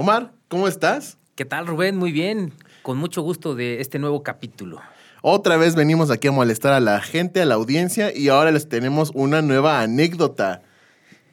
Omar, 0.00 0.32
¿cómo 0.48 0.66
estás? 0.66 1.18
¿Qué 1.34 1.44
tal, 1.44 1.66
Rubén? 1.66 1.98
Muy 1.98 2.10
bien. 2.10 2.54
Con 2.80 2.96
mucho 2.96 3.20
gusto 3.20 3.54
de 3.54 3.82
este 3.82 3.98
nuevo 3.98 4.22
capítulo. 4.22 4.80
Otra 5.20 5.58
vez 5.58 5.74
venimos 5.74 6.10
aquí 6.10 6.28
a 6.28 6.32
molestar 6.32 6.72
a 6.72 6.80
la 6.80 7.02
gente, 7.02 7.42
a 7.42 7.44
la 7.44 7.56
audiencia, 7.56 8.10
y 8.16 8.30
ahora 8.30 8.50
les 8.50 8.66
tenemos 8.66 9.10
una 9.12 9.42
nueva 9.42 9.82
anécdota. 9.82 10.62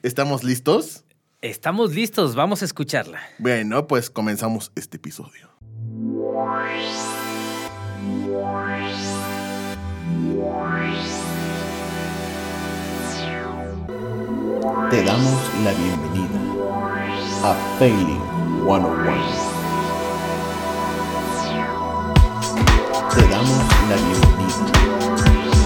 ¿Estamos 0.02 0.44
listos? 0.44 1.04
Estamos 1.40 1.94
listos, 1.94 2.34
vamos 2.34 2.60
a 2.60 2.66
escucharla. 2.66 3.20
Bueno, 3.38 3.86
pues 3.86 4.10
comenzamos 4.10 4.70
este 4.74 4.98
episodio. 4.98 5.48
Te 14.90 15.02
damos 15.04 15.54
la 15.64 15.72
bienvenida 15.72 16.38
a 17.44 17.54
Failing 17.78 18.37
101. 18.68 19.16
Te 23.14 23.22
damos 23.28 23.64
la 23.88 23.96
bienvenida 23.96 24.68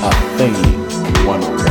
a 0.04 0.12
Failing 0.38 0.78
101. 1.26 1.66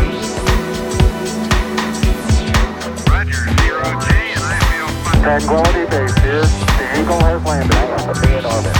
Roger, 3.08 3.48
zero 3.63 3.88
J, 4.02 4.08
and 4.36 4.44
I 4.44 4.59
feel 4.59 4.91
fine. 5.08 5.23
Tranquility 5.23 5.86
Base 5.88 6.20
here. 6.20 6.44
The 6.44 6.99
Eagle 6.99 7.23
has 7.23 7.39
landed. 7.45 7.80
Be 8.20 8.36
in 8.36 8.44
orbit. 8.44 8.75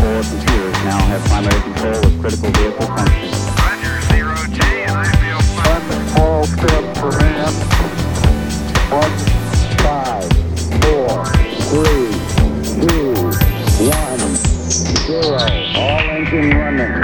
Four 0.00 0.24
computers 0.24 0.78
now 0.88 1.04
have 1.04 1.22
primary 1.28 1.60
control 1.60 2.00
of 2.00 2.12
critical 2.18 2.48
vehicle 2.48 2.88
functions. 2.96 3.36
Roger, 3.60 4.00
zero 4.08 4.40
J, 4.48 4.88
and 4.88 4.96
I 4.96 5.04
feel 5.20 5.40
fine. 5.52 5.84
One 5.84 6.08
small 6.08 6.40
step 6.48 6.96
for 6.96 7.12
man. 7.12 7.52
One 8.88 9.29
three, 11.70 12.10
two, 12.82 13.14
one, 13.86 14.18
zero. 14.68 15.38
All 15.76 16.10
engine 16.10 16.50
running. 16.50 17.00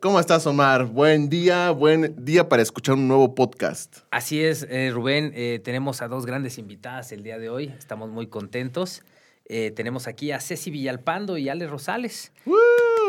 ¿Cómo 0.00 0.18
estás, 0.18 0.46
Omar? 0.48 0.86
Buen 0.86 1.30
día, 1.30 1.70
buen 1.70 2.14
día 2.24 2.48
para 2.48 2.62
escuchar 2.62 2.96
un 2.96 3.06
nuevo 3.06 3.36
podcast. 3.36 3.98
Así 4.10 4.42
es, 4.42 4.66
eh, 4.68 4.90
Rubén, 4.92 5.32
eh, 5.34 5.60
tenemos 5.62 6.02
a 6.02 6.08
dos 6.08 6.26
grandes 6.26 6.58
invitadas 6.58 7.12
el 7.12 7.22
día 7.22 7.38
de 7.38 7.48
hoy, 7.48 7.72
estamos 7.78 8.10
muy 8.10 8.26
contentos. 8.26 9.02
Eh, 9.46 9.70
tenemos 9.70 10.08
aquí 10.08 10.32
a 10.32 10.40
Ceci 10.40 10.70
Villalpando 10.72 11.38
y 11.38 11.48
Ale 11.48 11.68
Rosales. 11.68 12.32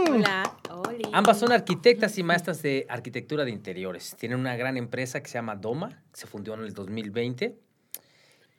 Hola, 0.10 0.58
Oli. 0.70 1.04
Ambas 1.14 1.40
son 1.40 1.52
arquitectas 1.52 2.18
y 2.18 2.24
maestras 2.24 2.62
de 2.62 2.86
arquitectura 2.90 3.46
de 3.46 3.52
interiores. 3.52 4.16
Tienen 4.20 4.40
una 4.40 4.56
gran 4.56 4.78
empresa 4.78 5.22
que 5.22 5.30
se 5.30 5.36
llama 5.36 5.56
Doma, 5.56 6.04
que 6.12 6.20
se 6.20 6.28
fundió 6.28 6.54
en 6.54 6.62
el 6.62 6.74
2020. 6.74 7.58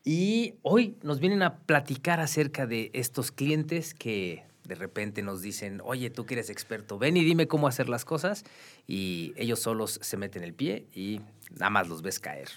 Y 0.04 0.54
hoy 0.62 0.96
nos 1.02 1.20
vienen 1.20 1.42
a 1.42 1.58
platicar 1.58 2.20
acerca 2.20 2.66
de 2.66 2.90
estos 2.94 3.32
clientes 3.32 3.94
que 3.94 4.44
de 4.64 4.74
repente 4.74 5.22
nos 5.22 5.42
dicen, 5.42 5.80
oye, 5.84 6.10
tú 6.10 6.26
que 6.26 6.34
eres 6.34 6.50
experto, 6.50 6.98
ven 6.98 7.16
y 7.16 7.24
dime 7.24 7.46
cómo 7.46 7.68
hacer 7.68 7.88
las 7.88 8.04
cosas. 8.04 8.44
Y 8.86 9.32
ellos 9.36 9.60
solos 9.60 9.98
se 10.02 10.16
meten 10.16 10.42
el 10.42 10.54
pie 10.54 10.86
y 10.94 11.20
nada 11.50 11.70
más 11.70 11.88
los 11.88 12.02
ves 12.02 12.20
caer. 12.20 12.48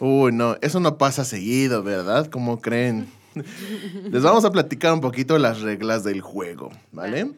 Uy, 0.00 0.32
no, 0.32 0.56
eso 0.60 0.80
no 0.80 0.96
pasa 0.96 1.24
seguido, 1.24 1.82
¿verdad? 1.82 2.30
¿Cómo 2.30 2.60
creen? 2.60 3.08
Les 4.04 4.22
vamos 4.22 4.44
a 4.44 4.52
platicar 4.52 4.92
un 4.92 5.00
poquito 5.00 5.38
las 5.38 5.60
reglas 5.60 6.04
del 6.04 6.20
juego, 6.20 6.70
¿vale? 6.92 7.32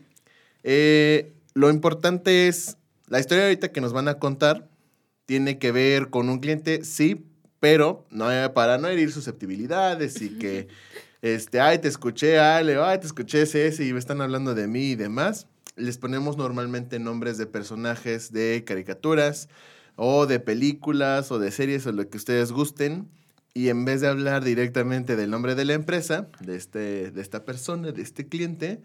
Eh, 0.63 1.33
lo 1.55 1.71
importante 1.71 2.49
es, 2.49 2.77
la 3.09 3.21
historia 3.21 3.45
ahorita 3.45 3.73
que 3.73 3.81
nos 3.81 3.93
van 3.93 4.09
a 4.09 4.19
contar 4.19 4.69
tiene 5.27 5.59
que 5.59 5.73
ver 5.73 6.11
con 6.11 6.29
un 6.29 6.39
cliente, 6.41 6.85
sí, 6.85 7.27
pero 7.61 8.07
no 8.11 8.27
para 8.55 8.79
no 8.79 8.89
herir 8.89 9.13
susceptibilidades 9.13 10.21
y 10.23 10.39
que, 10.39 10.69
este, 11.23 11.61
ay, 11.61 11.79
te 11.79 11.89
escuché, 11.89 12.39
Ale, 12.39 12.77
ay, 12.77 12.99
te 12.99 13.07
escuché 13.07 13.43
ese 13.43 13.85
y 13.85 13.93
me 13.93 13.99
están 13.99 14.21
hablando 14.21 14.55
de 14.55 14.67
mí 14.67 14.91
y 14.91 14.97
demás. 14.97 15.47
Les 15.77 15.99
ponemos 15.99 16.37
normalmente 16.37 16.99
nombres 16.99 17.39
de 17.39 17.47
personajes 17.47 18.33
de 18.33 18.65
caricaturas 18.67 19.49
o 19.97 20.27
de 20.27 20.41
películas 20.41 21.31
o 21.31 21.39
de 21.39 21.51
series 21.51 21.87
o 21.87 21.93
lo 21.93 22.09
que 22.09 22.17
ustedes 22.17 22.53
gusten. 22.53 23.09
Y 23.53 23.69
en 23.69 23.85
vez 23.85 24.01
de 24.01 24.09
hablar 24.09 24.45
directamente 24.45 25.17
del 25.17 25.31
nombre 25.31 25.55
de 25.55 25.65
la 25.65 25.75
empresa, 25.75 26.29
de, 26.41 26.57
este, 26.57 27.11
de 27.11 27.21
esta 27.21 27.45
persona, 27.45 27.93
de 27.93 28.03
este 28.03 28.29
cliente, 28.29 28.81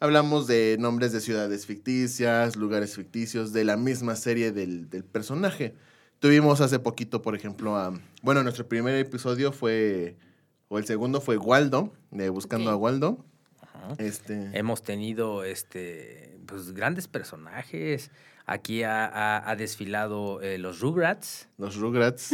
hablamos 0.00 0.46
de 0.46 0.76
nombres 0.78 1.12
de 1.12 1.20
ciudades 1.20 1.66
ficticias, 1.66 2.56
lugares 2.56 2.94
ficticios, 2.96 3.52
de 3.52 3.64
la 3.64 3.76
misma 3.76 4.16
serie 4.16 4.52
del, 4.52 4.88
del 4.90 5.04
personaje. 5.04 5.74
Tuvimos 6.18 6.60
hace 6.60 6.78
poquito, 6.78 7.20
por 7.22 7.34
ejemplo, 7.34 7.76
a... 7.76 7.92
Bueno, 8.22 8.42
nuestro 8.42 8.66
primer 8.66 8.94
episodio 8.96 9.52
fue... 9.52 10.16
O 10.68 10.78
el 10.78 10.86
segundo 10.86 11.20
fue 11.20 11.36
Waldo, 11.36 11.92
de 12.10 12.30
Buscando 12.30 12.70
a 12.70 12.76
Waldo. 12.76 13.24
Ajá. 13.60 13.94
Este... 13.98 14.50
Hemos 14.58 14.82
tenido 14.82 15.44
este, 15.44 16.38
pues, 16.46 16.72
grandes 16.72 17.06
personajes. 17.08 18.10
Aquí 18.46 18.82
ha, 18.82 19.06
ha- 19.06 19.50
ha 19.50 19.56
desfilado 19.56 20.40
eh, 20.42 20.58
los 20.58 20.80
Rugrats. 20.80 21.48
Los 21.58 21.76
Rugrats. 21.76 22.32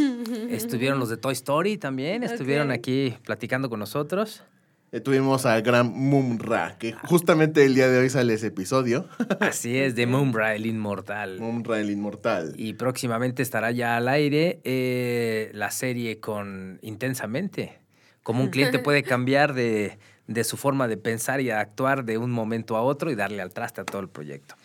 Estuvieron 0.49 0.99
los 0.99 1.09
de 1.09 1.17
Toy 1.17 1.33
Story 1.33 1.77
también. 1.77 2.23
Estuvieron 2.23 2.71
aquí 2.71 3.17
platicando 3.25 3.69
con 3.69 3.79
nosotros. 3.81 4.43
Eh, 4.93 4.99
tuvimos 5.01 5.47
al 5.47 5.63
gran 5.63 5.93
Mumra, 5.93 6.77
que 6.77 6.93
justamente 6.93 7.65
el 7.65 7.77
día 7.77 7.89
de 7.89 7.99
hoy 7.99 8.11
sale 8.11 8.35
ese 8.35 8.49
episodio. 8.49 9.07
Así 9.41 9.79
es, 9.79 9.95
de 9.95 10.07
Moonbra, 10.07 10.57
el 10.57 10.67
inmortal. 10.67 11.39
Mumra 11.39 11.79
el 11.79 11.91
inmortal. 11.91 12.55
Y 12.57 12.73
próximamente 12.73 13.41
estará 13.41 13.71
ya 13.71 13.97
al 13.97 14.09
aire 14.09 14.61
eh, 14.65 15.53
la 15.55 15.71
serie 15.71 16.19
con 16.19 16.81
Intensamente. 16.83 17.79
Como 18.25 18.43
un 18.43 18.51
cliente 18.51 18.79
puede 18.81 19.05
cambiar 19.05 19.55
de, 19.55 19.99
de 20.27 20.43
su 20.43 20.57
forma 20.57 20.89
de 20.89 20.97
pensar 20.97 21.41
y 21.41 21.51
actuar 21.51 22.05
de 22.05 22.19
un 22.19 22.33
momento 22.33 22.77
a 22.77 22.83
otro 22.83 23.13
y 23.13 23.15
darle 23.15 23.43
al 23.43 23.53
traste 23.53 23.81
a 23.81 23.85
todo 23.85 24.03
el 24.03 24.09
proyecto. 24.09 24.57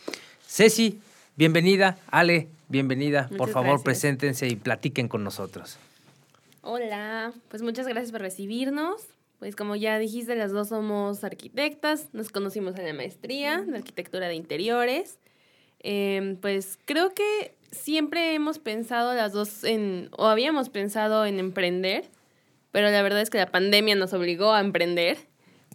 Ceci, 0.47 0.99
bienvenida. 1.35 1.99
Ale, 2.09 2.49
bienvenida. 2.67 3.29
Por 3.37 3.49
favor, 3.49 3.73
gracias. 3.73 3.83
preséntense 3.83 4.47
y 4.47 4.55
platiquen 4.55 5.07
con 5.07 5.23
nosotros. 5.23 5.77
Hola, 6.63 7.31
pues 7.49 7.61
muchas 7.61 7.85
gracias 7.85 8.11
por 8.11 8.21
recibirnos. 8.21 9.14
Pues 9.40 9.56
como 9.56 9.75
ya 9.75 10.00
dijiste, 10.00 10.35
las 10.35 10.51
dos 10.51 10.69
somos 10.69 11.23
arquitectas, 11.23 12.09
nos 12.13 12.29
conocimos 12.29 12.78
en 12.78 12.85
la 12.85 12.94
maestría 12.94 13.62
de 13.62 13.78
arquitectura 13.78 14.28
de 14.28 14.35
interiores. 14.35 15.19
Em, 15.79 16.38
pues 16.38 16.79
creo 16.85 17.13
que 17.13 17.56
siempre 17.72 18.34
hemos 18.34 18.59
pensado 18.59 19.13
las 19.13 19.34
dos 19.34 19.63
en, 19.63 20.09
o 20.18 20.28
habíamos 20.28 20.69
pensado 20.69 21.25
en 21.25 21.40
emprender, 21.40 22.06
pero 22.72 22.90
la 22.90 23.01
verdad 23.01 23.22
es 23.22 23.29
que 23.29 23.38
la 23.38 23.51
pandemia 23.51 23.96
nos 23.96 24.13
obligó 24.13 24.53
a 24.53 24.62
emprender. 24.62 25.18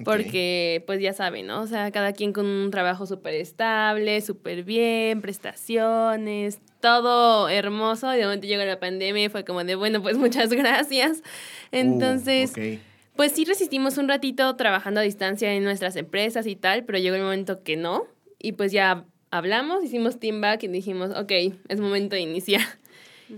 Porque, 0.03 0.83
pues 0.87 0.99
ya 1.01 1.13
saben, 1.13 1.47
¿no? 1.47 1.61
O 1.61 1.67
sea, 1.67 1.91
cada 1.91 2.15
quien 2.15 2.33
con 2.33 2.47
un 2.47 2.71
trabajo 2.71 3.05
súper 3.05 3.35
estable, 3.35 4.23
súper 4.23 4.65
bien, 4.65 5.21
prestaciones, 5.21 6.59
todo 6.81 7.51
hermoso. 7.51 8.13
Y 8.15 8.17
de 8.17 8.25
momento 8.25 8.47
llegó 8.47 8.65
la 8.65 8.81
pandemia 8.81 9.25
y 9.25 9.29
fue 9.29 9.45
como 9.45 9.63
de, 9.63 9.75
bueno, 9.75 10.01
pues 10.01 10.17
muchas 10.17 10.49
gracias. 10.55 11.23
Entonces, 11.71 12.53
Uh, 12.57 12.61
ok. 12.77 12.81
Pues 13.21 13.33
sí 13.33 13.45
resistimos 13.45 13.99
un 13.99 14.09
ratito 14.09 14.57
trabajando 14.57 15.01
a 15.01 15.03
distancia 15.03 15.53
en 15.53 15.63
nuestras 15.63 15.95
empresas 15.97 16.47
y 16.47 16.57
tal, 16.57 16.87
pero 16.87 16.99
llegó 16.99 17.17
el 17.17 17.23
momento 17.23 17.63
que 17.63 17.77
no. 17.77 18.07
Y 18.39 18.53
pues 18.53 18.73
ya 18.73 19.05
hablamos, 19.31 19.85
hicimos 19.85 20.19
team 20.19 20.41
back 20.41 20.63
y 20.63 20.69
dijimos, 20.69 21.11
ok, 21.11 21.31
es 21.69 21.81
momento 21.81 22.17
de 22.17 22.23
iniciar. 22.23 22.63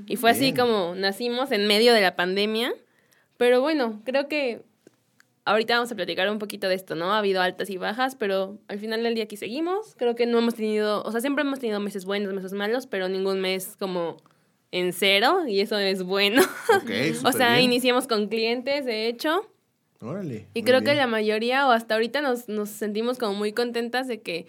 Y 0.07 0.15
fue 0.15 0.31
así 0.31 0.55
como 0.55 0.95
nacimos 0.95 1.51
en 1.51 1.67
medio 1.67 1.95
de 1.95 2.01
la 2.01 2.15
pandemia. 2.15 2.73
Pero 3.39 3.61
bueno, 3.61 4.01
creo 4.05 4.29
que 4.29 4.63
ahorita 5.47 5.75
vamos 5.75 5.91
a 5.91 5.97
platicar 5.97 6.31
un 6.31 6.39
poquito 6.39 6.69
de 6.69 6.77
esto, 6.77 6.95
¿no? 6.95 7.13
Ha 7.13 7.19
habido 7.19 7.43
altas 7.43 7.69
y 7.69 7.77
bajas, 7.77 8.15
pero 8.15 8.61
al 8.69 8.79
final 8.79 9.03
del 9.03 9.17
día 9.17 9.25
aquí 9.25 9.37
seguimos. 9.37 9.97
Creo 9.97 10.15
que 10.15 10.27
no 10.27 10.39
hemos 10.39 10.55
tenido, 10.55 11.03
o 11.03 11.11
sea, 11.11 11.21
siempre 11.21 11.43
hemos 11.43 11.59
tenido 11.59 11.81
meses 11.81 12.05
buenos, 12.05 12.33
meses 12.33 12.53
malos, 12.53 12.87
pero 12.87 13.09
ningún 13.09 13.41
mes 13.41 13.77
como 13.81 14.19
en 14.71 14.93
cero 14.93 15.41
y 15.49 15.59
eso 15.59 15.77
es 15.77 16.05
bueno. 16.05 16.41
Ok, 16.77 16.91
o 17.25 17.33
sea, 17.33 17.57
bien. 17.57 17.65
iniciamos 17.65 18.07
con 18.07 18.29
clientes, 18.29 18.85
de 18.85 19.09
hecho. 19.09 19.49
Órale. 20.03 20.49
Y 20.53 20.65
creo 20.65 20.83
que 20.83 20.95
la 20.95 21.07
mayoría, 21.07 21.67
o 21.67 21.71
hasta 21.71 21.95
ahorita, 21.95 22.21
nos, 22.21 22.49
nos 22.49 22.69
sentimos 22.69 23.19
como 23.19 23.35
muy 23.35 23.53
contentas 23.53 24.09
de 24.09 24.21
que 24.21 24.47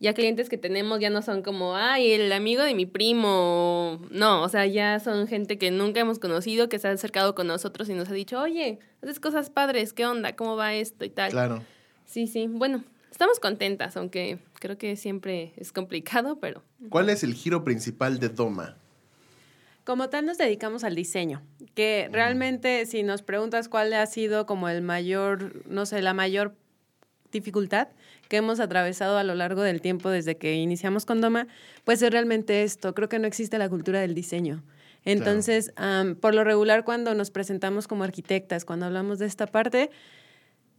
ya 0.00 0.14
clientes 0.14 0.48
que 0.48 0.58
tenemos 0.58 1.00
ya 1.00 1.10
no 1.10 1.22
son 1.22 1.42
como, 1.42 1.76
ay, 1.76 2.12
el 2.12 2.32
amigo 2.32 2.62
de 2.62 2.74
mi 2.74 2.86
primo. 2.86 4.00
No, 4.10 4.42
o 4.42 4.48
sea, 4.48 4.66
ya 4.66 4.98
son 5.00 5.26
gente 5.26 5.58
que 5.58 5.70
nunca 5.70 6.00
hemos 6.00 6.18
conocido, 6.18 6.68
que 6.68 6.78
se 6.78 6.88
ha 6.88 6.90
acercado 6.90 7.34
con 7.34 7.46
nosotros 7.46 7.88
y 7.88 7.94
nos 7.94 8.08
ha 8.08 8.14
dicho, 8.14 8.40
oye, 8.40 8.78
haces 9.02 9.20
cosas 9.20 9.50
padres, 9.50 9.92
¿qué 9.92 10.06
onda? 10.06 10.36
¿Cómo 10.36 10.56
va 10.56 10.74
esto 10.74 11.04
y 11.04 11.10
tal? 11.10 11.30
Claro. 11.30 11.62
Sí, 12.06 12.26
sí. 12.26 12.48
Bueno, 12.48 12.82
estamos 13.10 13.40
contentas, 13.40 13.96
aunque 13.96 14.38
creo 14.54 14.76
que 14.78 14.96
siempre 14.96 15.52
es 15.56 15.72
complicado, 15.72 16.38
pero 16.40 16.62
¿Cuál 16.88 17.08
es 17.08 17.22
el 17.24 17.34
giro 17.34 17.64
principal 17.64 18.18
de 18.18 18.28
Doma? 18.28 18.76
Como 19.84 20.08
tal 20.08 20.24
nos 20.24 20.38
dedicamos 20.38 20.82
al 20.82 20.94
diseño, 20.94 21.42
que 21.74 22.08
realmente 22.10 22.86
si 22.86 23.02
nos 23.02 23.22
preguntas 23.22 23.68
cuál 23.68 23.92
ha 23.92 24.06
sido 24.06 24.46
como 24.46 24.68
el 24.68 24.80
mayor, 24.80 25.66
no 25.68 25.84
sé, 25.84 26.00
la 26.00 26.14
mayor 26.14 26.54
dificultad 27.30 27.88
que 28.28 28.38
hemos 28.38 28.60
atravesado 28.60 29.18
a 29.18 29.24
lo 29.24 29.34
largo 29.34 29.60
del 29.60 29.82
tiempo 29.82 30.08
desde 30.08 30.38
que 30.38 30.54
iniciamos 30.54 31.04
con 31.04 31.20
Doma, 31.20 31.46
pues 31.84 32.00
es 32.00 32.10
realmente 32.10 32.62
esto. 32.62 32.94
Creo 32.94 33.10
que 33.10 33.18
no 33.18 33.26
existe 33.26 33.58
la 33.58 33.68
cultura 33.68 34.00
del 34.00 34.14
diseño. 34.14 34.62
Entonces, 35.04 35.74
por 36.22 36.34
lo 36.34 36.44
regular, 36.44 36.84
cuando 36.84 37.14
nos 37.14 37.30
presentamos 37.30 37.86
como 37.86 38.04
arquitectas, 38.04 38.64
cuando 38.64 38.86
hablamos 38.86 39.18
de 39.18 39.26
esta 39.26 39.46
parte, 39.46 39.90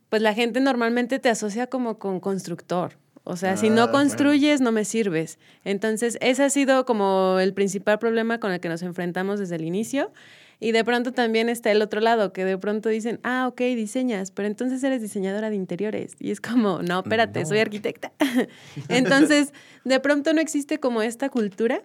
pues 0.09 0.23
la 0.23 0.33
gente 0.33 0.59
normalmente 0.61 1.19
te 1.19 1.29
asocia 1.29 1.67
como 1.67 1.99
con 1.99 2.19
constructor. 2.19 2.97
O 3.25 3.35
sea, 3.37 3.57
si 3.57 3.67
Ah, 3.67 3.71
no 3.71 3.91
construyes, 3.91 4.61
no 4.61 4.71
me 4.71 4.85
sirves. 4.85 5.39
Entonces, 5.63 6.17
ese 6.21 6.43
ha 6.43 6.49
sido 6.51 6.85
como 6.85 7.39
el 7.39 7.55
principal 7.55 7.97
problema 7.97 8.39
con 8.39 8.51
el 8.51 8.59
que 8.59 8.69
nos 8.69 8.83
enfrentamos 8.83 9.39
desde 9.39 9.55
el 9.55 9.65
inicio. 9.65 10.11
Y 10.59 10.71
de 10.71 10.83
pronto 10.85 11.11
también 11.11 11.49
está 11.49 11.71
el 11.71 11.81
otro 11.81 11.99
lado, 12.01 12.31
que 12.31 12.45
de 12.45 12.57
pronto 12.57 12.87
dicen, 12.87 13.19
ah, 13.23 13.47
ok, 13.47 13.59
diseñas, 13.61 14.29
pero 14.29 14.47
entonces 14.47 14.81
eres 14.83 15.01
diseñadora 15.01 15.49
de 15.49 15.55
interiores. 15.55 16.15
Y 16.19 16.29
es 16.29 16.39
como, 16.39 16.83
no, 16.83 16.99
espérate, 16.99 17.45
soy 17.45 17.57
arquitecta. 17.57 18.11
entonces, 18.89 19.53
de 19.83 19.99
pronto 19.99 20.31
no 20.33 20.39
existe 20.39 20.79
como 20.79 21.01
esta 21.01 21.29
cultura. 21.29 21.81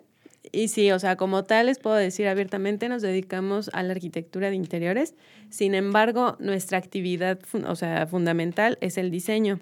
Y 0.53 0.69
sí, 0.69 0.93
o 0.93 0.99
sea, 0.99 1.17
como 1.17 1.45
tal 1.45 1.67
les 1.67 1.79
puedo 1.79 1.97
decir 1.97 2.29
abiertamente, 2.29 2.89
nos 2.91 3.01
dedicamos 3.01 3.71
a 3.73 3.83
la 3.83 3.93
arquitectura 3.93 4.51
de 4.51 4.57
interiores. 4.57 5.15
Sin 5.49 5.75
embargo, 5.75 6.37
nuestra 6.39 6.77
actividad, 6.77 7.39
o 7.67 7.77
sea, 7.77 8.07
fundamental 8.07 8.77
es 8.83 8.99
el 8.99 9.11
diseño 9.11 9.59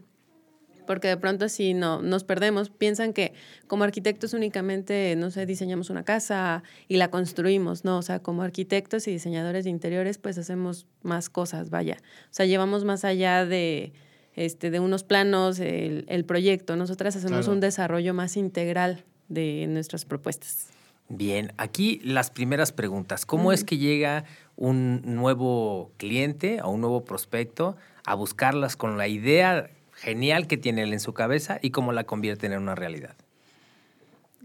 porque 0.88 1.06
de 1.08 1.19
pronto 1.19 1.50
si 1.50 1.75
no 1.75 2.00
nos 2.00 2.25
perdemos, 2.25 2.70
piensan 2.70 3.12
que 3.12 3.35
como 3.67 3.85
arquitectos 3.85 4.32
únicamente, 4.32 5.14
no 5.19 5.31
sé, 5.31 5.44
diseñamos 5.44 5.90
una 5.90 6.02
casa 6.02 6.62
y 6.88 6.96
la 6.96 7.11
construimos, 7.11 7.85
no, 7.85 7.99
o 7.99 8.02
sea, 8.02 8.20
como 8.20 8.43
arquitectos 8.43 9.06
y 9.06 9.11
diseñadores 9.11 9.64
de 9.64 9.70
interiores, 9.70 10.17
pues 10.17 10.38
hacemos 10.38 10.87
más 11.02 11.29
cosas, 11.29 11.69
vaya. 11.69 11.99
O 12.00 12.29
sea, 12.31 12.46
llevamos 12.46 12.87
más 12.87 13.05
allá 13.05 13.44
de 13.44 13.93
este 14.35 14.70
de 14.70 14.81
unos 14.81 15.05
planos 15.05 15.61
el, 15.61 16.06
el 16.08 16.25
proyecto, 16.25 16.75
nosotras 16.75 17.14
hacemos 17.17 17.41
Claro. 17.41 17.52
un 17.52 17.61
desarrollo 17.61 18.14
más 18.14 18.38
integral 18.38 19.05
de 19.29 19.67
nuestras 19.69 20.06
propuestas. 20.06 20.69
Bien, 21.11 21.52
aquí 21.58 22.00
las 22.02 22.31
primeras 22.31 22.73
preguntas. 22.73 23.26
¿Cómo 23.26 23.52
es 23.52 23.62
que 23.62 23.76
llega 23.76 24.25
un 24.56 25.02
nuevo 25.05 25.93
cliente 25.99 26.61
o 26.62 26.70
un 26.70 26.81
nuevo 26.81 27.05
prospecto 27.05 27.76
a 28.06 28.14
buscarlas 28.14 28.76
con 28.76 28.96
la 28.96 29.06
idea 29.06 29.70
genial 30.00 30.47
que 30.47 30.56
tiene 30.56 30.83
él 30.83 30.93
en 30.93 31.00
su 31.00 31.12
cabeza 31.12 31.59
y 31.62 31.71
cómo 31.71 31.93
la 31.93 32.05
convierten 32.05 32.53
en 32.53 32.61
una 32.62 32.75
realidad? 32.75 33.15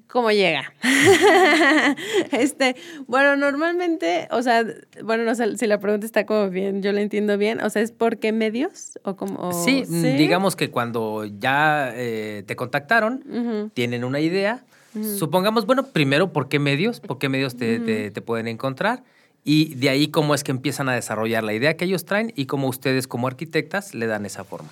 ¿Cómo 0.07 0.29
llega? 0.31 0.71
este, 2.31 2.75
bueno, 3.07 3.35
normalmente, 3.35 4.27
o 4.31 4.41
sea, 4.43 4.63
bueno, 5.03 5.23
no 5.23 5.33
sé 5.33 5.57
si 5.57 5.65
la 5.65 5.79
pregunta 5.79 6.05
está 6.05 6.25
como 6.25 6.49
bien, 6.49 6.83
yo 6.83 6.91
la 6.91 7.01
entiendo 7.01 7.37
bien, 7.37 7.61
o 7.61 7.69
sea, 7.69 7.81
¿es 7.81 7.91
por 7.91 8.17
qué 8.19 8.31
medios? 8.31 8.99
O 9.03 9.15
como, 9.15 9.35
o- 9.39 9.53
sí, 9.65 9.83
mm, 9.87 10.17
digamos 10.17 10.55
que 10.55 10.69
cuando 10.69 11.25
ya 11.25 11.91
eh, 11.95 12.43
te 12.45 12.55
contactaron, 12.55 13.71
tienen 13.73 14.03
una 14.03 14.19
idea. 14.19 14.63
Supongamos, 15.01 15.65
bueno, 15.65 15.87
primero, 15.87 16.31
¿por 16.31 16.47
qué 16.49 16.59
medios? 16.59 16.99
¿Por 16.99 17.17
qué 17.17 17.27
medios 17.27 17.57
te, 17.57 17.79
te- 17.79 18.11
te 18.11 18.21
pueden 18.21 18.47
encontrar? 18.47 19.01
Y 19.43 19.73
de 19.75 19.89
ahí 19.89 20.07
cómo 20.09 20.35
es 20.35 20.43
que 20.43 20.51
empiezan 20.51 20.87
a 20.89 20.93
desarrollar 20.93 21.43
la 21.43 21.53
idea 21.53 21.75
que 21.75 21.85
ellos 21.85 22.05
traen 22.05 22.31
y 22.35 22.45
cómo 22.45 22.67
ustedes 22.67 23.07
como 23.07 23.25
arquitectas 23.27 23.95
le 23.95 24.05
dan 24.05 24.25
esa 24.27 24.43
forma. 24.43 24.69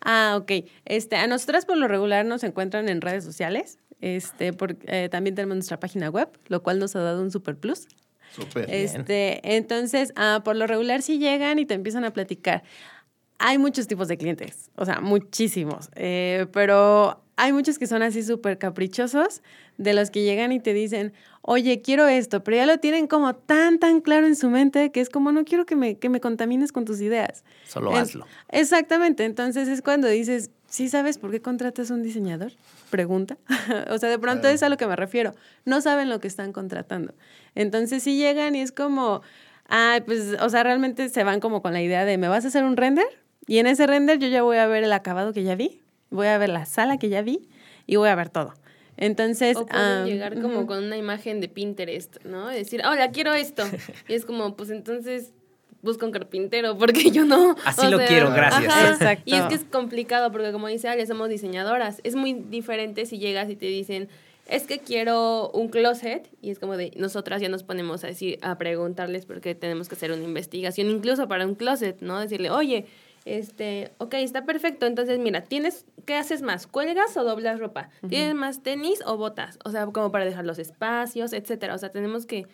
Ah, 0.00 0.36
ok. 0.40 0.64
Este, 0.84 1.16
a 1.16 1.26
nosotras 1.26 1.66
por 1.66 1.76
lo 1.76 1.88
regular 1.88 2.24
nos 2.24 2.44
encuentran 2.44 2.88
en 2.88 3.00
redes 3.00 3.24
sociales. 3.24 3.78
Este, 4.00 4.52
porque 4.52 4.86
eh, 4.86 5.08
también 5.08 5.34
tenemos 5.34 5.56
nuestra 5.56 5.80
página 5.80 6.08
web, 6.08 6.28
lo 6.46 6.62
cual 6.62 6.78
nos 6.78 6.94
ha 6.94 7.00
dado 7.00 7.20
un 7.20 7.30
super 7.30 7.56
plus. 7.56 7.88
Súper. 8.30 8.66
Este, 8.68 9.56
entonces, 9.56 10.12
ah, 10.16 10.42
por 10.44 10.56
lo 10.56 10.66
regular 10.66 11.02
sí 11.02 11.18
llegan 11.18 11.58
y 11.58 11.66
te 11.66 11.74
empiezan 11.74 12.04
a 12.04 12.12
platicar. 12.12 12.62
Hay 13.38 13.58
muchos 13.58 13.86
tipos 13.86 14.08
de 14.08 14.16
clientes, 14.16 14.70
o 14.76 14.84
sea, 14.84 15.00
muchísimos, 15.00 15.90
eh, 15.94 16.46
pero 16.52 17.22
hay 17.40 17.52
muchos 17.52 17.78
que 17.78 17.86
son 17.86 18.02
así 18.02 18.24
súper 18.24 18.58
caprichosos, 18.58 19.42
de 19.76 19.94
los 19.94 20.10
que 20.10 20.24
llegan 20.24 20.50
y 20.50 20.58
te 20.58 20.72
dicen, 20.74 21.12
oye, 21.40 21.80
quiero 21.82 22.08
esto, 22.08 22.42
pero 22.42 22.56
ya 22.56 22.66
lo 22.66 22.78
tienen 22.78 23.06
como 23.06 23.34
tan, 23.36 23.78
tan 23.78 24.00
claro 24.00 24.26
en 24.26 24.34
su 24.34 24.50
mente 24.50 24.90
que 24.90 25.00
es 25.00 25.08
como, 25.08 25.30
no 25.30 25.44
quiero 25.44 25.64
que 25.64 25.76
me, 25.76 25.96
que 25.98 26.08
me 26.08 26.20
contamines 26.20 26.72
con 26.72 26.84
tus 26.84 27.00
ideas. 27.00 27.44
Solo 27.68 27.94
hazlo. 27.96 28.26
Exactamente, 28.48 29.24
entonces 29.24 29.68
es 29.68 29.82
cuando 29.82 30.08
dices, 30.08 30.50
¿sí 30.66 30.88
sabes 30.88 31.18
por 31.18 31.30
qué 31.30 31.40
contratas 31.40 31.90
un 31.90 32.02
diseñador? 32.02 32.52
Pregunta. 32.90 33.38
o 33.90 33.98
sea, 33.98 34.08
de 34.08 34.18
pronto 34.18 34.40
Claro. 34.42 34.54
es 34.56 34.62
a 34.64 34.68
lo 34.68 34.76
que 34.76 34.88
me 34.88 34.96
refiero. 34.96 35.34
No 35.64 35.80
saben 35.80 36.08
lo 36.08 36.18
que 36.18 36.26
están 36.26 36.52
contratando. 36.52 37.14
Entonces 37.54 38.02
sí 38.02 38.16
llegan 38.16 38.56
y 38.56 38.62
es 38.62 38.72
como, 38.72 39.22
ah, 39.68 40.00
pues, 40.04 40.36
o 40.40 40.48
sea, 40.50 40.64
realmente 40.64 41.08
se 41.08 41.22
van 41.22 41.38
como 41.38 41.62
con 41.62 41.72
la 41.72 41.82
idea 41.82 42.04
de, 42.04 42.18
¿me 42.18 42.26
vas 42.26 42.44
a 42.44 42.48
hacer 42.48 42.64
un 42.64 42.76
render? 42.76 43.06
Y 43.46 43.58
en 43.58 43.68
ese 43.68 43.86
render 43.86 44.18
yo 44.18 44.26
ya 44.26 44.42
voy 44.42 44.56
a 44.56 44.66
ver 44.66 44.82
el 44.82 44.92
acabado 44.92 45.32
que 45.32 45.44
ya 45.44 45.54
vi, 45.54 45.80
voy 46.10 46.26
a 46.26 46.38
ver 46.38 46.48
la 46.48 46.66
sala 46.66 46.98
que 46.98 47.08
ya 47.08 47.22
vi 47.22 47.48
y 47.86 47.96
voy 47.96 48.08
a 48.08 48.14
ver 48.14 48.28
todo. 48.28 48.54
Entonces, 48.96 49.56
O 49.56 49.64
pueden 49.66 49.84
ah, 49.84 50.04
llegar 50.04 50.40
como 50.40 50.58
ujú. 50.58 50.66
con 50.66 50.84
una 50.84 50.96
imagen 50.96 51.40
de 51.40 51.48
Pinterest, 51.48 52.16
¿no? 52.24 52.48
Decir, 52.48 52.82
hola, 52.84 53.10
quiero 53.10 53.32
esto. 53.32 53.62
Y 54.08 54.14
es 54.14 54.24
como, 54.24 54.56
pues 54.56 54.70
entonces 54.70 55.32
busca 55.82 56.04
un 56.04 56.10
carpintero, 56.12 56.76
porque 56.76 57.10
yo 57.10 57.24
no. 57.24 57.54
Así 57.64 57.88
lo 57.88 57.98
quiero, 57.98 58.32
gracias. 58.32 58.72
ajá. 58.72 58.90
Exacto. 58.90 59.22
Y 59.24 59.34
es 59.34 59.44
que 59.44 59.54
es 59.54 59.64
complicado, 59.64 60.32
porque 60.32 60.50
como 60.50 60.66
dice 60.66 60.88
Ale, 60.88 61.06
somos 61.06 61.28
diseñadoras. 61.28 62.00
Es 62.02 62.16
muy 62.16 62.34
diferente 62.34 63.06
si 63.06 63.18
llegas 63.18 63.48
y 63.50 63.54
te 63.54 63.66
dicen, 63.66 64.08
es 64.48 64.64
que 64.64 64.78
quiero 64.78 65.50
un 65.50 65.68
closet, 65.68 66.28
y 66.40 66.50
es 66.50 66.58
como 66.58 66.76
de, 66.76 66.92
nosotras 66.96 67.40
ya 67.40 67.48
nos 67.48 67.62
ponemos 67.62 68.02
a 68.02 68.08
decir, 68.08 68.38
a 68.42 68.56
preguntarles 68.56 69.26
porque 69.26 69.54
tenemos 69.54 69.88
que 69.88 69.94
hacer 69.94 70.10
una 70.10 70.24
investigación, 70.24 70.88
incluso 70.88 71.28
para 71.28 71.46
un 71.46 71.54
closet, 71.54 72.00
¿no? 72.00 72.18
Decirle, 72.18 72.50
oye, 72.50 72.86
este, 73.36 73.92
ok, 73.98 74.14
está 74.14 74.44
perfecto. 74.44 74.86
Entonces, 74.86 75.18
mira, 75.18 75.42
tienes, 75.42 75.84
¿qué 76.06 76.14
haces 76.14 76.42
más? 76.42 76.66
¿Cuelgas 76.66 77.16
o 77.16 77.24
doblas 77.24 77.58
ropa? 77.60 77.90
¿Tienes 78.08 78.34
más 78.34 78.62
tenis 78.62 79.00
o 79.06 79.16
botas? 79.16 79.58
O 79.64 79.70
sea, 79.70 79.86
como 79.86 80.10
para 80.12 80.24
dejar 80.24 80.44
los 80.44 80.58
espacios, 80.58 81.32
etcétera. 81.32 81.74
O 81.74 81.78
sea, 81.78 81.90
tenemos 81.90 82.26
que 82.26 82.46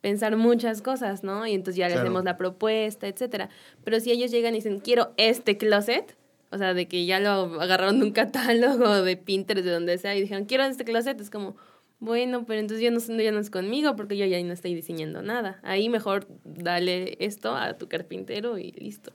pensar 0.00 0.36
muchas 0.36 0.82
cosas, 0.82 1.24
¿no? 1.24 1.46
Y 1.46 1.54
entonces 1.54 1.76
ya 1.78 1.86
le 1.88 1.94
Claro. 1.94 2.06
hacemos 2.08 2.24
la 2.24 2.36
propuesta, 2.36 3.08
etcétera. 3.08 3.48
Pero 3.84 3.98
si 4.00 4.10
ellos 4.12 4.30
llegan 4.30 4.54
y 4.54 4.58
dicen, 4.58 4.78
quiero 4.80 5.12
este 5.16 5.56
closet, 5.56 6.16
o 6.50 6.58
sea, 6.58 6.74
de 6.74 6.86
que 6.86 7.06
ya 7.06 7.18
lo 7.18 7.60
agarraron 7.60 7.98
de 7.98 8.06
un 8.06 8.12
catálogo 8.12 9.02
de 9.02 9.16
Pinterest, 9.16 9.64
de 9.66 9.72
donde 9.72 9.98
sea, 9.98 10.14
y 10.14 10.20
dijeron, 10.20 10.44
quiero 10.44 10.64
este 10.64 10.84
closet, 10.84 11.20
es 11.20 11.30
como, 11.30 11.56
bueno, 11.98 12.44
pero 12.46 12.60
entonces 12.60 12.82
ya 12.82 12.90
no, 12.90 12.98
es- 12.98 13.08
ya 13.08 13.32
no 13.32 13.38
es 13.38 13.50
conmigo 13.50 13.96
porque 13.96 14.16
yo 14.16 14.26
ya 14.26 14.42
no 14.42 14.52
estoy 14.52 14.74
diseñando 14.74 15.22
nada. 15.22 15.60
Ahí 15.62 15.88
mejor 15.88 16.26
dale 16.44 17.16
esto 17.24 17.54
a 17.56 17.78
tu 17.78 17.88
carpintero 17.88 18.58
y 18.58 18.72
listo. 18.72 19.12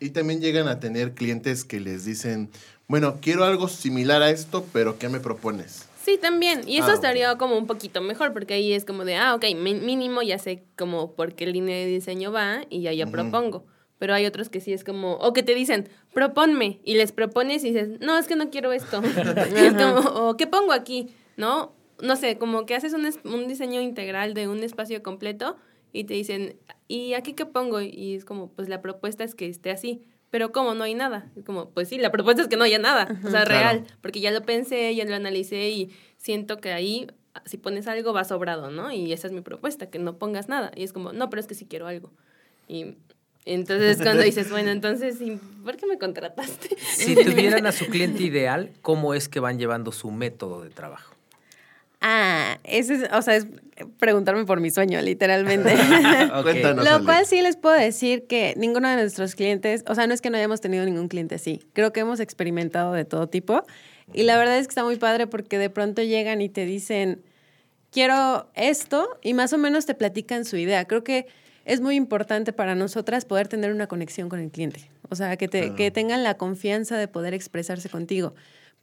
Y, 0.00 0.06
y 0.06 0.10
también 0.10 0.40
llegan 0.40 0.68
a 0.68 0.78
tener 0.80 1.14
clientes 1.14 1.64
que 1.64 1.80
les 1.80 2.04
dicen, 2.04 2.50
bueno, 2.88 3.18
quiero 3.20 3.44
algo 3.44 3.68
similar 3.68 4.22
a 4.22 4.30
esto, 4.30 4.64
pero 4.72 4.98
¿qué 4.98 5.08
me 5.08 5.18
propones? 5.20 5.88
Sí, 6.04 6.18
también. 6.20 6.60
Y 6.68 6.76
eso 6.76 6.90
Ah, 6.90 6.94
estaría 6.94 7.36
como 7.38 7.56
un 7.56 7.66
poquito 7.66 8.00
mejor, 8.02 8.32
porque 8.34 8.54
ahí 8.54 8.72
es 8.74 8.84
como 8.84 9.04
de, 9.06 9.16
ah, 9.16 9.34
ok, 9.34 9.44
mínimo 9.56 10.20
ya 10.22 10.38
sé 10.38 10.62
como 10.76 11.14
por 11.14 11.34
qué 11.34 11.46
línea 11.46 11.74
de 11.76 11.86
diseño 11.86 12.30
va 12.30 12.60
y 12.68 12.82
ya 12.82 13.06
propongo. 13.06 13.64
Pero 13.98 14.12
hay 14.12 14.26
otros 14.26 14.50
que 14.50 14.60
sí 14.60 14.72
es 14.74 14.84
como, 14.84 15.14
o 15.14 15.32
que 15.32 15.42
te 15.42 15.54
dicen, 15.54 15.88
proponme, 16.12 16.80
y 16.84 16.94
les 16.94 17.12
propones 17.12 17.64
y 17.64 17.72
dices, 17.72 18.00
no, 18.00 18.18
es 18.18 18.26
que 18.26 18.36
no 18.36 18.50
quiero 18.50 18.72
esto. 18.72 19.00
Y 19.56 19.58
es 19.64 19.74
como, 19.74 20.00
o 20.28 20.36
¿qué 20.36 20.46
pongo 20.46 20.72
aquí? 20.72 21.08
¿No? 21.38 21.74
No 22.02 22.16
sé, 22.16 22.38
como 22.38 22.66
que 22.66 22.74
haces 22.74 22.92
un, 22.92 23.06
un 23.24 23.48
diseño 23.48 23.80
integral 23.80 24.34
de 24.34 24.48
un 24.48 24.62
espacio 24.62 25.02
completo 25.02 25.56
y 25.92 26.04
te 26.04 26.14
dicen, 26.14 26.56
¿y 26.88 27.14
aquí 27.14 27.34
qué 27.34 27.46
pongo? 27.46 27.80
Y 27.80 28.14
es 28.14 28.24
como, 28.24 28.50
pues 28.50 28.68
la 28.68 28.82
propuesta 28.82 29.22
es 29.24 29.34
que 29.34 29.46
esté 29.48 29.70
así. 29.70 30.02
Pero 30.30 30.50
¿cómo? 30.50 30.74
No 30.74 30.82
hay 30.82 30.94
nada. 30.94 31.30
Es 31.36 31.44
como, 31.44 31.70
pues 31.70 31.88
sí, 31.88 31.96
la 31.98 32.10
propuesta 32.10 32.42
es 32.42 32.48
que 32.48 32.56
no 32.56 32.64
haya 32.64 32.78
nada. 32.80 33.06
O 33.24 33.30
sea, 33.30 33.44
Claro. 33.44 33.50
real. 33.50 33.84
Porque 34.00 34.20
ya 34.20 34.32
lo 34.32 34.42
pensé, 34.42 34.92
ya 34.96 35.04
lo 35.04 35.14
analicé 35.14 35.68
y 35.70 35.90
siento 36.16 36.56
que 36.58 36.72
ahí, 36.72 37.06
si 37.44 37.56
pones 37.56 37.86
algo, 37.86 38.12
va 38.12 38.24
sobrado, 38.24 38.70
¿no? 38.72 38.90
Y 38.90 39.12
esa 39.12 39.28
es 39.28 39.32
mi 39.32 39.42
propuesta, 39.42 39.88
que 39.90 40.00
no 40.00 40.18
pongas 40.18 40.48
nada. 40.48 40.72
Y 40.74 40.82
es 40.82 40.92
como, 40.92 41.12
no, 41.12 41.30
pero 41.30 41.38
es 41.38 41.46
que 41.46 41.54
sí 41.54 41.66
quiero 41.66 41.86
algo. 41.86 42.10
Y 42.66 42.96
entonces 43.44 43.98
cuando 44.02 44.22
dices, 44.24 44.50
bueno, 44.50 44.72
entonces, 44.72 45.20
¿y 45.20 45.38
¿por 45.64 45.76
qué 45.76 45.86
me 45.86 45.98
contrataste? 45.98 46.76
Si 46.80 47.14
tuvieran 47.14 47.64
a 47.68 47.72
su 47.72 47.86
cliente 47.86 48.24
ideal, 48.24 48.72
¿cómo 48.82 49.14
es 49.14 49.28
que 49.28 49.38
van 49.38 49.60
llevando 49.60 49.92
su 49.92 50.10
método 50.10 50.62
de 50.64 50.70
trabajo? 50.70 51.13
Ah, 52.06 52.58
ese 52.64 52.96
es, 52.96 53.08
o 53.14 53.22
sea, 53.22 53.34
es 53.34 53.46
preguntarme 53.98 54.44
por 54.44 54.60
mi 54.60 54.70
sueño, 54.70 55.00
literalmente. 55.00 55.74
Lo 56.74 56.90
Ale. 56.90 57.04
cual 57.06 57.24
sí 57.24 57.40
les 57.40 57.56
puedo 57.56 57.74
decir 57.74 58.26
que 58.26 58.52
ninguno 58.58 58.90
de 58.90 58.96
nuestros 58.96 59.34
clientes, 59.34 59.84
o 59.86 59.94
sea, 59.94 60.06
no 60.06 60.12
es 60.12 60.20
que 60.20 60.28
no 60.28 60.36
hayamos 60.36 60.60
tenido 60.60 60.84
ningún 60.84 61.08
cliente 61.08 61.36
así, 61.36 61.62
creo 61.72 61.94
que 61.94 62.00
hemos 62.00 62.20
experimentado 62.20 62.92
de 62.92 63.06
todo 63.06 63.30
tipo 63.30 63.64
y 64.12 64.24
la 64.24 64.36
verdad 64.36 64.58
es 64.58 64.66
que 64.66 64.72
está 64.72 64.84
muy 64.84 64.96
padre 64.96 65.26
porque 65.26 65.56
de 65.56 65.70
pronto 65.70 66.02
llegan 66.02 66.42
y 66.42 66.50
te 66.50 66.66
dicen, 66.66 67.22
quiero 67.90 68.50
esto 68.54 69.08
y 69.22 69.32
más 69.32 69.54
o 69.54 69.58
menos 69.58 69.86
te 69.86 69.94
platican 69.94 70.44
su 70.44 70.58
idea. 70.58 70.84
Creo 70.84 71.04
que 71.04 71.26
es 71.64 71.80
muy 71.80 71.94
importante 71.94 72.52
para 72.52 72.74
nosotras 72.74 73.24
poder 73.24 73.48
tener 73.48 73.72
una 73.72 73.86
conexión 73.86 74.28
con 74.28 74.40
el 74.40 74.50
cliente, 74.50 74.90
o 75.08 75.16
sea, 75.16 75.38
que, 75.38 75.48
te, 75.48 75.74
que 75.74 75.90
tengan 75.90 76.22
la 76.22 76.34
confianza 76.34 76.98
de 76.98 77.08
poder 77.08 77.32
expresarse 77.32 77.88
contigo. 77.88 78.34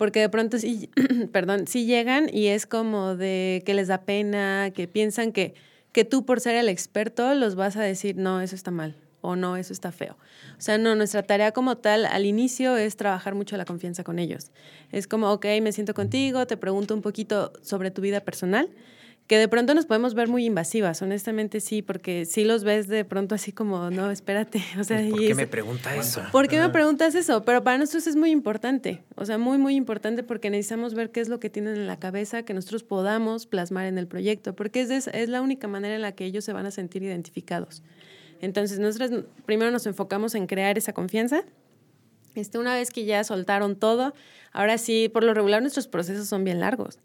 Porque 0.02 0.20
de 0.20 0.30
pronto 0.30 0.58
sí, 0.58 0.90
perdón, 1.32 1.68
sí 1.68 1.86
llegan 1.86 2.28
y 2.34 2.48
es 2.48 2.66
como 2.66 3.16
de 3.16 3.62
que 3.68 3.76
les 3.76 3.88
da 3.88 4.02
pena, 4.02 4.72
que 4.74 4.88
piensan 4.88 5.32
que, 5.32 5.54
que 5.92 6.06
tú 6.06 6.26
por 6.26 6.40
ser 6.40 6.56
el 6.56 6.70
experto 6.70 7.36
los 7.36 7.54
vas 7.54 7.78
a 7.78 7.84
decir, 7.84 8.16
no, 8.18 8.42
eso 8.42 8.56
está 8.56 8.72
mal 8.72 8.96
o 9.22 9.36
no, 9.36 9.58
eso 9.58 9.74
está 9.74 9.92
feo. 9.92 10.18
O 10.58 10.62
sea, 10.62 10.80
no, 10.80 10.96
nuestra 10.96 11.22
tarea 11.22 11.52
como 11.52 11.78
tal 11.78 12.08
al 12.08 12.26
inicio 12.26 12.78
es 12.78 12.96
trabajar 12.96 13.36
mucho 13.36 13.58
la 13.58 13.66
confianza 13.66 14.04
con 14.04 14.18
ellos. 14.18 14.50
Es 14.92 15.06
como, 15.06 15.32
ok, 15.32 15.46
me 15.62 15.72
siento 15.72 15.94
contigo, 15.94 16.48
te 16.48 16.58
pregunto 16.58 16.96
un 16.96 17.04
poquito 17.04 17.54
sobre 17.62 17.92
tu 17.92 18.02
vida 18.02 18.22
personal, 18.22 18.72
que 19.32 19.38
de 19.38 19.48
pronto 19.48 19.74
nos 19.74 19.86
podemos 19.86 20.14
ver 20.14 20.28
muy 20.28 20.44
invasivas, 20.44 21.02
honestamente 21.02 21.62
sí, 21.62 21.82
porque 21.82 22.26
sí 22.26 22.44
los 22.44 22.66
ves 22.66 22.90
de 22.90 23.06
pronto 23.06 23.34
así 23.34 23.54
como, 23.54 23.90
no, 23.90 24.12
espérate, 24.12 24.62
o 24.78 24.84
sea, 24.84 24.98
¿Por 24.98 25.22
y 25.22 25.26
qué 25.28 25.32
es- 25.32 25.38
me 25.38 25.48
pregunta 25.48 25.96
eso? 25.96 26.22
¿Por 26.34 26.50
qué 26.50 26.60
me 26.60 26.68
preguntas 26.68 27.16
eso? 27.16 27.46
Pero 27.46 27.64
para 27.64 27.78
nosotros 27.78 28.08
es 28.08 28.18
muy 28.18 28.30
importante, 28.30 29.06
o 29.16 29.24
sea, 29.24 29.38
muy, 29.38 29.58
muy 29.58 29.76
importante 29.76 30.24
porque 30.24 30.50
necesitamos 30.50 30.96
ver 30.96 31.12
qué 31.12 31.22
es 31.22 31.30
lo 31.30 31.40
que 31.40 31.50
tienen 31.50 31.78
en 31.78 31.88
la 31.88 31.98
cabeza, 31.98 32.44
que 32.44 32.54
nosotros 32.54 32.84
podamos 32.84 33.46
plasmar 33.46 33.86
en 33.86 33.98
el 33.98 34.06
proyecto, 34.06 34.54
porque 34.54 34.82
es, 34.82 35.08
es 35.08 35.30
la 35.30 35.42
única 35.42 35.70
manera 35.70 35.96
en 35.96 36.02
la 36.02 36.12
que 36.12 36.26
ellos 36.26 36.44
se 36.44 36.52
van 36.52 36.66
a 36.66 36.72
sentir 36.72 37.02
identificados. 37.02 37.84
Entonces, 38.42 38.80
nosotros 38.80 39.24
primero 39.46 39.72
nos 39.72 39.86
enfocamos 39.86 40.36
en 40.36 40.46
crear 40.46 40.78
esa 40.78 40.92
confianza. 40.92 41.46
Este, 42.36 42.58
una 42.60 42.76
vez 42.76 42.92
que 42.92 43.06
ya 43.06 43.24
soltaron 43.24 43.78
todo, 43.78 44.14
ahora 44.52 44.78
sí, 44.78 45.08
por 45.08 45.24
lo 45.24 45.34
regular 45.34 45.62
nuestros 45.62 45.88
procesos 45.88 46.28
son 46.28 46.44
bien 46.44 46.60
largos. 46.60 47.00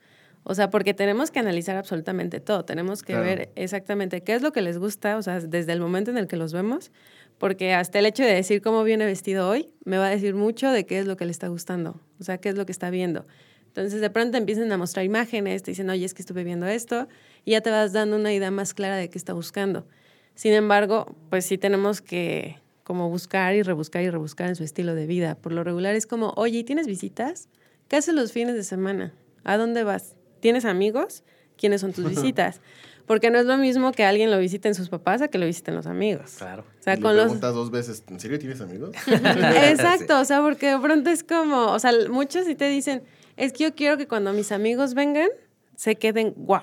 O 0.49 0.55
sea, 0.55 0.71
porque 0.71 0.95
tenemos 0.95 1.33
que 1.33 1.41
analizar 1.41 1.77
absolutamente 1.77 2.39
todo, 2.39 2.65
tenemos 2.65 3.03
que 3.03 3.15
Claro. 3.15 3.25
ver 3.27 3.51
exactamente 3.57 4.23
qué 4.23 4.33
es 4.33 4.43
lo 4.43 4.53
que 4.53 4.63
les 4.63 4.79
gusta, 4.79 5.17
o 5.17 5.23
sea, 5.23 5.41
desde 5.41 5.73
el 5.73 5.81
momento 5.81 6.13
en 6.13 6.19
el 6.19 6.29
que 6.29 6.37
los 6.37 6.53
vemos, 6.53 6.93
porque 7.37 7.75
hasta 7.75 7.99
el 7.99 8.07
hecho 8.07 8.23
de 8.23 8.33
decir 8.33 8.63
cómo 8.63 8.85
viene 8.85 9.05
vestido 9.07 9.49
hoy, 9.49 9.71
me 9.85 9.99
va 9.99 10.07
a 10.07 10.11
decir 10.11 10.37
mucho 10.37 10.71
de 10.71 10.87
qué 10.87 11.01
es 11.01 11.07
lo 11.07 11.17
que 11.17 11.25
le 11.25 11.33
está 11.33 11.49
gustando, 11.49 12.01
o 12.21 12.23
sea, 12.23 12.39
qué 12.39 12.49
es 12.49 12.55
lo 12.55 12.65
que 12.65 12.71
está 12.71 12.91
viendo. 12.91 13.27
Entonces, 13.67 14.01
de 14.01 14.09
pronto 14.09 14.39
empiezan 14.39 14.71
a 14.71 14.79
mostrar 14.79 15.05
imágenes, 15.05 15.65
te 15.65 15.73
dicen, 15.73 15.91
oye, 15.91 16.05
es 16.05 16.15
que 16.15 16.23
estuve 16.23 16.45
viendo 16.45 16.67
esto, 16.67 17.09
y 17.45 17.51
ya 17.51 17.61
te 17.61 17.71
vas 17.71 17.93
dando 17.93 18.15
una 18.15 18.33
idea 18.33 18.53
más 18.53 18.73
clara 18.73 18.97
de 18.97 19.11
qué 19.11 19.19
está 19.19 19.33
buscando. 19.33 19.89
Sin 20.37 20.53
embargo, 20.53 21.17
pues 21.29 21.45
sí 21.45 21.59
tenemos 21.59 22.01
que 22.03 22.57
como 22.85 23.11
buscar 23.11 23.57
y 23.57 23.63
rebuscar 23.63 24.03
y 24.03 24.11
rebuscar 24.11 24.49
en 24.49 24.55
su 24.55 24.63
estilo 24.63 24.95
de 24.95 25.07
vida. 25.07 25.35
Por 25.35 25.51
lo 25.51 25.65
regular 25.65 25.97
es 25.97 26.07
como, 26.07 26.35
oye, 26.37 26.59
¿y 26.59 26.65
¿tienes 26.65 26.87
visitas? 26.87 27.49
¿Qué 27.89 27.97
haces 27.97 28.15
los 28.15 28.31
fines 28.31 28.55
de 28.55 28.63
semana? 28.63 29.13
¿A 29.43 29.57
dónde 29.57 29.83
vas? 29.83 30.16
¿Tienes 30.47 30.65
amigos? 30.65 31.25
¿Quiénes 31.57 31.81
son 31.81 31.93
tus 31.93 32.09
visitas? 32.09 32.61
Porque 33.05 33.33
no 33.33 33.39
es 33.41 33.47
lo 33.47 33.57
mismo 33.57 33.91
que 33.91 34.05
alguien 34.05 34.31
lo 34.31 34.39
visiten 34.39 34.77
sus 34.77 34.89
papás 34.89 35.21
a 35.21 35.27
que 35.27 35.39
lo 35.39 35.47
visiten 35.47 35.75
los 35.75 35.87
amigos. 35.89 36.37
Claro. 36.39 36.65
O 36.79 36.83
sea, 36.85 36.93
Y 36.93 36.99
le 36.99 37.03
con 37.03 37.17
los... 37.17 37.25
preguntas 37.25 37.53
dos 37.53 37.73
veces, 37.73 38.05
¿en 38.09 38.21
serio 38.21 38.39
tienes 38.39 38.61
amigos? 38.61 38.91
Exacto, 39.09 40.21
o 40.21 40.25
sea, 40.25 40.43
porque 40.43 40.69
de 40.69 40.79
pronto 40.79 41.11
es 41.11 41.25
como, 41.25 41.73
o 41.73 41.79
sea, 41.81 41.91
muchos 42.09 42.47
sí 42.47 42.55
te 42.55 42.69
dicen, 42.69 43.03
es 43.37 43.53
que 43.53 43.65
yo 43.65 43.75
quiero 43.75 43.97
que 43.97 44.07
cuando 44.07 44.33
mis 44.33 44.53
amigos 44.53 44.95
vengan, 44.95 45.31
se 45.75 45.97
queden 45.97 46.33
wow. 46.37 46.61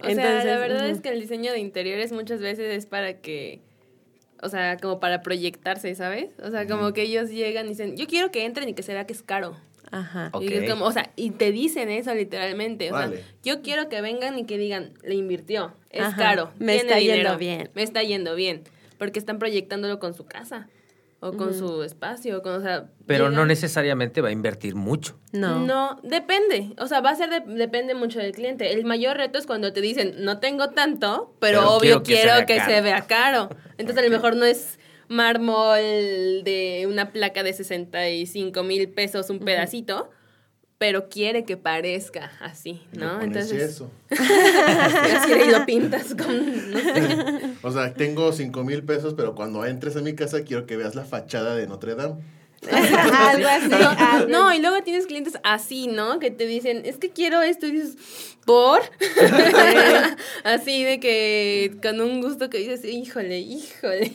O 0.00 0.06
sea, 0.06 0.42
la 0.46 0.56
verdad 0.56 0.88
es 0.88 1.02
que 1.02 1.10
el 1.10 1.20
diseño 1.20 1.52
de 1.52 1.58
interiores 1.58 2.10
muchas 2.10 2.40
veces 2.40 2.74
es 2.74 2.86
para 2.86 3.20
que, 3.20 3.60
o 4.40 4.48
sea, 4.48 4.78
como 4.78 4.98
para 4.98 5.20
proyectarse, 5.20 5.94
¿sabes? 5.94 6.30
O 6.42 6.50
sea, 6.50 6.66
como 6.66 6.94
que 6.94 7.02
ellos 7.02 7.28
llegan 7.28 7.66
y 7.66 7.68
dicen, 7.68 7.98
yo 7.98 8.06
quiero 8.06 8.30
que 8.30 8.46
entren 8.46 8.66
y 8.70 8.72
que 8.72 8.82
se 8.82 8.94
vea 8.94 9.06
que 9.06 9.12
es 9.12 9.22
caro. 9.22 9.54
Ajá. 10.00 10.30
Ok. 10.32 10.42
Y 10.44 10.52
es 10.54 10.70
como, 10.70 10.84
o 10.86 10.92
sea, 10.92 11.10
y 11.16 11.30
te 11.30 11.52
dicen 11.52 11.90
eso 11.90 12.14
literalmente. 12.14 12.90
O 12.90 12.94
Vale. 12.94 13.16
sea, 13.16 13.26
yo 13.42 13.62
quiero 13.62 13.88
que 13.88 14.00
vengan 14.00 14.38
y 14.38 14.44
que 14.44 14.58
digan, 14.58 14.92
le 15.02 15.14
invirtió, 15.14 15.72
es 15.90 16.02
Ajá, 16.02 16.16
caro. 16.16 16.50
me 16.58 16.74
tiene 16.74 16.88
está 16.90 17.00
yendo 17.00 17.36
bien. 17.38 17.70
Me 17.74 17.82
está 17.82 18.02
yendo 18.02 18.34
bien. 18.34 18.62
Porque 18.98 19.18
están 19.18 19.38
proyectándolo 19.38 19.98
con 19.98 20.14
su 20.14 20.24
casa. 20.24 20.68
O 21.20 21.32
con 21.32 21.54
su 21.54 21.82
espacio. 21.82 22.42
Con, 22.42 22.52
o 22.52 22.60
sea, 22.60 22.90
Pero 23.06 23.30
no 23.30 23.46
necesariamente 23.46 24.20
va 24.20 24.28
a 24.28 24.32
invertir 24.32 24.74
mucho. 24.74 25.18
No. 25.32 25.58
No, 25.64 25.98
depende. 26.02 26.74
O 26.78 26.86
sea, 26.86 27.00
va 27.00 27.10
a 27.10 27.14
ser, 27.16 27.30
de- 27.30 27.54
depende 27.54 27.94
mucho 27.94 28.18
del 28.18 28.32
cliente. 28.32 28.72
El 28.74 28.84
mayor 28.84 29.16
reto 29.16 29.38
es 29.38 29.46
cuando 29.46 29.72
te 29.72 29.80
dicen, 29.80 30.16
no 30.18 30.38
tengo 30.38 30.68
tanto, 30.70 31.34
pero, 31.40 31.60
Pero 31.60 31.70
obvio 31.76 32.02
quiero 32.02 32.30
quiero, 32.34 32.46
que 32.46 32.54
se 32.54 32.56
vea 32.56 32.56
que, 32.56 32.56
caro". 32.58 32.70
se 32.74 32.80
vea 32.82 33.00
caro. 33.06 33.48
Entonces, 33.78 34.04
a 34.04 34.06
lo 34.06 34.10
mejor 34.14 34.36
no 34.36 34.44
es 34.44 34.78
mármol 35.14 35.80
de 36.44 36.86
una 36.88 37.12
placa 37.12 37.42
de 37.42 37.52
65 37.52 38.62
mil 38.62 38.88
pesos 38.88 39.30
un 39.30 39.38
pedacito, 39.40 40.10
pero 40.78 41.08
quiere 41.08 41.44
que 41.44 41.56
parezca 41.56 42.32
así, 42.40 42.82
¿no? 42.92 43.22
Entonces, 43.22 43.80
así 44.10 45.32
y 45.32 45.50
lo 45.50 45.64
pintas 45.64 46.14
con, 46.14 46.70
no 46.72 46.78
sé. 46.78 47.40
O 47.62 47.70
sea, 47.72 47.94
tengo 47.94 48.32
cinco 48.32 48.64
mil 48.64 48.82
pesos, 48.82 49.14
pero 49.14 49.34
cuando 49.34 49.64
entres 49.64 49.96
a 49.96 50.00
mi 50.02 50.14
casa 50.14 50.42
quiero 50.44 50.66
que 50.66 50.76
veas 50.76 50.94
la 50.94 51.04
fachada 51.04 51.56
de 51.56 51.66
Notre 51.66 51.94
Dame. 51.94 52.16
algo 52.70 53.46
así. 53.48 53.72
algo- 53.72 54.26
No, 54.28 54.52
y 54.54 54.58
luego 54.60 54.82
tienes 54.82 55.06
clientes 55.06 55.34
así, 55.44 55.86
¿no? 55.86 56.18
Que 56.18 56.30
te 56.30 56.46
dicen, 56.46 56.82
es 56.84 56.96
que 56.98 57.10
quiero 57.10 57.40
esto, 57.42 57.66
y 57.66 57.72
dices, 57.72 57.96
¿por? 58.46 58.80
así 60.44 60.84
de 60.84 61.00
que 61.00 61.76
con 61.82 62.00
un 62.00 62.20
gusto 62.20 62.50
que 62.50 62.58
dices, 62.58 62.84
híjole, 62.84 63.38
híjole. 63.40 64.12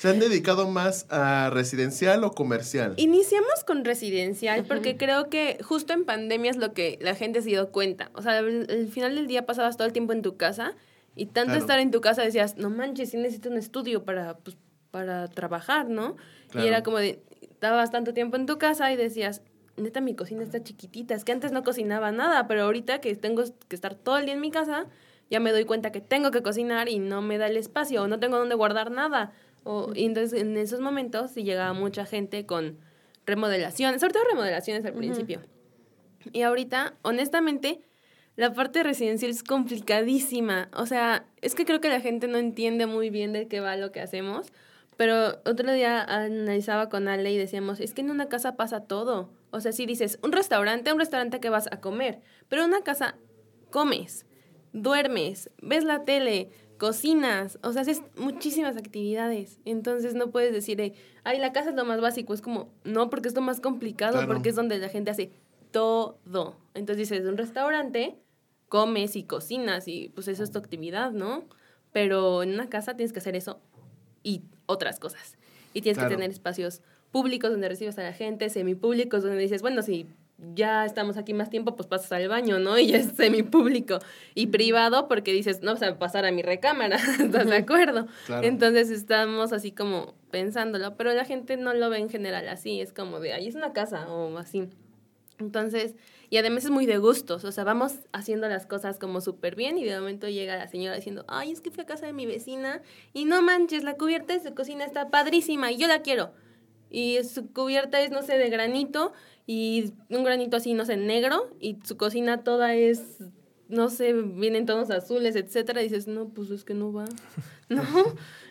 ¿Se 0.00 0.08
han 0.08 0.18
dedicado 0.18 0.66
más 0.66 1.04
a 1.10 1.50
residencial 1.50 2.24
o 2.24 2.30
comercial? 2.30 2.94
Iniciamos 2.96 3.64
con 3.66 3.84
residencial 3.84 4.64
porque 4.64 4.96
creo 4.96 5.28
que 5.28 5.58
justo 5.62 5.92
en 5.92 6.06
pandemia 6.06 6.50
es 6.50 6.56
lo 6.56 6.72
que 6.72 6.98
la 7.02 7.14
gente 7.14 7.42
se 7.42 7.50
dio 7.50 7.70
cuenta. 7.70 8.10
O 8.14 8.22
sea, 8.22 8.38
al 8.38 8.66
al 8.70 8.88
final 8.88 9.14
del 9.14 9.26
día 9.26 9.44
pasabas 9.44 9.76
todo 9.76 9.86
el 9.86 9.92
tiempo 9.92 10.14
en 10.14 10.22
tu 10.22 10.38
casa 10.38 10.74
y 11.16 11.26
tanto 11.26 11.48
Claro. 11.50 11.60
estar 11.60 11.80
en 11.80 11.90
tu 11.90 12.00
casa 12.00 12.22
decías, 12.22 12.56
no 12.56 12.70
manches, 12.70 13.10
sí 13.10 13.18
necesito 13.18 13.50
un 13.50 13.58
estudio 13.58 14.02
para, 14.02 14.38
pues, 14.38 14.56
para 14.90 15.28
trabajar, 15.28 15.90
¿no? 15.90 16.16
Claro. 16.48 16.64
Y 16.64 16.68
era 16.70 16.82
como 16.82 16.96
de, 16.96 17.22
estabas 17.42 17.90
tanto 17.90 18.14
tiempo 18.14 18.36
en 18.36 18.46
tu 18.46 18.56
casa 18.56 18.90
y 18.90 18.96
decías, 18.96 19.42
neta, 19.76 20.00
mi 20.00 20.14
cocina 20.14 20.42
está 20.42 20.62
chiquitita. 20.62 21.14
Es 21.14 21.24
que 21.24 21.32
antes 21.32 21.52
no 21.52 21.62
cocinaba 21.62 22.10
nada, 22.10 22.48
pero 22.48 22.62
ahorita 22.62 23.02
que 23.02 23.14
tengo 23.16 23.44
que 23.68 23.76
estar 23.76 23.94
todo 23.96 24.16
el 24.16 24.24
día 24.24 24.32
en 24.32 24.40
mi 24.40 24.50
casa, 24.50 24.86
ya 25.28 25.40
me 25.40 25.52
doy 25.52 25.66
cuenta 25.66 25.92
que 25.92 26.00
tengo 26.00 26.30
que 26.30 26.42
cocinar 26.42 26.88
y 26.88 26.98
no 26.98 27.20
me 27.20 27.36
da 27.36 27.48
el 27.48 27.58
espacio 27.58 28.02
o 28.02 28.08
no 28.08 28.18
tengo 28.18 28.38
dónde 28.38 28.54
guardar 28.54 28.90
nada. 28.90 29.32
O, 29.64 29.92
y 29.94 30.04
entonces 30.04 30.40
en 30.40 30.56
esos 30.56 30.80
momentos 30.80 31.32
sí 31.32 31.42
llegaba 31.42 31.72
mucha 31.72 32.06
gente 32.06 32.46
con 32.46 32.78
remodelaciones, 33.26 34.00
sobre 34.00 34.14
todo 34.14 34.24
remodelaciones 34.30 34.84
al 34.84 34.94
principio. 34.94 35.40
Y 36.32 36.42
ahorita, 36.42 36.94
honestamente, 37.02 37.80
la 38.36 38.52
parte 38.52 38.82
residencial 38.82 39.30
es 39.30 39.42
complicadísima. 39.42 40.68
O 40.74 40.86
sea, 40.86 41.26
es 41.40 41.54
que 41.54 41.64
creo 41.64 41.80
que 41.80 41.88
la 41.88 42.00
gente 42.00 42.28
no 42.28 42.38
entiende 42.38 42.86
muy 42.86 43.10
bien 43.10 43.32
de 43.32 43.48
qué 43.48 43.60
va 43.60 43.76
lo 43.76 43.92
que 43.92 44.00
hacemos. 44.00 44.52
Pero 44.96 45.40
otro 45.46 45.72
día 45.72 46.02
analizaba 46.02 46.90
con 46.90 47.08
Ale 47.08 47.32
y 47.32 47.38
decíamos, 47.38 47.80
es 47.80 47.94
que 47.94 48.02
en 48.02 48.10
una 48.10 48.28
casa 48.28 48.56
pasa 48.56 48.80
todo. 48.80 49.30
O 49.50 49.60
sea, 49.60 49.72
si 49.72 49.86
dices, 49.86 50.18
un 50.22 50.32
restaurante, 50.32 50.92
un 50.92 50.98
restaurante 50.98 51.40
que 51.40 51.48
vas 51.48 51.68
a 51.72 51.80
comer, 51.80 52.20
pero 52.48 52.62
en 52.62 52.68
una 52.68 52.82
casa 52.82 53.16
comes, 53.70 54.26
duermes, 54.72 55.50
ves 55.62 55.84
la 55.84 56.04
tele, 56.04 56.50
cocinas, 56.80 57.58
o 57.62 57.72
sea, 57.74 57.82
haces 57.82 58.00
muchísimas 58.16 58.78
actividades. 58.78 59.60
Entonces 59.66 60.14
no 60.14 60.30
puedes 60.30 60.52
decir, 60.54 60.78
de, 60.78 60.94
ay, 61.24 61.38
la 61.38 61.52
casa 61.52 61.68
es 61.70 61.76
lo 61.76 61.84
más 61.84 62.00
básico. 62.00 62.32
Es 62.32 62.40
como, 62.40 62.70
no, 62.84 63.10
porque 63.10 63.28
es 63.28 63.34
lo 63.34 63.42
más 63.42 63.60
complicado, 63.60 64.14
Claro. 64.14 64.26
porque 64.28 64.48
es 64.48 64.56
donde 64.56 64.78
la 64.78 64.88
gente 64.88 65.10
hace 65.10 65.30
todo. 65.72 66.56
Entonces 66.72 67.08
dices, 67.10 67.26
un 67.28 67.36
restaurante, 67.36 68.16
comes 68.70 69.14
y 69.14 69.24
cocinas 69.24 69.88
y 69.88 70.08
pues 70.14 70.26
eso 70.28 70.42
es 70.42 70.50
tu 70.52 70.58
actividad, 70.58 71.12
¿no? 71.12 71.44
Pero 71.92 72.42
en 72.42 72.54
una 72.54 72.70
casa 72.70 72.96
tienes 72.96 73.12
que 73.12 73.18
hacer 73.18 73.36
eso 73.36 73.60
y 74.22 74.42
otras 74.64 74.98
cosas. 74.98 75.36
Y 75.74 75.82
tienes 75.82 75.98
Claro. 75.98 76.08
que 76.08 76.16
tener 76.16 76.30
espacios 76.30 76.80
públicos 77.12 77.50
donde 77.50 77.68
recibes 77.68 77.98
a 77.98 78.02
la 78.04 78.14
gente, 78.14 78.48
semipúblicos 78.48 79.22
donde 79.22 79.38
dices, 79.38 79.60
bueno, 79.60 79.82
si 79.82 80.06
ya 80.54 80.84
estamos 80.84 81.16
aquí 81.16 81.34
más 81.34 81.50
tiempo, 81.50 81.76
pues 81.76 81.88
pasas 81.88 82.12
al 82.12 82.28
baño, 82.28 82.58
¿no? 82.58 82.78
Y 82.78 82.88
ya 82.88 82.98
es 82.98 83.12
semipúblico. 83.16 83.98
Y 84.34 84.48
privado 84.48 85.08
porque 85.08 85.32
dices, 85.32 85.62
no 85.62 85.72
vas 85.72 85.82
a 85.82 85.98
pasar 85.98 86.24
a 86.24 86.32
mi 86.32 86.42
recámara, 86.42 86.96
¿estás 87.20 87.46
de 87.46 87.56
acuerdo? 87.56 88.06
Claro. 88.26 88.46
Entonces 88.46 88.90
estamos 88.90 89.52
así 89.52 89.72
como 89.72 90.14
pensándolo, 90.30 90.96
pero 90.96 91.12
la 91.12 91.24
gente 91.24 91.56
no 91.56 91.74
lo 91.74 91.90
ve 91.90 91.98
en 91.98 92.08
general 92.08 92.48
así, 92.48 92.80
es 92.80 92.92
como 92.92 93.20
de, 93.20 93.32
ahí 93.32 93.48
es 93.48 93.54
una 93.54 93.72
casa 93.72 94.10
o 94.10 94.36
así. 94.38 94.68
Entonces, 95.38 95.94
y 96.28 96.36
además 96.36 96.64
es 96.64 96.70
muy 96.70 96.86
de 96.86 96.98
gustos, 96.98 97.44
o 97.44 97.52
sea, 97.52 97.64
vamos 97.64 97.94
haciendo 98.12 98.48
las 98.48 98.66
cosas 98.66 98.98
como 98.98 99.20
súper 99.20 99.56
bien 99.56 99.78
y 99.78 99.84
de 99.84 99.98
momento 99.98 100.28
llega 100.28 100.56
la 100.56 100.68
señora 100.68 100.94
diciendo, 100.94 101.24
ay, 101.28 101.50
es 101.50 101.60
que 101.60 101.70
fui 101.70 101.82
a 101.82 101.86
casa 101.86 102.06
de 102.06 102.12
mi 102.12 102.26
vecina 102.26 102.82
y 103.14 103.24
no 103.24 103.40
manches, 103.42 103.82
la 103.82 103.94
cubierta 103.94 104.34
de 104.34 104.40
su 104.40 104.54
cocina 104.54 104.84
está 104.84 105.08
padrísima 105.10 105.72
y 105.72 105.78
yo 105.78 105.88
la 105.88 106.02
quiero. 106.02 106.32
Y 106.90 107.22
su 107.24 107.52
cubierta 107.52 108.00
es, 108.00 108.10
no 108.10 108.22
sé, 108.22 108.36
de 108.36 108.50
granito 108.50 109.12
y 109.52 109.92
un 110.10 110.22
granito 110.22 110.56
así, 110.56 110.74
no 110.74 110.84
sé, 110.84 110.96
negro 110.96 111.50
y 111.58 111.78
su 111.82 111.96
cocina 111.96 112.44
toda 112.44 112.76
es, 112.76 113.02
no 113.68 113.90
sé, 113.90 114.12
vienen 114.12 114.64
tonos 114.64 114.92
azules, 114.92 115.34
etcétera. 115.34 115.80
Y 115.80 115.88
dices, 115.88 116.06
no, 116.06 116.28
pues 116.28 116.50
es 116.50 116.62
que 116.62 116.72
no 116.72 116.92
va, 116.92 117.06
¿no? 117.68 117.82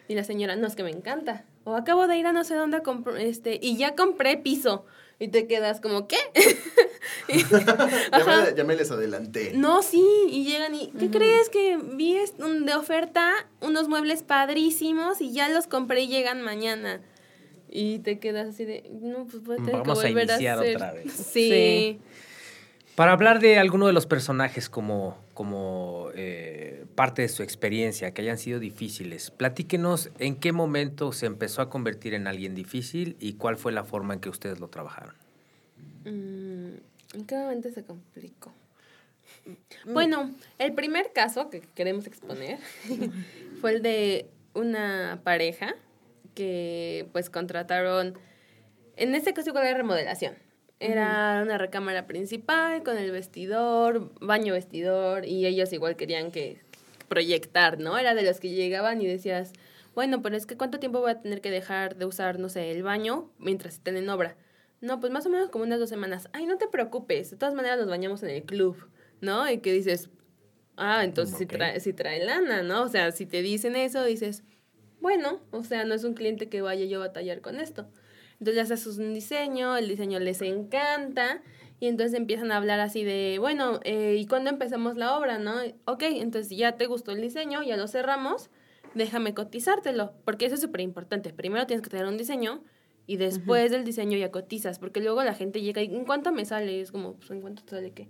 Y 0.09 0.15
la 0.15 0.25
señora, 0.25 0.57
no, 0.57 0.67
es 0.67 0.75
que 0.75 0.83
me 0.83 0.91
encanta. 0.91 1.45
O 1.63 1.77
acabo 1.77 2.05
de 2.05 2.17
ir 2.17 2.27
a 2.27 2.33
no 2.33 2.43
sé 2.43 2.55
dónde 2.55 2.75
a 2.75 2.83
este, 3.21 3.57
y 3.61 3.77
ya 3.77 3.95
compré 3.95 4.35
piso. 4.35 4.85
Y 5.19 5.29
te 5.29 5.47
quedas 5.47 5.79
como, 5.79 6.05
¿qué? 6.05 6.17
ya, 7.29 8.25
me, 8.25 8.57
ya 8.57 8.63
me 8.65 8.75
les 8.75 8.91
adelanté. 8.91 9.53
No, 9.55 9.81
sí, 9.81 10.03
y 10.27 10.43
llegan 10.43 10.75
y, 10.75 10.91
¿qué 10.99 11.09
crees? 11.09 11.47
Que 11.47 11.77
vi 11.77 12.17
de 12.65 12.75
oferta 12.75 13.31
unos 13.61 13.87
muebles 13.87 14.23
padrísimos 14.23 15.21
y 15.21 15.31
ya 15.31 15.47
los 15.47 15.65
compré 15.65 16.01
y 16.01 16.07
llegan 16.09 16.41
mañana. 16.41 16.99
Y 17.69 17.99
te 17.99 18.19
quedas 18.19 18.49
así 18.49 18.65
de, 18.65 18.89
no, 19.01 19.25
pues 19.25 19.43
voy 19.43 19.55
a 19.55 19.57
tener 19.57 19.73
Vamos 19.73 20.01
que 20.01 20.07
volver 20.07 20.31
a, 20.31 20.33
iniciar 20.33 20.59
hacer. 20.59 20.75
otra 20.75 20.91
vez. 20.93 21.11
Sí. 21.11 21.49
Sí. 21.49 21.99
Para 22.95 23.13
hablar 23.13 23.39
de 23.39 23.57
alguno 23.57 23.87
de 23.87 23.93
los 23.93 24.05
personajes 24.07 24.69
como, 24.69 25.17
como 25.33 26.09
eh, 26.15 26.85
parte 26.95 27.21
de 27.21 27.29
su 27.29 27.43
experiencia, 27.43 28.13
que 28.13 28.23
hayan 28.23 28.37
sido 28.37 28.59
difíciles, 28.59 29.31
platíquenos 29.31 30.09
en 30.19 30.35
qué 30.35 30.51
momento 30.51 31.13
se 31.13 31.25
empezó 31.25 31.61
a 31.61 31.69
convertir 31.69 32.13
en 32.13 32.27
alguien 32.27 32.55
difícil 32.55 33.15
y 33.21 33.35
cuál 33.35 33.55
fue 33.55 33.71
la 33.71 33.85
forma 33.85 34.15
en 34.15 34.19
que 34.19 34.27
ustedes 34.27 34.59
lo 34.59 34.67
trabajaron. 34.67 35.15
Mm, 36.03 36.73
¿En 37.13 37.25
qué 37.25 37.35
momento 37.37 37.69
se 37.69 37.85
complicó? 37.85 38.51
Bueno, 39.85 40.31
el 40.57 40.73
primer 40.73 41.13
caso 41.13 41.49
que 41.49 41.61
queremos 41.61 42.05
exponer 42.05 42.59
fue 43.61 43.75
el 43.75 43.81
de 43.81 44.29
una 44.53 45.21
pareja 45.23 45.73
que 46.39 47.05
pues 47.11 47.29
contrataron, 47.29 48.17
en 48.95 49.13
este 49.13 49.33
caso 49.33 49.49
igual 49.49 49.65
era 49.67 49.77
remodelación. 49.77 50.35
Era 50.79 51.41
una 51.43 51.57
recámara 51.57 52.07
principal 52.07 52.83
con 52.83 52.97
el 52.97 53.11
vestidor, 53.11 54.13
baño 54.21 54.53
vestidor, 54.53 55.25
y 55.25 55.45
ellos 55.45 55.73
igual 55.73 55.97
querían 55.97 56.31
que 56.31 56.61
proyectar, 57.09 57.77
¿no? 57.77 57.97
Era 57.97 58.15
de 58.15 58.23
los 58.23 58.39
que 58.39 58.51
llegaban 58.51 59.01
y 59.01 59.05
decías, 59.05 59.51
bueno, 59.93 60.21
pero 60.21 60.37
es 60.37 60.45
que 60.45 60.55
¿cuánto 60.55 60.79
tiempo 60.79 61.01
voy 61.01 61.11
a 61.11 61.21
tener 61.21 61.41
que 61.41 61.51
dejar 61.51 61.97
de 61.97 62.05
usar, 62.05 62.39
no 62.39 62.47
sé, 62.47 62.71
el 62.71 62.83
baño 62.83 63.29
mientras 63.37 63.73
estén 63.73 63.97
en 63.97 64.07
obra? 64.07 64.37
No, 64.79 65.01
pues 65.01 65.11
más 65.11 65.25
o 65.25 65.29
menos 65.29 65.49
como 65.49 65.65
unas 65.65 65.79
dos 65.79 65.89
semanas. 65.89 66.29
Ay, 66.31 66.45
no 66.45 66.57
te 66.57 66.69
preocupes, 66.69 67.31
de 67.31 67.35
todas 67.35 67.53
maneras 67.55 67.77
nos 67.79 67.89
bañamos 67.89 68.23
en 68.23 68.29
el 68.29 68.43
club, 68.43 68.77
¿no? 69.19 69.51
Y 69.51 69.57
que 69.57 69.73
dices, 69.73 70.09
ah, 70.77 71.03
entonces 71.03 71.41
Ok. 71.41 71.51
trae, 71.51 71.79
sí 71.81 71.91
trae 71.91 72.23
lana, 72.23 72.61
¿no? 72.63 72.83
O 72.83 72.87
sea, 72.87 73.11
si 73.11 73.25
te 73.25 73.41
dicen 73.41 73.75
eso, 73.75 74.05
dices, 74.05 74.43
bueno, 75.01 75.39
o 75.51 75.63
sea, 75.63 75.85
no 75.85 75.93
es 75.93 76.03
un 76.03 76.13
cliente 76.13 76.49
que 76.49 76.61
vaya 76.61 76.85
yo 76.85 76.97
a 76.97 77.07
batallar 77.07 77.41
con 77.41 77.59
esto. 77.59 77.87
Entonces 78.39 78.55
ya 78.55 78.73
haces 78.73 78.97
un 78.97 79.13
diseño, 79.13 79.75
el 79.77 79.87
diseño 79.87 80.19
les 80.19 80.41
encanta 80.41 81.41
y 81.79 81.87
entonces 81.87 82.17
empiezan 82.17 82.51
a 82.51 82.57
hablar 82.57 82.79
así 82.79 83.03
de, 83.03 83.37
bueno, 83.39 83.79
eh, 83.83 84.15
¿y 84.17 84.25
cuándo 84.25 84.49
empezamos 84.49 84.97
la 84.97 85.17
obra, 85.17 85.39
no? 85.39 85.55
Ok, 85.85 86.03
entonces 86.03 86.55
ya 86.55 86.77
te 86.77 86.85
gustó 86.85 87.11
el 87.11 87.21
diseño, 87.21 87.63
ya 87.63 87.77
lo 87.77 87.87
cerramos, 87.87 88.49
déjame 88.95 89.33
cotizártelo, 89.33 90.13
porque 90.25 90.45
eso 90.45 90.55
es 90.55 90.61
súper 90.61 90.81
importante. 90.81 91.33
Primero 91.33 91.65
tienes 91.67 91.83
que 91.83 91.89
tener 91.89 92.05
un 92.05 92.17
diseño 92.17 92.63
y 93.07 93.17
después 93.17 93.71
del 93.71 93.85
diseño 93.85 94.17
ya 94.17 94.31
cotizas, 94.31 94.77
porque 94.77 95.01
luego 95.01 95.23
la 95.23 95.33
gente 95.33 95.61
llega 95.61 95.81
y 95.81 95.95
¿en 95.95 96.05
cuánto 96.05 96.31
me 96.31 96.45
sale? 96.45 96.73
Y 96.73 96.79
es 96.81 96.91
como, 96.91 97.15
pues, 97.15 97.31
¿en 97.31 97.41
cuánto 97.41 97.63
te 97.63 97.71
sale 97.71 97.91
qué? 97.91 98.09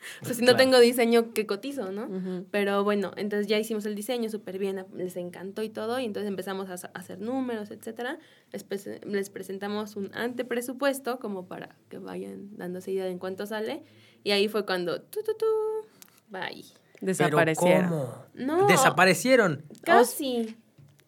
o 0.22 0.24
sea, 0.24 0.34
si 0.34 0.40
no 0.42 0.46
Claro. 0.52 0.58
tengo 0.58 0.78
diseño, 0.80 1.32
¿qué 1.34 1.46
cotizo, 1.46 1.92
no? 1.92 2.08
Pero 2.50 2.84
bueno, 2.84 3.12
entonces 3.16 3.46
ya 3.46 3.58
hicimos 3.58 3.84
el 3.86 3.94
diseño 3.94 4.28
súper 4.30 4.58
bien, 4.58 4.84
les 4.94 5.16
encantó 5.16 5.62
y 5.62 5.68
todo, 5.68 5.98
y 6.00 6.04
entonces 6.04 6.28
empezamos 6.28 6.68
a 6.70 6.74
hacer 6.94 7.20
números, 7.20 7.70
etcétera. 7.70 8.18
Les, 8.52 8.66
prese- 8.68 9.04
les 9.04 9.30
presentamos 9.30 9.96
un 9.96 10.10
antepresupuesto 10.14 11.18
como 11.20 11.46
para 11.46 11.76
que 11.88 11.98
vayan 11.98 12.56
dándose 12.56 12.92
idea 12.92 13.04
de 13.04 13.10
en 13.12 13.18
cuánto 13.18 13.46
sale, 13.46 13.82
y 14.24 14.30
ahí 14.32 14.48
fue 14.48 14.66
cuando, 14.66 15.00
tu, 15.02 15.22
tu, 15.22 15.34
tu, 15.34 15.46
bye. 16.28 16.64
Desaparecieron. 17.00 17.88
¿Pero 17.88 18.00
cómo? 18.00 18.24
No. 18.34 18.66
Desaparecieron. 18.66 19.64
Casi. 19.82 20.56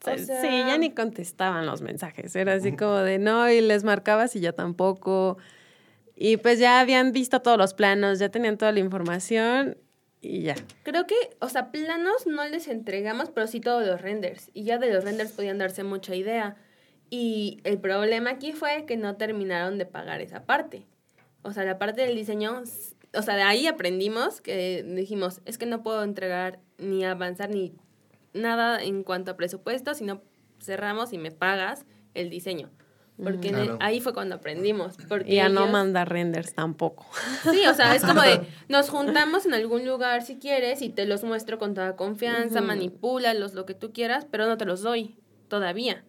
O 0.00 0.04
sea, 0.04 0.18
sí, 0.18 0.48
ya 0.48 0.78
ni 0.78 0.90
contestaban 0.90 1.64
los 1.66 1.80
mensajes. 1.80 2.34
Era 2.34 2.54
así 2.54 2.72
como 2.72 2.96
de 2.96 3.18
no, 3.18 3.48
y 3.50 3.60
les 3.60 3.84
marcabas 3.84 4.34
y 4.34 4.40
ya 4.40 4.52
tampoco. 4.52 5.36
Y 6.16 6.36
pues 6.36 6.58
ya 6.58 6.80
habían 6.80 7.12
visto 7.12 7.40
todos 7.40 7.58
los 7.58 7.74
planos, 7.74 8.18
ya 8.18 8.28
tenían 8.28 8.58
toda 8.58 8.72
la 8.72 8.80
información 8.80 9.78
y 10.20 10.42
ya. 10.42 10.54
Creo 10.84 11.06
que, 11.06 11.16
o 11.40 11.48
sea, 11.48 11.70
planos 11.72 12.26
no 12.26 12.46
les 12.46 12.68
entregamos, 12.68 13.30
pero 13.30 13.46
sí 13.46 13.60
todos 13.60 13.86
los 13.86 14.00
renders. 14.00 14.50
Y 14.54 14.64
ya 14.64 14.78
de 14.78 14.92
los 14.92 15.04
renders 15.04 15.32
podían 15.32 15.58
darse 15.58 15.84
mucha 15.84 16.14
idea. 16.14 16.56
Y 17.10 17.60
el 17.64 17.78
problema 17.78 18.30
aquí 18.30 18.52
fue 18.52 18.86
que 18.86 18.96
no 18.96 19.16
terminaron 19.16 19.78
de 19.78 19.86
pagar 19.86 20.20
esa 20.20 20.44
parte. 20.44 20.86
O 21.42 21.52
sea, 21.52 21.64
la 21.64 21.78
parte 21.78 22.02
del 22.02 22.14
diseño, 22.14 22.62
o 23.14 23.22
sea, 23.22 23.36
de 23.36 23.42
ahí 23.42 23.66
aprendimos 23.66 24.40
que 24.40 24.84
dijimos, 24.84 25.40
es 25.44 25.58
que 25.58 25.66
no 25.66 25.82
puedo 25.82 26.04
entregar 26.04 26.60
ni 26.78 27.04
avanzar 27.04 27.50
ni 27.50 27.74
nada 28.32 28.82
en 28.82 29.02
cuanto 29.02 29.32
a 29.32 29.36
presupuesto, 29.36 29.94
sino 29.94 30.22
cerramos 30.60 31.12
y 31.12 31.18
me 31.18 31.32
pagas 31.32 31.84
el 32.14 32.30
diseño. 32.30 32.70
Porque 33.22 33.50
el- 33.50 33.76
ahí 33.80 34.00
fue 34.00 34.12
cuando 34.14 34.34
aprendimos. 34.36 34.96
Porque 35.08 35.32
Y 35.32 35.36
ya 35.36 35.48
no 35.48 35.60
ellos- 35.62 35.72
manda 35.72 36.04
renders 36.04 36.54
tampoco. 36.54 37.06
Sí, 37.42 37.66
o 37.66 37.74
sea, 37.74 37.94
es 37.94 38.02
como 38.04 38.20
de, 38.22 38.40
nos 38.68 38.88
juntamos 38.90 39.46
en 39.46 39.54
algún 39.54 39.86
lugar 39.86 40.22
si 40.22 40.36
quieres 40.38 40.82
y 40.82 40.88
te 40.88 41.04
los 41.06 41.22
muestro 41.22 41.58
con 41.58 41.74
toda 41.74 41.94
confianza, 41.96 42.58
Ujú. 42.60 42.68
manipúlalos, 42.68 43.54
lo 43.54 43.66
que 43.66 43.74
tú 43.74 43.92
quieras, 43.92 44.26
pero 44.30 44.46
no 44.46 44.56
te 44.56 44.64
los 44.64 44.82
doy 44.82 45.16
todavía. 45.48 46.04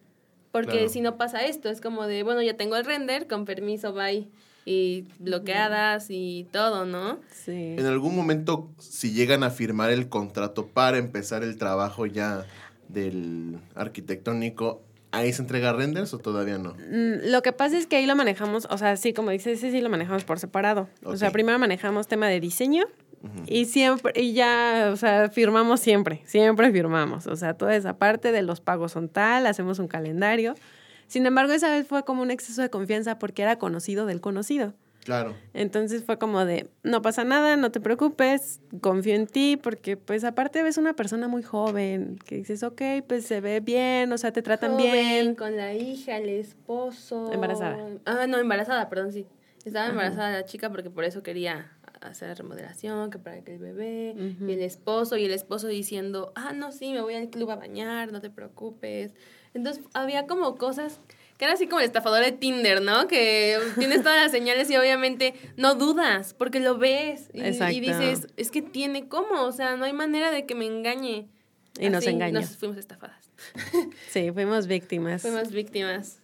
Porque 0.50 0.70
Claro. 0.72 0.88
si 0.88 1.00
no 1.02 1.16
pasa 1.16 1.44
esto, 1.44 1.68
es 1.68 1.80
como 1.80 2.06
de, 2.06 2.22
bueno, 2.22 2.40
ya 2.42 2.56
tengo 2.56 2.76
el 2.76 2.84
render, 2.84 3.26
con 3.26 3.44
permiso, 3.44 3.92
bye. 3.92 4.28
Y 4.66 5.04
bloqueadas 5.18 6.06
y 6.08 6.46
todo, 6.50 6.86
¿no? 6.86 7.18
Sí. 7.30 7.74
En 7.76 7.84
algún 7.84 8.16
momento, 8.16 8.70
si 8.78 9.12
llegan 9.12 9.42
a 9.42 9.50
firmar 9.50 9.90
el 9.90 10.08
contrato 10.08 10.68
para 10.68 10.96
empezar 10.96 11.42
el 11.42 11.58
trabajo 11.58 12.06
ya 12.06 12.46
del 12.88 13.58
arquitectónico, 13.74 14.82
¿ahí 15.14 15.32
se 15.32 15.42
entrega 15.42 15.72
renders 15.72 16.12
o 16.14 16.18
todavía 16.18 16.58
no? 16.58 16.74
Mm, 16.74 17.30
Lo 17.30 17.42
que 17.42 17.52
pasa 17.52 17.76
es 17.76 17.86
que 17.86 17.96
ahí 17.96 18.06
lo 18.06 18.16
manejamos, 18.16 18.66
o 18.70 18.78
sea, 18.78 18.96
sí, 18.96 19.12
como 19.12 19.30
dices, 19.30 19.60
sí, 19.60 19.70
sí 19.70 19.80
lo 19.80 19.88
manejamos 19.88 20.24
por 20.24 20.38
separado. 20.38 20.88
O 21.04 21.16
sea, 21.16 21.30
primero 21.30 21.58
manejamos 21.58 22.08
tema 22.08 22.28
de 22.28 22.40
diseño 22.40 22.84
y 23.46 23.64
siempre, 23.64 24.12
y 24.20 24.34
ya, 24.34 24.90
o 24.92 24.96
sea, 24.96 25.30
firmamos 25.30 25.80
siempre, 25.80 26.22
siempre 26.26 26.70
firmamos. 26.70 27.26
O 27.26 27.36
sea, 27.36 27.54
toda 27.54 27.74
esa 27.74 27.96
parte 27.96 28.32
de 28.32 28.42
los 28.42 28.60
pagos 28.60 28.92
son 28.92 29.08
tal, 29.08 29.46
hacemos 29.46 29.78
un 29.78 29.88
calendario. 29.88 30.54
Sin 31.06 31.24
embargo, 31.26 31.52
esa 31.52 31.70
vez 31.70 31.86
fue 31.86 32.04
como 32.04 32.22
un 32.22 32.30
exceso 32.30 32.60
de 32.60 32.70
confianza 32.70 33.18
porque 33.18 33.42
era 33.42 33.58
conocido 33.58 34.04
del 34.06 34.20
conocido. 34.20 34.74
Claro. 35.04 35.36
Entonces 35.52 36.02
fue 36.04 36.18
como 36.18 36.44
de, 36.44 36.68
no 36.82 37.02
pasa 37.02 37.24
nada, 37.24 37.56
no 37.56 37.70
te 37.70 37.78
preocupes, 37.78 38.60
confío 38.80 39.14
en 39.14 39.26
ti, 39.26 39.58
porque 39.62 39.96
pues 39.98 40.24
aparte 40.24 40.62
ves 40.62 40.78
una 40.78 40.94
persona 40.94 41.28
muy 41.28 41.42
joven, 41.42 42.18
que 42.24 42.36
dices, 42.36 42.62
ok, 42.62 42.80
pues 43.06 43.26
se 43.26 43.40
ve 43.40 43.60
bien, 43.60 44.10
o 44.12 44.18
sea, 44.18 44.32
te 44.32 44.40
tratan 44.42 44.72
Joven, 44.72 44.92
bien. 44.92 45.34
Con 45.34 45.56
la 45.56 45.74
hija, 45.74 46.16
el 46.16 46.30
esposo. 46.30 47.30
Embarazada. 47.32 47.78
Ah, 48.06 48.26
no, 48.26 48.38
embarazada, 48.38 48.88
perdón, 48.88 49.12
sí. 49.12 49.26
Estaba 49.64 49.88
embarazada 49.88 50.30
la 50.30 50.44
chica 50.44 50.70
porque 50.70 50.90
por 50.90 51.04
eso 51.04 51.22
quería 51.22 51.73
hacer 52.08 52.36
remodelación, 52.36 53.10
que 53.10 53.18
para 53.18 53.42
que 53.42 53.52
el 53.54 53.58
bebé, 53.58 54.14
Ujú. 54.16 54.48
y 54.48 54.52
el 54.52 54.62
esposo, 54.62 55.16
y 55.16 55.24
el 55.24 55.32
esposo 55.32 55.68
diciendo, 55.68 56.32
ah, 56.34 56.52
no, 56.52 56.72
sí, 56.72 56.92
me 56.92 57.00
voy 57.00 57.14
al 57.14 57.30
club 57.30 57.50
a 57.50 57.56
bañar, 57.56 58.12
no 58.12 58.20
te 58.20 58.30
preocupes. 58.30 59.14
Entonces 59.54 59.84
había 59.94 60.26
como 60.26 60.56
cosas 60.56 61.00
que 61.38 61.44
era 61.46 61.54
así 61.54 61.66
como 61.66 61.80
el 61.80 61.86
estafador 61.86 62.24
de 62.24 62.32
Tinder, 62.32 62.80
¿no? 62.80 63.08
Que 63.08 63.58
tienes 63.78 64.02
todas 64.02 64.22
las 64.22 64.30
señales 64.30 64.70
y 64.70 64.76
obviamente 64.76 65.34
no 65.56 65.74
dudas 65.74 66.32
porque 66.34 66.60
lo 66.60 66.78
ves 66.78 67.28
y, 67.32 67.40
y 67.42 67.80
dices, 67.80 68.28
es 68.36 68.50
que 68.50 68.62
tiene 68.62 69.08
cómo, 69.08 69.42
o 69.42 69.52
sea, 69.52 69.76
no 69.76 69.84
hay 69.84 69.92
manera 69.92 70.30
de 70.30 70.46
que 70.46 70.54
me 70.54 70.66
engañe. 70.66 71.28
Y 71.78 71.88
nos 71.88 72.04
Así, 72.04 72.10
engaña. 72.10 72.40
Nos 72.40 72.56
fuimos 72.56 72.76
estafadas. 72.78 73.30
Sí, 74.10 74.30
fuimos 74.30 74.68
víctimas. 74.68 75.22
Fuimos 75.22 75.50
víctimas. 75.50 76.20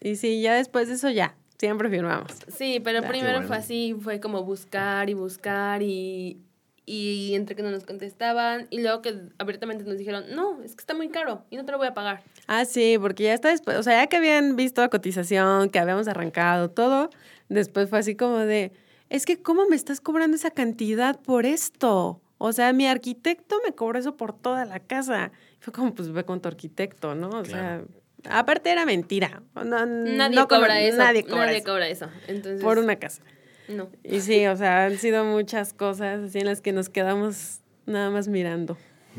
Y 0.00 0.14
sí, 0.16 0.40
ya 0.40 0.54
después 0.54 0.86
de 0.86 0.94
eso 0.94 1.10
ya, 1.10 1.34
siempre 1.58 1.88
firmamos. 1.90 2.32
Sí, 2.48 2.80
pero 2.82 3.00
Ah, 3.04 3.08
primero 3.08 3.42
fue 3.42 3.56
así, 3.56 3.96
fue 4.00 4.20
como 4.20 4.42
buscar 4.44 5.08
y 5.10 5.14
buscar 5.14 5.82
y, 5.82 6.38
y 6.86 7.34
entre 7.34 7.56
que 7.56 7.62
no 7.62 7.70
nos 7.70 7.84
contestaban 7.84 8.66
y 8.70 8.80
luego 8.82 9.00
que 9.02 9.14
abiertamente 9.38 9.84
nos 9.84 9.96
dijeron, 9.98 10.24
no, 10.34 10.62
es 10.62 10.74
que 10.74 10.80
está 10.82 10.94
muy 10.94 11.08
caro 11.08 11.44
y 11.50 11.56
no 11.56 11.64
te 11.64 11.72
lo 11.72 11.78
voy 11.78 11.86
a 11.86 11.94
pagar. 11.94 12.22
Ah, 12.46 12.64
sí, 12.64 12.96
porque 13.00 13.24
ya 13.24 13.34
está 13.34 13.48
después, 13.48 13.76
o 13.78 13.82
sea, 13.82 14.02
ya 14.02 14.06
que 14.08 14.16
habían 14.16 14.56
visto 14.56 14.80
la 14.82 14.88
cotización, 14.88 15.70
que 15.70 15.78
habíamos 15.78 16.08
arrancado 16.08 16.70
todo, 16.70 17.10
después 17.48 17.88
fue 17.88 17.98
así 18.00 18.14
como 18.16 18.38
de, 18.38 18.72
es 19.08 19.24
que 19.26 19.40
¿cómo 19.40 19.66
me 19.66 19.76
estás 19.76 20.00
cobrando 20.00 20.36
esa 20.36 20.50
cantidad 20.50 21.18
por 21.20 21.46
esto? 21.46 22.20
O 22.36 22.52
sea, 22.52 22.72
mi 22.74 22.86
arquitecto 22.86 23.56
me 23.64 23.72
cobró 23.74 23.98
eso 23.98 24.16
por 24.16 24.36
toda 24.36 24.64
la 24.66 24.80
casa. 24.80 25.30
Fue 25.60 25.72
como, 25.72 25.94
pues 25.94 26.12
ve 26.12 26.24
con 26.24 26.42
tu 26.42 26.48
arquitecto, 26.48 27.14
¿no? 27.14 27.30
O 27.30 27.44
sea, 27.44 27.82
aparte 28.28 28.70
era 28.70 28.84
mentira. 28.86 29.42
No, 29.54 29.86
Nadie 29.86 30.36
no 30.36 30.48
cobra 30.48 30.80
eso. 30.80 30.98
Nadie 30.98 31.24
cobra 31.24 31.52
eso 31.52 31.64
cobra 31.64 31.88
eso. 31.88 32.08
Entonces, 32.28 32.62
por 32.62 32.78
una 32.78 32.96
casa. 32.96 33.22
No. 33.68 33.90
Y 34.02 34.20
sí, 34.20 34.46
o 34.46 34.56
sea, 34.56 34.84
han 34.84 34.98
sido 34.98 35.24
muchas 35.24 35.72
cosas 35.72 36.24
así 36.24 36.38
en 36.38 36.46
las 36.46 36.60
que 36.60 36.72
nos 36.72 36.88
quedamos 36.88 37.60
nada 37.86 38.10
más 38.10 38.28
mirando. 38.28 38.76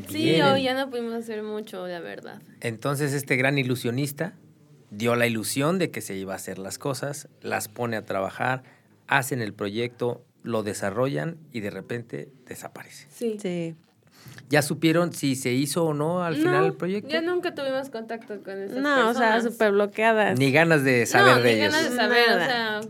Sí, 0.08 0.24
Bien. 0.24 0.42
hoy 0.42 0.62
ya 0.62 0.74
no 0.74 0.90
pudimos 0.90 1.14
hacer 1.14 1.42
mucho, 1.42 1.86
la 1.86 2.00
verdad. 2.00 2.40
Entonces 2.60 3.12
este 3.12 3.36
gran 3.36 3.58
ilusionista 3.58 4.34
dio 4.90 5.16
la 5.16 5.26
ilusión 5.26 5.78
de 5.78 5.90
que 5.90 6.00
se 6.00 6.14
iba 6.14 6.34
a 6.34 6.36
hacer 6.36 6.58
las 6.58 6.78
cosas, 6.78 7.28
las 7.40 7.68
pone 7.68 7.96
a 7.96 8.04
trabajar, 8.04 8.62
hacen 9.06 9.40
el 9.40 9.54
proyecto, 9.54 10.24
lo 10.42 10.62
desarrollan 10.62 11.38
y 11.52 11.60
de 11.60 11.70
repente 11.70 12.28
desaparece. 12.46 13.06
Sí. 13.10 13.38
Sí. 13.40 13.74
¿Ya 14.48 14.62
supieron 14.62 15.12
si 15.12 15.34
se 15.34 15.52
hizo 15.52 15.86
o 15.86 15.94
no 15.94 16.22
al 16.22 16.36
final 16.36 16.66
el 16.66 16.74
proyecto? 16.74 17.10
Ya 17.10 17.20
nunca 17.20 17.54
tuvimos 17.54 17.90
contacto 17.90 18.40
con 18.44 18.62
esas 18.62 18.76
No, 18.78 19.08
o 19.10 19.14
sea, 19.14 19.40
súper 19.40 19.72
bloqueadas. 19.72 20.38
Ni 20.38 20.52
ganas 20.52 20.84
de 20.84 21.04
saber 21.06 21.36
no, 21.38 21.42
de 21.42 21.54
ni 21.54 21.60
ellos. 21.60 21.72
ganas 21.74 21.90
de 21.90 21.96
saber, 21.96 22.28
o 22.28 22.38
Nada. 22.38 22.46
sea, 22.46 22.80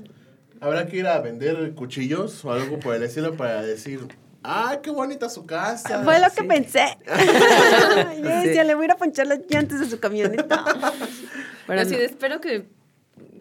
Habrá 0.61 0.87
que 0.87 0.97
ir 0.99 1.07
a 1.07 1.21
vender 1.21 1.73
cuchillos 1.75 2.45
o 2.45 2.53
algo 2.53 2.79
por 2.79 2.95
el 2.95 3.03
estilo 3.03 3.35
para 3.37 3.62
decir, 3.62 4.01
¡ah, 4.42 4.79
qué 4.83 4.90
bonita 4.90 5.29
su 5.31 5.47
casa! 5.47 6.03
Fue 6.03 6.19
lo 6.19 6.29
que 6.31 6.45
pensé. 6.45 6.99
Yo 8.23 8.40
decía, 8.42 8.64
le 8.64 8.75
voy 8.75 8.85
a 8.85 8.87
ir 8.87 8.92
a 8.92 8.97
ponchar 8.97 9.27
las 9.27 9.40
llantas 9.49 9.81
de 9.81 9.87
su 9.87 9.99
camioneta. 9.99 10.64
Pero 11.66 11.81
así 11.81 11.92
no. 11.92 11.99
de, 11.99 12.05
espero 12.05 12.40
que 12.40 12.66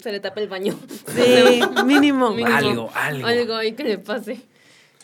se 0.02 0.12
le 0.12 0.20
tape 0.20 0.42
el 0.42 0.48
baño. 0.48 0.78
Sí, 1.08 1.62
mínimo. 1.86 2.32
Mínimo. 2.32 2.56
Algo, 2.56 2.92
algo. 2.94 3.28
Algo 3.28 3.56
ahí 3.56 3.74
que 3.74 3.84
le 3.84 3.98
pase. 3.98 4.42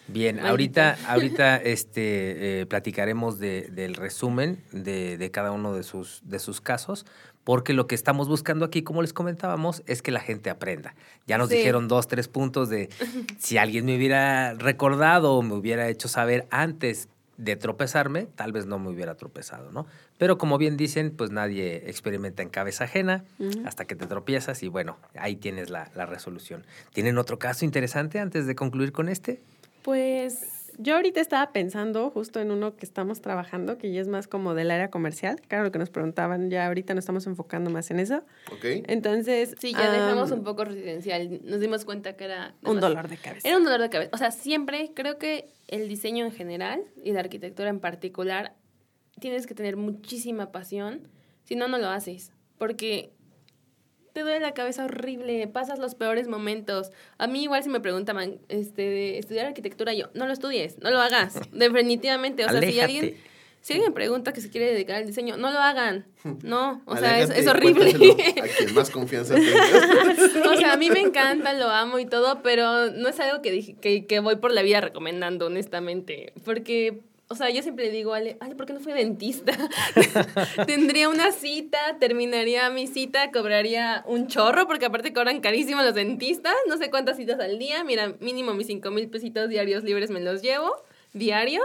Bien, 0.08 0.38
Maldita. 0.38 0.92
ahorita, 0.96 0.98
ahorita 1.12 1.58
este, 1.58 2.62
eh, 2.62 2.66
platicaremos 2.66 3.40
de- 3.40 3.70
del 3.72 3.96
resumen 3.96 4.64
de, 4.72 5.18
de 5.18 5.32
cada 5.32 5.52
uno 5.52 5.74
de 5.74 5.84
sus, 5.84 6.22
de 6.26 6.40
sus 6.40 6.60
casos, 6.62 7.06
porque 7.44 7.74
lo 7.74 7.88
que 7.88 7.96
estamos 7.96 8.28
buscando 8.28 8.66
aquí, 8.66 8.84
como 8.84 9.02
les 9.02 9.14
comentábamos, 9.14 9.82
es 9.88 10.02
que 10.02 10.12
la 10.12 10.20
gente 10.20 10.50
aprenda. 10.50 10.94
Ya 11.28 11.38
nos 11.38 11.50
Sí. 11.50 11.56
dijeron 11.56 11.88
dos, 11.88 12.08
tres 12.08 12.28
puntos 12.28 12.70
de 12.70 12.90
si 13.40 13.58
alguien 13.58 13.86
me 13.86 13.96
hubiera 13.98 14.54
recordado 14.54 15.34
o 15.34 15.42
me 15.42 15.54
hubiera 15.56 15.88
hecho 15.88 16.08
saber 16.08 16.46
antes 16.52 17.08
de 17.38 17.56
tropezarme, 17.56 18.28
tal 18.36 18.52
vez 18.52 18.68
no 18.68 18.78
me 18.78 18.90
hubiera 18.90 19.16
tropezado, 19.16 19.72
¿no? 19.72 19.88
Pero 20.20 20.38
como 20.38 20.60
bien 20.60 20.78
dicen, 20.78 21.10
pues 21.10 21.32
nadie 21.32 21.90
experimenta 21.90 22.44
en 22.44 22.50
cabeza 22.50 22.84
ajena 22.84 23.24
hasta 23.66 23.86
que 23.86 23.96
te 23.96 24.06
tropiezas 24.06 24.62
y 24.62 24.68
bueno, 24.68 25.00
ahí 25.16 25.36
tienes 25.36 25.72
la, 25.72 25.90
la 25.96 26.06
resolución. 26.06 26.64
¿Tienen 26.94 27.18
otro 27.18 27.40
caso 27.40 27.66
interesante 27.66 28.20
antes 28.20 28.46
de 28.46 28.54
concluir 28.54 28.92
con 28.92 29.10
este? 29.10 29.42
Pues 29.82 30.62
yo 30.78 30.96
ahorita 30.96 31.22
estaba 31.22 31.52
pensando 31.52 32.10
justo 32.10 32.40
en 32.40 32.52
uno 32.52 32.76
que 32.76 32.86
estamos 32.86 33.22
trabajando, 33.22 33.78
que 33.78 33.92
ya 33.92 34.02
es 34.02 34.08
más 34.08 34.28
como 34.28 34.54
del 34.54 34.72
área 34.72 34.90
comercial. 34.90 35.40
Claro, 35.48 35.66
lo 35.66 35.72
que 35.72 35.80
nos 35.80 35.90
preguntaban, 35.90 36.50
ya 36.50 36.66
ahorita 36.68 36.94
nos 36.94 37.04
estamos 37.04 37.28
enfocando 37.28 37.70
más 37.70 37.92
en 37.92 38.00
eso. 38.00 38.24
¿Ok? 38.52 38.66
Entonces, 38.88 39.56
Sí, 39.60 39.74
ya 39.74 39.92
dejamos 39.92 40.32
am, 40.32 40.40
un 40.40 40.44
poco 40.44 40.66
residencial. 40.66 41.42
Nos 41.44 41.60
dimos 41.60 41.86
cuenta 41.86 42.16
que 42.16 42.26
era... 42.26 42.56
un 42.64 42.80
dolor 42.80 43.08
de 43.10 43.18
cabeza. 43.18 43.48
Era 43.48 43.58
un 43.58 43.64
dolor 43.64 43.82
de 43.82 43.90
cabeza. 43.90 44.12
O 44.14 44.18
sea, 44.18 44.32
siempre 44.32 44.92
creo 44.96 45.18
que 45.18 45.50
el 45.68 45.88
diseño 45.88 46.26
en 46.26 46.32
general 46.32 46.82
y 47.04 47.12
la 47.12 47.20
arquitectura 47.20 47.70
en 47.70 47.80
particular 47.80 48.56
tienes 49.20 49.46
que 49.46 49.54
tener 49.54 49.78
muchísima 49.78 50.52
pasión. 50.52 51.08
Si 51.44 51.56
no, 51.56 51.68
no 51.68 51.78
lo 51.78 51.90
haces. 51.90 52.32
Porque 52.58 53.14
te 54.14 54.22
duele 54.22 54.40
la 54.40 54.54
cabeza 54.54 54.86
horrible, 54.86 55.48
pasas 55.48 55.80
los 55.80 55.96
peores 55.96 56.28
momentos. 56.28 56.92
A 57.18 57.28
mí 57.28 57.44
igual 57.44 57.64
si 57.64 57.70
me 57.70 57.80
preguntaban 57.80 58.40
este, 58.50 58.82
de 58.82 59.18
estudiar 59.18 59.46
arquitectura, 59.46 59.94
yo, 59.94 60.10
no 60.14 60.28
lo 60.28 60.34
estudies, 60.34 60.78
no 60.80 60.90
lo 60.90 61.00
hagas. 61.00 61.36
Definitivamente. 61.52 62.46
O 62.46 62.50
sea, 62.50 62.62
si 62.62 62.80
alguien, 62.80 63.16
si 63.62 63.74
alguien 63.74 63.94
pregunta 63.94 64.34
que 64.34 64.42
se 64.42 64.50
quiere 64.50 64.72
dedicar 64.72 64.98
al 64.98 65.06
diseño, 65.06 65.38
no 65.38 65.52
lo 65.52 65.60
hagan. 65.60 66.06
No, 66.44 66.82
o 66.86 66.98
sea, 66.98 67.20
es, 67.22 67.30
es 67.30 67.48
horrible. 67.48 67.92
A 67.92 68.58
quien 68.58 68.74
más 68.74 68.90
confianza 68.90 69.36
tengas. 69.36 70.20
O 70.52 70.56
sea, 70.56 70.74
a 70.74 70.78
mí 70.78 70.90
me 70.90 71.00
encanta, 71.00 71.54
lo 71.54 71.70
amo 71.70 71.98
y 72.00 72.06
todo, 72.06 72.42
pero 72.44 72.92
no 72.92 73.08
es 73.08 73.20
algo 73.20 73.42
que, 73.42 73.76
que, 73.80 74.06
que 74.06 74.20
voy 74.20 74.36
por 74.36 74.52
la 74.52 74.62
vida 74.62 74.82
recomendando, 74.82 75.48
honestamente. 75.48 76.34
Porque, 76.44 77.02
o 77.32 77.36
sea, 77.36 77.50
yo 77.50 77.62
siempre 77.62 77.86
le 77.86 77.92
digo, 77.92 78.14
Ale, 78.14 78.36
Ale, 78.42 78.56
¿por 78.56 78.66
qué 78.66 78.74
no 78.74 78.82
fui 78.82 78.92
dentista? 78.92 79.54
Tendría 80.68 81.08
una 81.08 81.32
cita, 81.32 81.80
terminaría 81.98 82.70
mi 82.70 82.88
cita, 82.88 83.32
cobraría 83.32 84.04
un 84.06 84.28
chorro, 84.28 84.68
porque 84.68 84.86
aparte 84.86 85.14
cobran 85.14 85.40
carísimo 85.40 85.82
los 85.82 85.96
dentistas. 85.96 86.54
No 86.68 86.76
sé 86.76 86.90
cuántas 86.90 87.16
citas 87.16 87.40
al 87.40 87.58
día. 87.58 87.86
Mira, 87.86 88.16
mínimo 88.20 88.54
mis 88.54 88.68
cinco 88.68 88.92
mil 88.92 89.10
pesitos 89.10 89.48
diarios 89.48 89.86
libres 89.86 90.10
me 90.10 90.20
los 90.20 90.42
llevo, 90.42 90.76
diarios. 91.14 91.64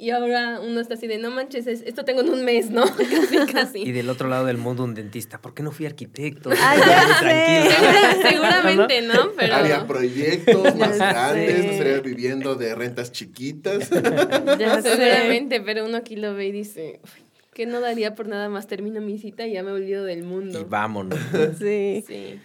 Y 0.00 0.10
ahora 0.12 0.60
uno 0.60 0.80
está 0.80 0.94
así 0.94 1.06
de, 1.06 1.18
no 1.18 1.30
manches, 1.30 1.66
es- 1.66 1.82
esto 1.82 2.06
tengo 2.06 2.22
en 2.22 2.30
un 2.30 2.42
mes, 2.42 2.70
¿no? 2.70 2.84
casi, 2.96 3.36
Y 3.36 3.52
casi. 3.52 3.92
del 3.92 4.08
otro 4.08 4.28
lado 4.28 4.46
del 4.46 4.56
mundo 4.56 4.82
un 4.84 4.94
dentista. 4.94 5.38
¿Por 5.42 5.52
qué 5.52 5.62
no 5.62 5.72
fui 5.72 5.84
arquitecto? 5.84 6.48
Ah, 6.58 6.74
ya 6.74 8.22
seguramente, 8.30 9.02
¿no? 9.02 9.32
Pero... 9.36 9.54
Haría 9.56 9.86
proyectos 9.86 10.74
más 10.76 10.96
Ya 10.98 11.12
grandes, 11.12 11.56
sé. 11.56 11.62
no 11.66 11.70
estaría 11.72 12.00
viviendo 12.00 12.54
de 12.54 12.74
rentas 12.74 13.12
chiquitas. 13.12 13.90
Ya 14.58 14.80
sé. 14.80 14.96
Seguramente, 14.96 15.60
pero 15.60 15.84
uno 15.84 15.98
aquí 15.98 16.16
lo 16.16 16.34
ve 16.34 16.46
y 16.46 16.52
dice, 16.52 17.00
"Uy, 17.04 17.24
que 17.52 17.66
no 17.66 17.80
daría 17.80 18.14
por 18.14 18.26
nada 18.26 18.48
más 18.48 18.66
termino 18.66 19.00
mi 19.02 19.18
cita 19.18 19.46
y 19.46 19.52
ya 19.52 19.62
me 19.62 19.72
olvido 19.72 20.04
del 20.04 20.20
Y 20.20 20.22
mundo. 20.22 20.66
vámonos. 20.68 21.18
Sí. 21.58 22.02
Sí. 22.06 22.40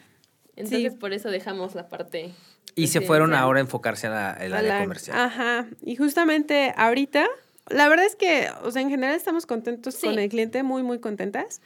Entonces 0.58 0.92
Sí. 0.94 0.98
por 1.00 1.14
eso 1.14 1.30
dejamos 1.30 1.74
la 1.76 1.88
parte. 1.88 2.34
Y 2.76 2.88
se 2.88 3.00
fueron 3.00 3.34
ahora 3.34 3.60
a 3.60 3.62
enfocarse 3.62 4.08
en 4.08 4.14
la, 4.14 4.34
el 4.34 4.54
A 4.54 4.58
área 4.58 4.82
comercial. 4.82 5.18
Ajá. 5.18 5.68
Y 5.82 5.96
justamente 5.96 6.74
ahorita, 6.76 7.26
la 7.70 7.88
verdad 7.90 8.06
es 8.06 8.16
que, 8.16 8.48
o 8.64 8.72
sea, 8.72 8.82
en 8.82 8.90
general 8.90 9.16
estamos 9.16 9.46
contentos 9.46 9.96
Sí. 9.96 10.08
con 10.08 10.20
el 10.20 10.30
cliente, 10.30 10.64
muy, 10.64 10.84
muy 10.84 11.00
contentas. 11.00 11.62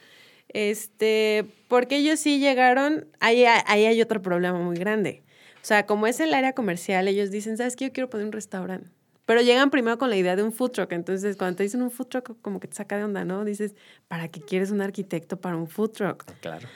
Este, 0.48 1.46
porque 1.68 1.96
ellos 1.96 2.18
sí 2.18 2.38
llegaron, 2.40 3.06
ahí, 3.20 3.44
ahí 3.44 3.86
hay 3.86 4.00
otro 4.02 4.20
problema 4.20 4.58
muy 4.58 4.76
grande. 4.76 5.22
O 5.62 5.64
sea, 5.64 5.86
como 5.86 6.06
es 6.06 6.20
el 6.20 6.34
área 6.34 6.54
comercial, 6.54 7.06
ellos 7.06 7.30
dicen, 7.30 7.56
¿sabes 7.56 7.76
qué? 7.76 7.86
Yo 7.86 7.92
quiero 7.92 8.10
poner 8.10 8.26
un 8.26 8.32
restaurante. 8.32 8.88
Pero 9.26 9.42
llegan 9.42 9.70
primero 9.70 9.96
con 9.98 10.10
la 10.10 10.16
idea 10.16 10.34
de 10.34 10.42
un 10.42 10.52
food 10.52 10.70
truck. 10.72 10.92
Entonces, 10.92 11.36
cuando 11.36 11.56
te 11.58 11.62
dicen 11.62 11.82
un 11.82 11.90
food 11.92 12.06
truck, 12.08 12.40
como 12.42 12.58
que 12.58 12.66
te 12.66 12.74
saca 12.74 12.96
de 12.96 13.04
onda, 13.04 13.24
¿no? 13.24 13.44
Dices, 13.44 13.74
¿para 14.08 14.26
qué 14.28 14.40
quieres 14.40 14.70
un 14.72 14.80
arquitecto 14.80 15.40
para 15.40 15.56
un 15.56 15.68
food 15.68 15.90
truck? 15.90 16.24
Claro. 16.40 16.66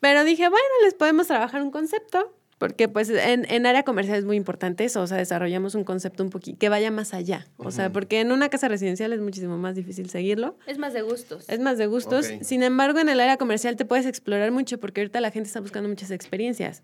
Pero 0.00 0.24
dije, 0.24 0.46
bueno, 0.48 0.66
les 0.84 0.92
podemos 0.92 1.26
trabajar 1.28 1.62
un 1.62 1.70
concepto, 1.70 2.34
porque 2.58 2.88
pues 2.88 3.10
en, 3.10 3.44
en 3.50 3.66
área 3.66 3.82
comercial 3.82 4.18
es 4.18 4.24
muy 4.24 4.36
importante 4.36 4.84
eso, 4.84 5.02
o 5.02 5.06
sea, 5.06 5.18
desarrollamos 5.18 5.74
un 5.74 5.84
concepto 5.84 6.22
un 6.22 6.30
poquito 6.30 6.58
que 6.58 6.68
vaya 6.68 6.90
más 6.90 7.12
allá, 7.14 7.46
o 7.58 7.70
sea, 7.70 7.92
porque 7.92 8.20
en 8.20 8.32
una 8.32 8.48
casa 8.48 8.68
residencial 8.68 9.12
es 9.12 9.20
muchísimo 9.20 9.58
más 9.58 9.74
difícil 9.76 10.08
seguirlo, 10.10 10.56
Es 10.66 10.78
más 10.78 10.92
de 10.94 11.02
gustos. 11.02 11.48
es 11.48 11.60
más 11.60 11.76
de 11.78 11.86
gustos, 11.86 12.30
sin 12.40 12.62
embargo, 12.62 12.98
en 12.98 13.08
el 13.08 13.20
área 13.20 13.36
comercial 13.36 13.76
te 13.76 13.84
puedes 13.84 14.06
explorar 14.06 14.50
mucho, 14.52 14.78
porque 14.80 15.02
ahorita 15.02 15.20
la 15.20 15.30
gente 15.30 15.48
está 15.48 15.60
buscando 15.60 15.88
muchas 15.88 16.10
experiencias. 16.10 16.82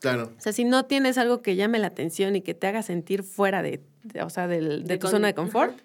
Claro. 0.00 0.32
O 0.36 0.40
sea, 0.40 0.52
si 0.52 0.64
no 0.64 0.86
tienes 0.86 1.16
algo 1.16 1.42
que 1.42 1.54
llame 1.54 1.78
la 1.78 1.86
atención 1.86 2.34
y 2.34 2.40
que 2.40 2.54
te 2.54 2.66
haga 2.66 2.82
sentir 2.82 3.22
fuera 3.22 3.62
de, 3.62 3.80
de- 4.02 4.22
o 4.22 4.30
sea, 4.30 4.48
del- 4.48 4.82
de, 4.82 4.88
De 4.94 4.98
tu 4.98 5.02
con- 5.02 5.10
zona 5.12 5.28
de 5.28 5.34
confort, 5.34 5.78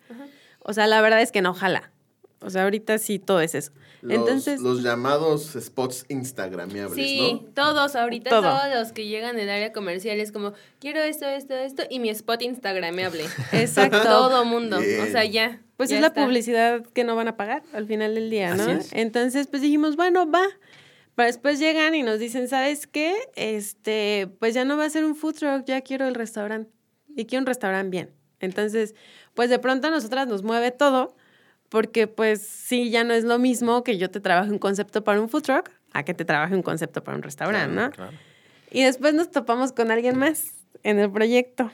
o 0.59 0.73
sea, 0.73 0.87
la 0.87 1.01
verdad 1.01 1.21
es 1.21 1.31
que 1.31 1.43
no 1.43 1.53
jala. 1.53 1.91
O 2.39 2.49
sea, 2.51 2.63
ahorita 2.63 2.97
sí 2.99 3.17
todo 3.17 3.41
es 3.41 3.55
eso. 3.55 3.71
Los, 4.01 4.13
Entonces, 4.13 4.61
los 4.61 4.83
llamados 4.83 5.57
spots 5.59 6.05
instagramiables, 6.07 6.93
Sí, 6.93 7.33
¿no? 7.33 7.39
todos, 7.53 7.95
ahorita 7.95 8.29
Todo. 8.29 8.41
todos 8.43 8.75
los 8.75 8.91
que 8.91 9.07
llegan 9.07 9.35
del 9.37 9.49
área 9.49 9.73
comercial 9.73 10.19
es 10.19 10.31
como, 10.31 10.53
quiero 10.79 11.01
esto, 11.01 11.25
esto, 11.27 11.55
esto, 11.55 11.83
y 11.89 11.99
mi 11.99 12.09
spot 12.09 12.43
instagramable. 12.43 13.25
exacto. 13.53 14.03
Todo 14.03 14.45
mundo. 14.45 14.79
Bien. 14.79 15.01
O 15.01 15.05
sea, 15.07 15.25
ya. 15.25 15.61
Pues 15.77 15.89
ya 15.89 15.95
es 15.95 16.01
la 16.01 16.07
está. 16.07 16.23
publicidad 16.23 16.85
que 16.93 17.03
no 17.03 17.15
van 17.15 17.27
a 17.27 17.37
pagar 17.37 17.63
al 17.73 17.87
final 17.87 18.13
del 18.13 18.29
día, 18.29 18.53
¿no? 18.55 18.63
Así 18.63 18.71
es. 18.71 18.93
Entonces, 18.93 19.47
pues 19.47 19.61
dijimos, 19.63 19.95
bueno, 19.95 20.29
va. 20.29 20.43
Pero 21.15 21.25
después 21.25 21.57
llegan 21.57 21.95
y 21.95 22.03
nos 22.03 22.19
dicen, 22.19 22.47
¿sabes 22.47 22.85
qué? 22.85 23.15
Este, 23.35 24.27
pues 24.39 24.53
ya 24.53 24.63
no 24.65 24.77
va 24.77 24.85
a 24.85 24.89
ser 24.91 25.03
un 25.05 25.15
food 25.15 25.33
truck, 25.33 25.65
ya 25.65 25.81
quiero 25.81 26.07
el 26.07 26.13
restaurante. 26.13 26.71
Y 27.15 27.25
quiero 27.25 27.41
un 27.41 27.47
restaurante 27.47 27.89
bien. 27.89 28.11
Entonces, 28.39 28.93
pues 29.33 29.49
de 29.49 29.57
pronto 29.57 29.87
a 29.87 29.89
nosotras 29.89 30.27
nos 30.27 30.43
mueve 30.43 30.69
todo, 30.69 31.15
porque 31.69 32.07
pues 32.07 32.41
sí, 32.41 32.89
ya 32.89 33.03
no 33.03 33.13
es 33.13 33.23
lo 33.23 33.39
mismo 33.39 33.83
que 33.83 33.97
yo 33.97 34.09
te 34.09 34.19
trabaje 34.19 34.51
un 34.51 34.59
concepto 34.59 35.03
para 35.03 35.19
un 35.21 35.29
food 35.29 35.43
truck 35.43 35.69
a 35.93 36.03
que 36.03 36.13
te 36.13 36.25
trabaje 36.25 36.55
un 36.55 36.61
concepto 36.63 37.03
para 37.03 37.17
un 37.17 37.23
restaurante, 37.23 37.75
¿no? 37.75 37.91
Claro. 37.91 38.11
Y 38.71 38.83
después 38.83 39.13
nos 39.13 39.31
topamos 39.31 39.71
con 39.71 39.91
alguien 39.91 40.17
más 40.17 40.51
en 40.83 40.99
el 40.99 41.11
proyecto. 41.11 41.71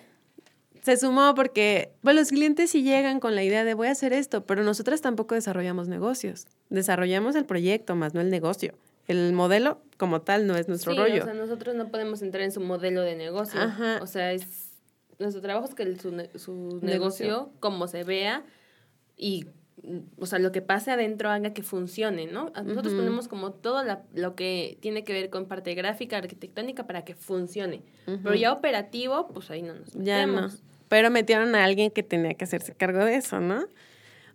Se 0.84 0.98
sumó 0.98 1.34
porque, 1.34 1.94
bueno, 2.02 2.20
los 2.20 2.30
clientes 2.30 2.70
sí 2.72 2.84
llegan 2.84 3.20
con 3.20 3.36
la 3.36 3.44
idea 3.44 3.64
de 3.64 3.74
voy 3.74 3.88
a 3.88 3.92
hacer 3.92 4.12
esto, 4.14 4.46
pero 4.46 4.64
nosotras 4.64 5.02
tampoco 5.02 5.34
desarrollamos 5.34 5.88
negocios. 5.88 6.46
Desarrollamos 6.70 7.36
el 7.36 7.46
proyecto, 7.46 7.96
más 7.96 8.14
no 8.14 8.22
el 8.22 8.30
negocio. 8.30 8.74
El 9.08 9.32
modelo 9.34 9.82
como 9.98 10.22
tal 10.22 10.46
no 10.46 10.56
es 10.58 10.68
nuestro 10.68 10.92
Sí, 10.94 10.98
rollo. 10.98 11.22
O 11.22 11.26
sea, 11.26 11.34
nosotros 11.34 11.76
no 11.76 11.90
podemos 11.90 12.22
entrar 12.22 12.44
en 12.44 12.52
su 12.52 12.60
modelo 12.62 13.02
de 13.02 13.16
negocio. 13.16 13.60
Ajá. 13.62 14.00
O 14.02 14.08
sea, 14.08 14.32
es 14.34 14.72
nuestro 15.20 15.42
trabajo 15.42 15.68
es 15.68 15.74
que 15.76 15.84
el- 15.84 16.00
su, 16.00 16.10
su 16.38 16.80
Negocio. 16.82 16.82
negocio, 16.82 17.50
como 17.60 17.88
se 17.88 18.04
vea 18.04 18.44
y, 19.18 19.46
o 20.18 20.26
sea, 20.26 20.40
lo 20.40 20.52
que 20.52 20.62
pase 20.62 20.92
adentro 20.92 21.30
haga 21.30 21.54
que 21.54 21.64
funcione, 21.64 22.28
¿no? 22.28 22.52
Nosotros 22.64 22.94
ponemos 22.94 23.28
como 23.28 23.52
todo 23.52 23.84
la- 23.84 24.04
lo 24.14 24.36
que 24.36 24.78
tiene 24.82 25.04
que 25.04 25.12
ver 25.14 25.30
con 25.30 25.46
parte 25.48 25.74
gráfica, 25.76 26.18
arquitectónica 26.18 26.86
para 26.88 27.04
que 27.04 27.16
funcione. 27.16 27.82
Pero 28.06 28.36
ya 28.36 28.52
operativo, 28.54 29.28
pues 29.34 29.50
ahí 29.52 29.62
no 29.62 29.74
nos 29.74 29.92
ya 29.94 30.26
no. 30.26 30.34
metemos. 30.34 30.64
Pero 30.88 31.10
metieron 31.10 31.56
a 31.56 31.64
alguien 31.64 31.92
que 31.92 32.04
tenía 32.04 32.34
que 32.36 32.44
hacerse 32.46 32.74
cargo 32.76 33.04
de 33.04 33.16
eso, 33.16 33.40
¿no? 33.40 33.66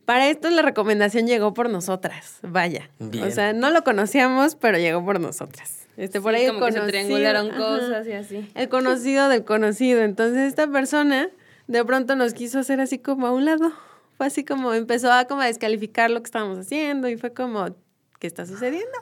Para 0.05 0.29
esto 0.29 0.51
la 0.51 0.63
recomendación 0.63 1.27
llegó 1.27 1.55
por 1.55 1.69
nosotras, 1.71 2.39
vaya. 2.43 2.91
Bien. 2.99 3.25
O 3.25 3.31
sea, 3.31 3.53
no 3.53 3.71
lo 3.71 3.85
conocíamos, 3.85 4.55
pero 4.57 4.79
llegó 4.79 5.05
por 5.05 5.21
nosotras. 5.21 5.87
Este, 5.97 6.21
por 6.21 6.35
ahí 6.35 6.47
como 6.47 6.65
que 6.67 6.73
se 6.73 6.81
triangularon 6.81 7.51
ajá. 7.51 7.59
cosas 7.59 8.07
y 8.07 8.13
así. 8.13 8.51
el 8.55 8.69
conocido 8.69 9.29
del 9.29 9.45
conocido. 9.45 10.03
Entonces 10.03 10.49
esta 10.49 10.67
persona 10.67 11.29
de 11.67 11.85
pronto 11.85 12.17
nos 12.17 12.35
quiso 12.35 12.59
hacer 12.59 12.81
así 12.81 12.99
como 12.99 13.27
a 13.27 13.33
un 13.33 13.45
lado. 13.45 13.73
Fue 14.19 14.27
así 14.27 14.45
como, 14.45 14.75
empezó 14.75 15.11
a 15.13 15.25
como 15.27 15.41
a 15.41 15.47
descalificar 15.47 16.11
lo 16.11 16.21
que 16.21 16.27
estábamos 16.27 16.59
haciendo 16.59 17.09
y 17.09 17.17
fue 17.17 17.33
como, 17.33 17.75
¿qué 18.19 18.27
está 18.27 18.45
sucediendo? 18.45 18.99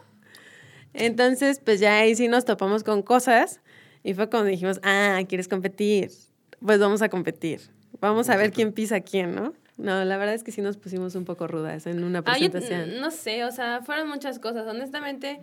Entonces, 0.94 1.60
pues 1.64 1.80
ya 1.80 1.98
ahí 1.98 2.14
sí 2.14 2.28
nos 2.28 2.44
topamos 2.44 2.84
con 2.84 3.02
cosas 3.02 3.60
y 4.02 4.14
fue 4.14 4.30
cuando 4.30 4.48
dijimos, 4.48 4.78
ah, 4.82 5.20
¿quieres 5.28 5.48
competir? 5.48 6.10
Pues 6.60 6.78
vamos 6.78 7.02
a 7.02 7.08
competir. 7.08 7.60
Vamos 8.00 8.28
a 8.28 8.36
ver 8.36 8.52
quién 8.52 8.72
pisa 8.72 8.96
a 8.96 9.00
quién, 9.00 9.34
¿no? 9.34 9.52
No, 9.78 10.04
la 10.04 10.16
verdad 10.16 10.34
es 10.34 10.42
que 10.42 10.52
sí 10.52 10.62
nos 10.62 10.76
pusimos 10.78 11.14
un 11.16 11.24
poco 11.26 11.46
rudas 11.46 11.86
en 11.86 12.02
una 12.02 12.20
Ah, 12.24 12.38
yo, 12.38 12.50
presentación. 12.50 13.00
no 13.00 13.10
sé, 13.10 13.44
o 13.44 13.50
sea, 13.52 13.82
fueron 13.82 14.08
muchas 14.08 14.38
cosas. 14.38 14.66
Honestamente, 14.66 15.40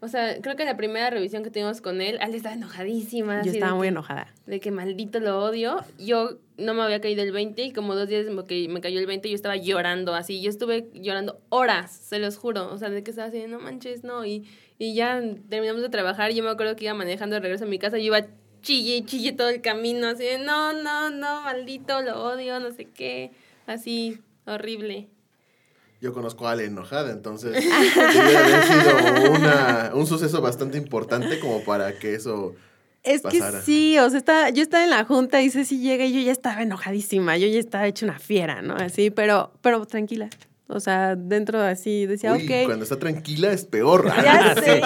o 0.00 0.08
sea, 0.08 0.40
creo 0.40 0.54
que 0.56 0.64
la 0.64 0.76
primera 0.76 1.10
revisión 1.10 1.42
que 1.42 1.50
tuvimos 1.50 1.80
con 1.80 2.00
él, 2.00 2.18
Ale 2.20 2.36
estaba 2.36 2.54
enojadísima. 2.54 3.42
Yo 3.42 3.50
estaba 3.52 3.74
muy 3.74 3.86
que- 3.86 3.88
enojada. 3.88 4.32
De 4.46 4.60
que 4.60 4.70
maldito 4.70 5.18
lo 5.20 5.42
odio. 5.42 5.84
Yo 5.98 6.38
no 6.56 6.74
me 6.74 6.82
había 6.82 7.00
caído 7.00 7.22
el 7.22 7.32
20 7.32 7.62
y 7.62 7.72
como 7.72 7.94
dos 7.94 8.08
días 8.08 8.26
que 8.46 8.68
me 8.68 8.80
cayó 8.80 9.00
el 9.00 9.06
20 9.06 9.28
yo 9.28 9.34
estaba 9.34 9.56
llorando 9.56 10.14
así. 10.14 10.40
Yo 10.40 10.50
estuve 10.50 10.88
llorando 10.94 11.40
horas, 11.48 11.90
se 11.92 12.18
los 12.18 12.36
juro. 12.36 12.72
O 12.72 12.78
sea, 12.78 12.90
de 12.90 13.02
que 13.02 13.10
estaba 13.10 13.28
así, 13.28 13.44
no 13.48 13.58
manches, 13.58 14.04
no. 14.04 14.24
Y, 14.24 14.48
y 14.78 14.94
ya 14.94 15.20
terminamos 15.48 15.82
de 15.82 15.88
trabajar. 15.88 16.32
Yo 16.32 16.44
me 16.44 16.50
acuerdo 16.50 16.76
que 16.76 16.84
iba 16.84 16.94
manejando 16.94 17.34
de 17.34 17.40
regreso 17.40 17.64
a 17.64 17.68
mi 17.68 17.78
casa 17.78 17.98
yo 17.98 18.04
iba 18.04 18.26
chille 18.62 19.04
chille 19.04 19.32
todo 19.32 19.48
el 19.50 19.60
camino, 19.60 20.08
así 20.08 20.24
de, 20.24 20.38
no, 20.38 20.72
no, 20.72 21.10
no, 21.10 21.42
maldito, 21.42 22.02
lo 22.02 22.22
odio, 22.24 22.58
no 22.60 22.72
sé 22.72 22.86
qué, 22.86 23.30
así, 23.66 24.18
horrible. 24.46 25.08
Yo 26.00 26.12
conozco 26.12 26.46
a 26.46 26.52
Ale 26.52 26.64
enojada, 26.66 27.10
entonces 27.10 27.52
debe 27.54 28.36
haber 28.36 28.64
sido 28.64 29.32
una, 29.32 29.90
un 29.94 30.06
suceso 30.06 30.40
bastante 30.40 30.78
importante 30.78 31.40
como 31.40 31.64
para 31.64 31.98
que 31.98 32.14
eso 32.14 32.54
Es 33.02 33.22
pasara. 33.22 33.58
que 33.58 33.64
sí, 33.64 33.98
o 33.98 34.08
sea, 34.08 34.18
está, 34.18 34.50
yo 34.50 34.62
estaba 34.62 34.84
en 34.84 34.90
la 34.90 35.04
junta 35.04 35.42
y 35.42 35.50
Ceci 35.50 35.80
llega 35.80 36.04
y 36.04 36.12
yo 36.12 36.20
ya 36.20 36.30
estaba 36.32 36.62
enojadísima, 36.62 37.36
yo 37.36 37.48
ya 37.48 37.58
estaba 37.58 37.86
hecha 37.88 38.06
una 38.06 38.18
fiera, 38.20 38.62
¿no? 38.62 38.76
Así, 38.76 39.10
pero, 39.10 39.52
pero 39.60 39.84
tranquila. 39.86 40.28
O 40.70 40.80
sea, 40.80 41.16
dentro 41.16 41.60
así 41.62 42.04
decía, 42.04 42.34
Uy, 42.34 42.44
ok. 42.44 42.66
cuando 42.66 42.82
está 42.84 42.98
tranquila 42.98 43.50
es 43.50 43.64
peor. 43.64 44.12
Ya 44.22 44.54
sé, 44.62 44.82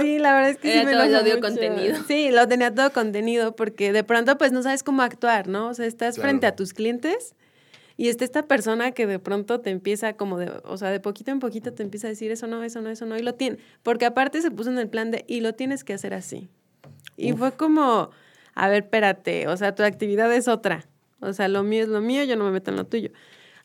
sí, 0.00 0.18
la 0.18 0.32
verdad 0.32 0.50
es 0.50 0.58
que 0.58 0.78
sí 0.80 0.86
me 0.86 0.92
todo 0.92 1.02
odio 1.02 1.34
mucho. 1.34 1.40
contenido. 1.40 1.96
Sí, 2.06 2.30
lo 2.30 2.46
tenía 2.48 2.72
todo 2.72 2.92
contenido 2.92 3.56
porque 3.56 3.92
de 3.92 4.04
pronto 4.04 4.38
pues 4.38 4.52
no 4.52 4.62
sabes 4.62 4.82
cómo 4.84 5.02
actuar, 5.02 5.48
¿no? 5.48 5.68
O 5.68 5.74
sea, 5.74 5.86
estás 5.86 6.14
Claro. 6.14 6.28
frente 6.30 6.46
a 6.46 6.54
tus 6.54 6.72
clientes 6.72 7.34
y 7.98 8.08
está 8.08 8.24
esta 8.24 8.44
persona 8.44 8.92
que 8.92 9.08
de 9.08 9.18
pronto 9.18 9.60
te 9.60 9.70
empieza 9.70 10.12
como 10.12 10.38
de, 10.38 10.52
o 10.64 10.78
sea, 10.78 10.90
de 10.90 11.00
poquito 11.00 11.32
en 11.32 11.40
poquito 11.40 11.74
te 11.74 11.82
empieza 11.82 12.06
a 12.06 12.10
decir 12.10 12.30
eso 12.30 12.46
no, 12.46 12.62
eso 12.62 12.80
no, 12.80 12.90
eso 12.90 13.04
no, 13.06 13.18
y 13.18 13.22
lo 13.22 13.34
tiene, 13.34 13.58
porque 13.82 14.06
aparte 14.06 14.40
se 14.40 14.52
puso 14.52 14.70
en 14.70 14.78
el 14.78 14.88
plan 14.88 15.10
de, 15.10 15.24
y 15.26 15.40
lo 15.40 15.54
tienes 15.54 15.82
que 15.82 15.92
hacer 15.92 16.14
así. 16.14 16.48
Y 17.16 17.32
fue 17.32 17.52
como, 17.52 18.10
a 18.54 18.68
ver, 18.68 18.84
espérate, 18.84 19.48
o 19.48 19.56
sea, 19.56 19.74
tu 19.74 19.82
actividad 19.82 20.32
es 20.32 20.46
otra, 20.46 20.86
o 21.18 21.32
sea, 21.32 21.48
lo 21.48 21.64
mío 21.64 21.82
es 21.82 21.88
lo 21.88 22.00
mío, 22.00 22.22
yo 22.22 22.36
no 22.36 22.44
me 22.44 22.52
meto 22.52 22.70
en 22.70 22.76
lo 22.76 22.86
tuyo. 22.86 23.10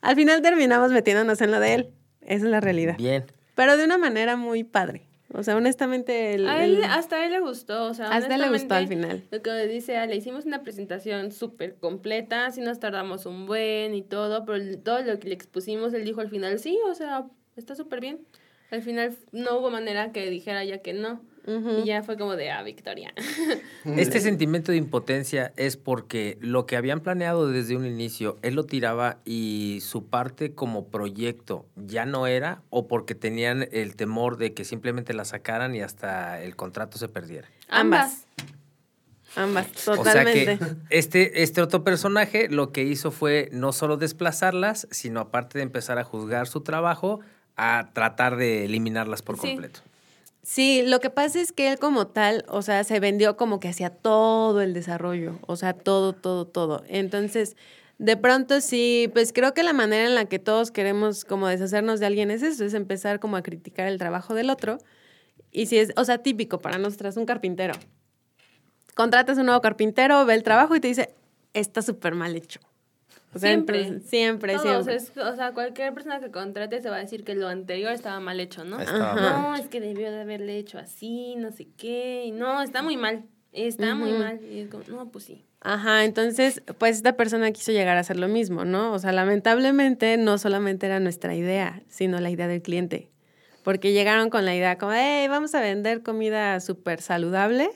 Al 0.00 0.16
final 0.16 0.42
terminamos 0.42 0.90
metiéndonos 0.90 1.40
en 1.40 1.52
lo 1.52 1.60
de 1.60 1.74
él, 1.74 1.90
esa 2.20 2.44
es 2.44 2.50
la 2.50 2.60
realidad. 2.60 2.96
Bien. 2.98 3.24
Pero 3.54 3.76
de 3.76 3.84
una 3.84 3.98
manera 3.98 4.36
muy 4.36 4.64
padre. 4.64 5.06
O 5.36 5.42
sea, 5.42 5.56
honestamente, 5.56 6.34
el, 6.34 6.46
A 6.46 6.64
él, 6.64 6.76
el- 6.76 6.84
hasta 6.84 7.16
a 7.16 7.26
él 7.26 7.32
le 7.32 7.40
gustó, 7.40 7.86
o 7.86 7.94
sea, 7.94 8.06
hasta 8.12 8.36
le 8.38 8.48
gustó 8.48 8.74
al 8.74 8.86
final. 8.88 9.24
Lo 9.32 9.42
que 9.42 9.50
dice 9.66 9.96
Ale, 9.96 10.14
hicimos 10.14 10.46
una 10.46 10.62
presentación 10.62 11.32
súper 11.32 11.74
completa, 11.74 12.50
sí 12.52 12.60
nos 12.60 12.78
tardamos 12.78 13.26
un 13.26 13.46
buen 13.46 13.94
y 13.94 14.02
todo, 14.02 14.44
pero 14.44 14.78
todo 14.78 15.02
lo 15.02 15.18
que 15.18 15.28
le 15.28 15.34
expusimos, 15.34 15.92
él 15.92 16.04
dijo 16.04 16.20
al 16.20 16.30
final, 16.30 16.58
sí, 16.60 16.78
o 16.88 16.94
sea, 16.94 17.26
está 17.56 17.74
súper 17.74 18.00
bien. 18.00 18.20
Al 18.70 18.82
final 18.82 19.16
no 19.32 19.58
hubo 19.58 19.70
manera 19.70 20.12
que 20.12 20.30
dijera 20.30 20.64
ya 20.64 20.78
que 20.78 20.92
no. 20.94 21.20
Y 21.46 21.84
ya 21.84 22.02
fue 22.02 22.16
como 22.16 22.36
de, 22.36 22.50
ah, 22.50 22.62
Victoria. 22.62 23.12
Este 23.84 24.20
sentimiento 24.20 24.72
de 24.72 24.78
impotencia 24.78 25.52
es 25.56 25.76
porque 25.76 26.38
lo 26.40 26.64
que 26.64 26.76
habían 26.76 27.00
planeado 27.00 27.48
desde 27.48 27.76
un 27.76 27.84
inicio, 27.84 28.38
él 28.42 28.54
lo 28.54 28.64
tiraba 28.64 29.18
y 29.26 29.80
su 29.82 30.06
parte 30.06 30.54
como 30.54 30.88
proyecto 30.88 31.66
ya 31.76 32.06
no 32.06 32.26
era 32.26 32.62
o 32.70 32.88
porque 32.88 33.14
tenían 33.14 33.68
el 33.72 33.94
temor 33.94 34.38
de 34.38 34.54
que 34.54 34.64
simplemente 34.64 35.12
la 35.12 35.26
sacaran 35.26 35.74
y 35.74 35.82
hasta 35.82 36.42
el 36.42 36.56
contrato 36.56 36.96
se 36.96 37.08
perdiera. 37.08 37.48
Ambas. 37.68 38.26
Ambas, 39.36 39.66
O 39.88 39.96
totalmente. 39.96 40.44
sea 40.44 40.58
que 40.58 40.74
este, 40.90 41.42
este 41.42 41.60
otro 41.60 41.82
personaje 41.82 42.48
lo 42.48 42.70
que 42.72 42.84
hizo 42.84 43.10
fue 43.10 43.48
no 43.52 43.72
solo 43.72 43.96
desplazarlas, 43.96 44.86
sino 44.92 45.20
aparte 45.20 45.58
de 45.58 45.64
empezar 45.64 45.98
a 45.98 46.04
juzgar 46.04 46.46
su 46.46 46.60
trabajo, 46.60 47.20
a 47.56 47.90
tratar 47.92 48.36
de 48.36 48.64
eliminarlas 48.64 49.22
por 49.22 49.36
Sí. 49.36 49.48
completo. 49.48 49.80
Sí, 50.44 50.82
lo 50.84 51.00
que 51.00 51.08
pasa 51.08 51.40
es 51.40 51.52
que 51.52 51.72
él 51.72 51.78
como 51.78 52.06
tal, 52.06 52.44
o 52.48 52.60
sea, 52.60 52.84
se 52.84 53.00
vendió 53.00 53.34
como 53.38 53.60
que 53.60 53.68
hacía 53.68 53.88
todo 53.88 54.60
el 54.60 54.74
desarrollo, 54.74 55.38
o 55.46 55.56
sea, 55.56 55.72
todo, 55.72 56.12
todo, 56.12 56.46
todo. 56.46 56.84
Entonces, 56.86 57.56
de 57.96 58.18
pronto 58.18 58.60
sí, 58.60 59.10
pues 59.14 59.32
creo 59.32 59.54
que 59.54 59.62
la 59.62 59.72
manera 59.72 60.06
en 60.06 60.14
la 60.14 60.26
que 60.26 60.38
todos 60.38 60.70
queremos 60.70 61.24
como 61.24 61.48
deshacernos 61.48 61.98
de 61.98 62.06
alguien 62.06 62.30
es 62.30 62.42
eso, 62.42 62.66
es 62.66 62.74
empezar 62.74 63.20
como 63.20 63.38
a 63.38 63.42
criticar 63.42 63.88
el 63.88 63.98
trabajo 63.98 64.34
del 64.34 64.50
otro. 64.50 64.76
Y 65.50 65.66
si 65.66 65.78
es, 65.78 65.92
o 65.96 66.04
sea, 66.04 66.18
típico 66.18 66.58
para 66.60 66.76
nosotras, 66.76 67.16
un 67.16 67.24
carpintero. 67.24 67.74
Contratas 68.94 69.38
un 69.38 69.46
nuevo 69.46 69.62
carpintero, 69.62 70.26
ve 70.26 70.34
el 70.34 70.42
trabajo 70.42 70.76
y 70.76 70.80
te 70.80 70.88
dice, 70.88 71.14
está 71.54 71.80
súper 71.80 72.14
mal 72.14 72.36
hecho. 72.36 72.60
O 73.34 73.38
sea, 73.38 73.50
Siempre. 73.50 73.82
entonces, 73.82 74.08
siempre, 74.10 74.52
Todos, 74.54 74.84
siempre. 74.84 74.94
es- 74.96 75.12
o 75.16 75.34
sea, 75.36 75.52
cualquier 75.52 75.92
persona 75.92 76.20
que 76.20 76.30
contrate 76.30 76.80
se 76.80 76.88
va 76.90 76.96
a 76.96 77.00
decir 77.00 77.24
que 77.24 77.34
lo 77.34 77.48
anterior 77.48 77.92
estaba 77.92 78.20
mal 78.20 78.38
hecho, 78.40 78.64
¿no? 78.64 78.80
Estaba 78.80 79.12
Ajá. 79.12 79.20
mal. 79.20 79.42
No, 79.42 79.56
es 79.56 79.68
que 79.68 79.80
debió 79.80 80.10
de 80.12 80.20
haberle 80.20 80.56
hecho 80.58 80.78
así, 80.78 81.34
no 81.36 81.50
sé 81.50 81.68
qué. 81.76 82.24
y 82.26 82.30
No, 82.30 82.62
está 82.62 82.82
muy 82.82 82.96
mal. 82.96 83.24
Está 83.52 83.94
muy 83.94 84.12
mal. 84.12 84.40
Y 84.44 84.60
es 84.60 84.68
como, 84.68 84.84
no, 84.88 85.10
pues 85.10 85.24
sí. 85.24 85.44
Ajá, 85.60 86.04
entonces, 86.04 86.62
pues 86.78 86.96
esta 86.96 87.16
persona 87.16 87.50
quiso 87.52 87.72
llegar 87.72 87.96
a 87.96 88.00
hacer 88.00 88.18
lo 88.18 88.28
mismo, 88.28 88.64
¿no? 88.64 88.92
O 88.92 88.98
sea, 88.98 89.12
lamentablemente 89.12 90.16
no 90.16 90.38
solamente 90.38 90.86
era 90.86 91.00
nuestra 91.00 91.34
idea, 91.34 91.82
sino 91.88 92.20
la 92.20 92.30
idea 92.30 92.48
del 92.48 92.62
cliente. 92.62 93.10
Porque 93.62 93.92
llegaron 93.92 94.28
con 94.28 94.44
la 94.44 94.54
idea 94.54 94.76
como, 94.76 94.92
hey, 94.92 95.26
vamos 95.28 95.54
a 95.54 95.60
vender 95.60 96.02
comida 96.02 96.60
súper 96.60 97.00
saludable 97.00 97.70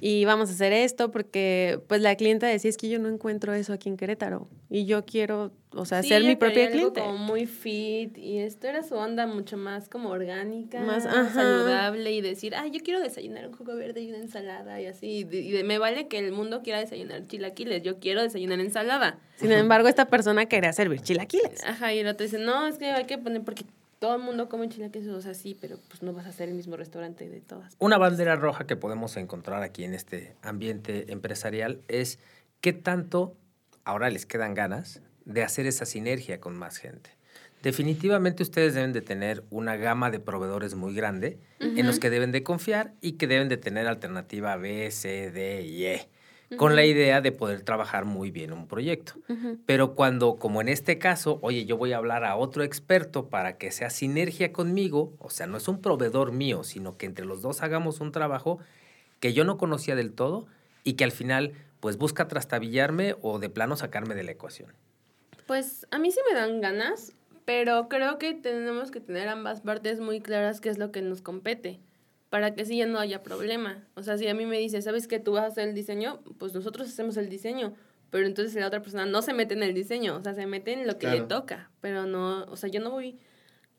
y 0.00 0.24
vamos 0.24 0.48
a 0.48 0.52
hacer 0.52 0.72
esto 0.72 1.10
porque, 1.10 1.78
pues 1.86 2.00
la 2.00 2.16
clienta 2.16 2.46
decía, 2.46 2.70
es 2.70 2.76
que 2.76 2.88
yo 2.88 2.98
no 2.98 3.08
encuentro 3.08 3.52
eso 3.54 3.72
aquí 3.72 3.88
en 3.88 3.96
Querétaro 3.96 4.48
y 4.70 4.86
yo 4.86 5.04
quiero, 5.04 5.52
o 5.74 5.84
sea, 5.84 6.02
Sí, 6.02 6.08
ser 6.08 6.24
mi 6.24 6.34
propia 6.34 6.62
algo 6.64 6.72
cliente. 6.92 7.00
como 7.00 7.18
muy 7.18 7.46
fit 7.46 8.16
y 8.16 8.38
esto 8.38 8.66
era 8.68 8.82
su 8.82 8.94
onda 8.94 9.26
mucho 9.26 9.56
más 9.58 9.88
como 9.90 10.08
orgánica, 10.08 10.80
Más, 10.80 11.04
más, 11.04 11.14
ajá. 11.14 11.34
saludable 11.34 12.10
y 12.12 12.20
decir, 12.22 12.54
ah, 12.54 12.66
yo 12.66 12.80
quiero 12.82 13.00
desayunar 13.00 13.46
un 13.48 13.52
jugo 13.54 13.74
verde 13.76 14.00
y 14.00 14.08
una 14.08 14.18
ensalada 14.18 14.80
y 14.80 14.86
así. 14.86 15.06
Y, 15.18 15.24
de- 15.24 15.40
y 15.40 15.50
de- 15.52 15.64
me 15.64 15.76
vale 15.78 16.08
que 16.08 16.18
el 16.18 16.32
mundo 16.32 16.62
quiera 16.62 16.78
desayunar 16.80 17.26
chilaquiles, 17.26 17.82
yo 17.82 17.98
quiero 18.00 18.22
desayunar 18.22 18.60
ensalada. 18.60 19.18
Sin 19.36 19.52
embargo, 19.52 19.88
esta 19.88 20.06
persona 20.06 20.46
quería 20.46 20.72
servir 20.72 21.00
chilaquiles. 21.02 21.62
Ajá, 21.66 21.92
y 21.92 21.98
el 21.98 22.06
otro 22.06 22.24
dice, 22.24 22.38
no, 22.38 22.66
es 22.66 22.78
que 22.78 22.86
hay 22.92 23.04
que 23.04 23.18
poner 23.18 23.42
porque 23.42 23.64
todo 24.02 24.16
el 24.16 24.22
mundo 24.22 24.48
come 24.48 24.68
chilaquiles, 24.68 25.06
o 25.10 25.20
sea, 25.20 25.32
sí, 25.32 25.56
pero 25.60 25.78
pues 25.86 26.02
no 26.02 26.12
vas 26.12 26.26
a 26.26 26.30
hacer 26.30 26.48
el 26.48 26.56
mismo 26.56 26.76
restaurante 26.76 27.28
de 27.28 27.40
todas. 27.40 27.76
Una 27.78 27.98
bandera 27.98 28.34
roja 28.34 28.66
que 28.66 28.74
podemos 28.74 29.16
encontrar 29.16 29.62
aquí 29.62 29.84
en 29.84 29.94
este 29.94 30.34
ambiente 30.42 31.12
empresarial 31.12 31.82
es 31.86 32.18
qué 32.60 32.72
tanto 32.72 33.36
ahora 33.84 34.10
les 34.10 34.26
quedan 34.26 34.54
ganas 34.54 35.02
de 35.24 35.44
hacer 35.44 35.68
esa 35.68 35.86
sinergia 35.86 36.40
con 36.40 36.56
más 36.56 36.78
gente. 36.78 37.10
Definitivamente 37.62 38.42
ustedes 38.42 38.74
deben 38.74 38.92
de 38.92 39.02
tener 39.02 39.44
una 39.50 39.76
gama 39.76 40.10
de 40.10 40.18
proveedores 40.18 40.74
muy 40.74 40.96
grande 40.96 41.38
en 41.60 41.86
los 41.86 42.00
que 42.00 42.10
deben 42.10 42.32
de 42.32 42.42
confiar 42.42 42.94
y 43.00 43.12
que 43.12 43.28
deben 43.28 43.48
de 43.48 43.56
tener 43.56 43.86
alternativa 43.86 44.56
B, 44.56 44.90
C, 44.90 45.30
D 45.30 45.62
y 45.62 45.84
E, 45.84 46.08
con 46.56 46.76
la 46.76 46.84
idea 46.84 47.20
de 47.20 47.32
poder 47.32 47.62
trabajar 47.62 48.04
muy 48.04 48.30
bien 48.30 48.52
un 48.52 48.66
proyecto. 48.66 49.14
Pero 49.66 49.94
cuando, 49.94 50.36
como 50.36 50.60
en 50.60 50.68
este 50.68 50.98
caso, 50.98 51.38
oye, 51.42 51.64
yo 51.64 51.76
voy 51.76 51.92
a 51.92 51.98
hablar 51.98 52.24
a 52.24 52.36
otro 52.36 52.62
experto 52.62 53.28
para 53.28 53.58
que 53.58 53.70
sea 53.70 53.90
sinergia 53.90 54.52
conmigo, 54.52 55.14
o 55.18 55.30
sea, 55.30 55.46
no 55.46 55.56
es 55.56 55.68
un 55.68 55.80
proveedor 55.80 56.32
mío, 56.32 56.64
sino 56.64 56.96
que 56.96 57.06
entre 57.06 57.24
los 57.24 57.42
dos 57.42 57.62
hagamos 57.62 58.00
un 58.00 58.12
trabajo 58.12 58.58
que 59.20 59.32
yo 59.32 59.44
no 59.44 59.56
conocía 59.56 59.94
del 59.94 60.12
todo 60.12 60.46
y 60.84 60.94
que 60.94 61.04
al 61.04 61.12
final, 61.12 61.52
pues 61.80 61.96
busca 61.96 62.28
trastabillarme 62.28 63.14
o 63.22 63.38
de 63.38 63.48
plano 63.48 63.76
sacarme 63.76 64.14
de 64.14 64.24
la 64.24 64.32
ecuación. 64.32 64.72
Pues 65.46 65.86
a 65.90 65.98
mí 65.98 66.10
sí 66.10 66.20
me 66.28 66.38
dan 66.38 66.60
ganas, 66.60 67.14
pero 67.44 67.88
creo 67.88 68.18
que 68.18 68.34
tenemos 68.34 68.90
que 68.90 69.00
tener 69.00 69.28
ambas 69.28 69.60
partes 69.60 70.00
muy 70.00 70.20
claras 70.20 70.60
qué 70.60 70.68
es 70.68 70.78
lo 70.78 70.92
que 70.92 71.02
nos 71.02 71.22
compete, 71.22 71.80
para 72.32 72.54
que 72.54 72.62
así 72.62 72.78
ya 72.78 72.86
no 72.86 72.98
haya 72.98 73.22
problema. 73.22 73.86
O 73.94 74.02
sea, 74.02 74.16
si 74.16 74.26
a 74.26 74.32
mí 74.32 74.46
me 74.46 74.58
dice, 74.58 74.80
¿sabes 74.80 75.06
que 75.06 75.20
tú 75.20 75.32
vas 75.32 75.44
a 75.44 75.46
hacer 75.48 75.68
el 75.68 75.74
diseño? 75.74 76.22
Pues 76.38 76.54
nosotros 76.54 76.88
hacemos 76.88 77.18
el 77.18 77.28
diseño, 77.28 77.74
pero 78.08 78.26
entonces 78.26 78.54
la 78.54 78.68
otra 78.68 78.80
persona 78.80 79.04
no 79.04 79.20
se 79.20 79.34
mete 79.34 79.52
en 79.52 79.62
el 79.62 79.74
diseño, 79.74 80.16
o 80.16 80.22
sea, 80.22 80.32
se 80.32 80.46
mete 80.46 80.72
en 80.72 80.86
lo 80.86 80.96
que 80.96 81.08
le 81.08 81.20
toca, 81.20 81.70
pero 81.82 82.06
no, 82.06 82.44
o 82.44 82.56
sea, 82.56 82.70
yo 82.70 82.80
no 82.80 82.90
voy, 82.90 83.18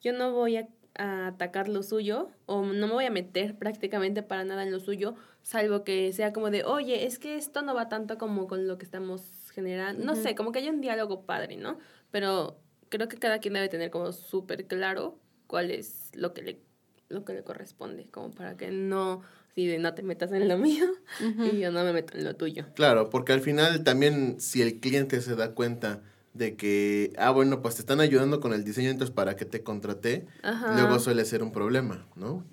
yo 0.02 0.14
no 0.14 0.34
voy 0.34 0.58
a, 0.58 0.68
a 0.94 1.26
atacar 1.26 1.68
lo 1.68 1.82
suyo 1.82 2.30
o 2.46 2.62
no 2.62 2.86
me 2.86 2.94
voy 2.94 3.06
a 3.06 3.10
meter 3.10 3.58
prácticamente 3.58 4.22
para 4.22 4.44
nada 4.44 4.62
en 4.62 4.72
lo 4.72 4.80
suyo, 4.80 5.16
salvo 5.42 5.84
que 5.84 6.14
sea 6.14 6.32
como 6.32 6.52
de, 6.52 6.64
oye, 6.64 7.08
es 7.08 7.18
que 7.18 7.38
esto 7.38 7.64
no 7.64 7.74
va 7.74 7.90
tanto 7.90 8.20
como 8.20 8.46
con 8.46 8.68
lo 8.68 8.78
que 8.78 8.86
estamos 8.86 9.50
generando, 9.52 10.06
no 10.06 10.16
sé, 10.16 10.36
como 10.36 10.52
que 10.52 10.60
haya 10.60 10.70
un 10.70 10.80
diálogo 10.80 11.26
padre, 11.26 11.58
¿no? 11.58 11.80
Pero 12.12 12.60
creo 12.90 13.08
que 13.08 13.18
cada 13.18 13.40
quien 13.40 13.56
debe 13.56 13.68
tener 13.68 13.90
como 13.90 14.12
súper 14.12 14.68
claro 14.68 15.18
cuál 15.48 15.72
es 15.72 16.12
lo 16.14 16.36
que 16.36 16.44
le 16.44 16.73
lo 17.10 17.26
que 17.26 17.34
le 17.34 17.44
corresponde, 17.44 18.08
como 18.10 18.32
para 18.32 18.58
que 18.58 18.72
no, 18.72 19.22
si 19.56 19.68
de 19.68 19.78
no 19.78 19.94
te 19.94 20.04
metas 20.04 20.32
en 20.32 20.48
lo 20.48 20.58
mío 20.58 20.86
y 21.20 21.60
yo 21.60 21.72
no 21.72 21.84
me 21.84 21.94
meto 21.94 22.18
en 22.18 22.24
lo 22.24 22.36
tuyo. 22.36 22.66
Claro, 22.76 23.10
porque 23.10 23.34
al 23.34 23.42
final 23.42 23.84
también 23.84 24.40
si 24.40 24.62
el 24.62 24.80
cliente 24.80 25.22
se 25.22 25.36
da 25.36 25.52
cuenta 25.52 26.02
de 26.34 26.56
que, 26.56 27.14
ah, 27.18 27.30
bueno, 27.30 27.62
pues 27.62 27.76
te 27.76 27.82
están 27.82 28.00
ayudando 28.00 28.40
con 28.40 28.54
el 28.54 28.64
diseño, 28.64 28.90
entonces 28.90 29.14
para 29.14 29.36
que 29.36 29.46
te 29.46 29.62
contraté, 29.62 30.26
Ajá. 30.42 30.74
luego 30.74 31.00
suele 31.00 31.26
ser 31.26 31.44
un 31.44 31.52
problema, 31.52 32.08
¿no? 32.16 32.44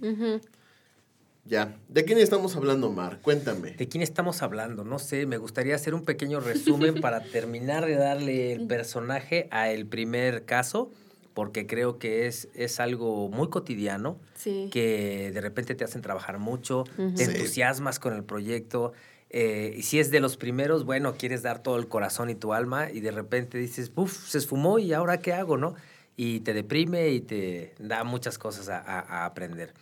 Ya. 1.47 1.77
¿De 1.89 2.05
quién 2.05 2.19
estamos 2.19 2.55
hablando, 2.55 2.93
Mar? 2.93 3.21
Cuéntame. 3.23 3.73
¿De 3.73 3.89
quién 3.89 4.03
estamos 4.03 4.43
hablando? 4.43 4.85
No 4.85 4.99
sé, 4.99 5.27
me 5.27 5.39
gustaría 5.39 5.75
hacer 5.75 5.95
un 5.95 6.05
pequeño 6.05 6.41
resumen 6.41 6.95
para 7.01 7.23
terminar 7.23 7.87
de 7.87 7.95
darle 7.95 8.53
el 8.53 8.67
personaje 8.67 9.49
a 9.51 9.71
el 9.71 9.87
primer 9.87 10.45
caso, 10.45 10.93
porque 11.35 11.66
creo 11.66 11.99
que 11.99 12.27
es, 12.27 12.49
es 12.55 12.81
algo 12.81 13.29
muy 13.29 13.49
cotidiano, 13.49 14.19
Sí. 14.35 14.69
que 14.73 15.31
de 15.33 15.40
repente 15.40 15.75
te 15.75 15.85
hacen 15.85 16.03
trabajar 16.03 16.38
mucho, 16.38 16.85
te 16.97 17.25
Sí. 17.25 17.31
entusiasmas 17.31 17.99
con 17.99 18.14
el 18.14 18.25
proyecto. 18.25 18.93
eh, 19.33 19.75
y 19.77 19.83
si 19.83 20.01
es 20.01 20.11
de 20.11 20.19
los 20.19 20.37
primeros, 20.37 20.85
bueno, 20.85 21.14
quieres 21.16 21.43
dar 21.43 21.62
todo 21.62 21.77
el 21.77 21.87
corazón 21.87 22.31
y 22.31 22.35
tu 22.35 22.53
alma 22.53 22.90
y 22.90 22.99
de 22.99 23.12
repente 23.12 23.59
dices, 23.59 23.93
uff, 23.95 24.27
se 24.29 24.38
esfumó 24.38 24.81
y 24.81 24.93
ahora 24.93 25.19
qué 25.21 25.33
hago, 25.33 25.57
¿no? 25.57 25.77
Y 26.16 26.40
te 26.40 26.53
deprime 26.53 27.11
y 27.11 27.21
te 27.21 27.73
da 27.79 28.03
muchas 28.03 28.38
cosas 28.38 28.69
a, 28.69 28.79
a- 28.81 28.99
a 29.23 29.27
aprender. 29.27 29.73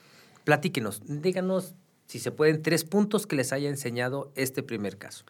Platíquenos, 0.44 1.00
díganos 1.06 1.74
Si 2.06 2.18
se 2.18 2.30
pueden, 2.30 2.60
tres 2.62 2.84
puntos 2.84 3.26
que 3.26 3.36
les 3.36 3.52
haya 3.54 3.68
enseñado 3.70 4.30
este 4.34 4.62
primer 4.62 4.96
caso. 4.98 5.24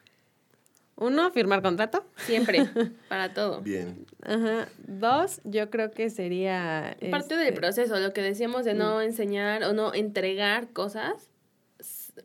Uno, 1.00 1.30
firmar 1.30 1.62
contrato. 1.62 2.04
Siempre, 2.16 2.66
para 3.08 3.32
todo. 3.32 3.60
Bien. 3.60 4.04
Ajá. 4.22 4.68
Dos, 4.86 5.40
yo 5.44 5.70
creo 5.70 5.92
que 5.92 6.10
sería... 6.10 6.96
Parte 7.10 7.34
este, 7.34 7.36
del 7.36 7.54
proceso, 7.54 8.00
lo 8.00 8.12
que 8.12 8.20
decíamos 8.20 8.64
de 8.64 8.74
no 8.74 9.00
enseñar 9.00 9.62
o 9.62 9.72
no 9.72 9.94
entregar 9.94 10.72
cosas 10.72 11.30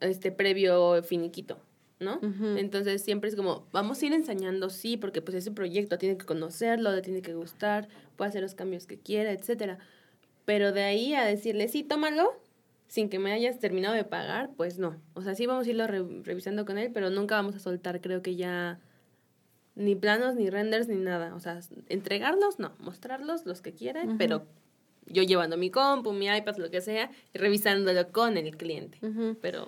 este 0.01 0.31
previo 0.31 1.03
finiquito, 1.03 1.59
¿no? 1.99 2.19
Entonces 2.57 3.03
siempre 3.03 3.29
es 3.29 3.35
como, 3.35 3.67
vamos 3.71 4.01
a 4.01 4.05
ir 4.07 4.13
enseñando, 4.13 4.71
sí, 4.71 4.97
porque 4.97 5.21
pues 5.21 5.37
ese 5.37 5.51
proyecto 5.51 5.99
tiene 5.99 6.17
que 6.17 6.25
conocerlo, 6.25 6.91
le 6.91 7.01
tiene 7.01 7.21
que 7.21 7.35
gustar, 7.35 7.87
puede 8.15 8.29
hacer 8.29 8.41
los 8.41 8.55
cambios 8.55 8.87
que 8.87 8.97
quiera, 8.97 9.31
etcétera. 9.31 9.77
Pero 10.45 10.71
de 10.71 10.81
ahí 10.81 11.13
a 11.13 11.23
decirle, 11.23 11.67
sí, 11.67 11.83
tómalo, 11.83 12.41
sin 12.93 13.09
que 13.09 13.17
me 13.17 13.31
hayas 13.31 13.57
terminado 13.57 13.95
de 13.95 14.03
pagar, 14.03 14.51
pues 14.55 14.77
no. 14.77 15.01
O 15.15 15.23
sea, 15.23 15.33
sí 15.33 15.47
vamos 15.47 15.65
a 15.65 15.69
irlo 15.71 15.87
re- 15.87 16.21
revisando 16.21 16.63
con 16.63 16.77
él, 16.77 16.91
pero 16.93 17.09
nunca 17.09 17.33
vamos 17.33 17.55
a 17.55 17.59
soltar, 17.59 18.01
creo 18.01 18.21
que 18.21 18.35
ya 18.35 18.79
ni 19.73 19.95
planos, 19.95 20.35
ni 20.35 20.51
renders, 20.51 20.87
ni 20.87 20.97
nada. 20.97 21.33
O 21.33 21.39
sea, 21.39 21.59
entregarlos, 21.89 22.59
no. 22.59 22.75
Mostrarlos, 22.77 23.47
los 23.47 23.63
que 23.63 23.73
quieran, 23.73 24.19
pero 24.19 24.45
yo 25.07 25.23
llevando 25.23 25.57
mi 25.57 25.71
compu, 25.71 26.13
mi 26.13 26.27
iPad, 26.27 26.57
lo 26.57 26.69
que 26.69 26.81
sea, 26.81 27.09
y 27.33 27.37
revisándolo 27.39 28.11
con 28.11 28.37
el 28.37 28.55
cliente. 28.57 28.99
Pero 29.41 29.67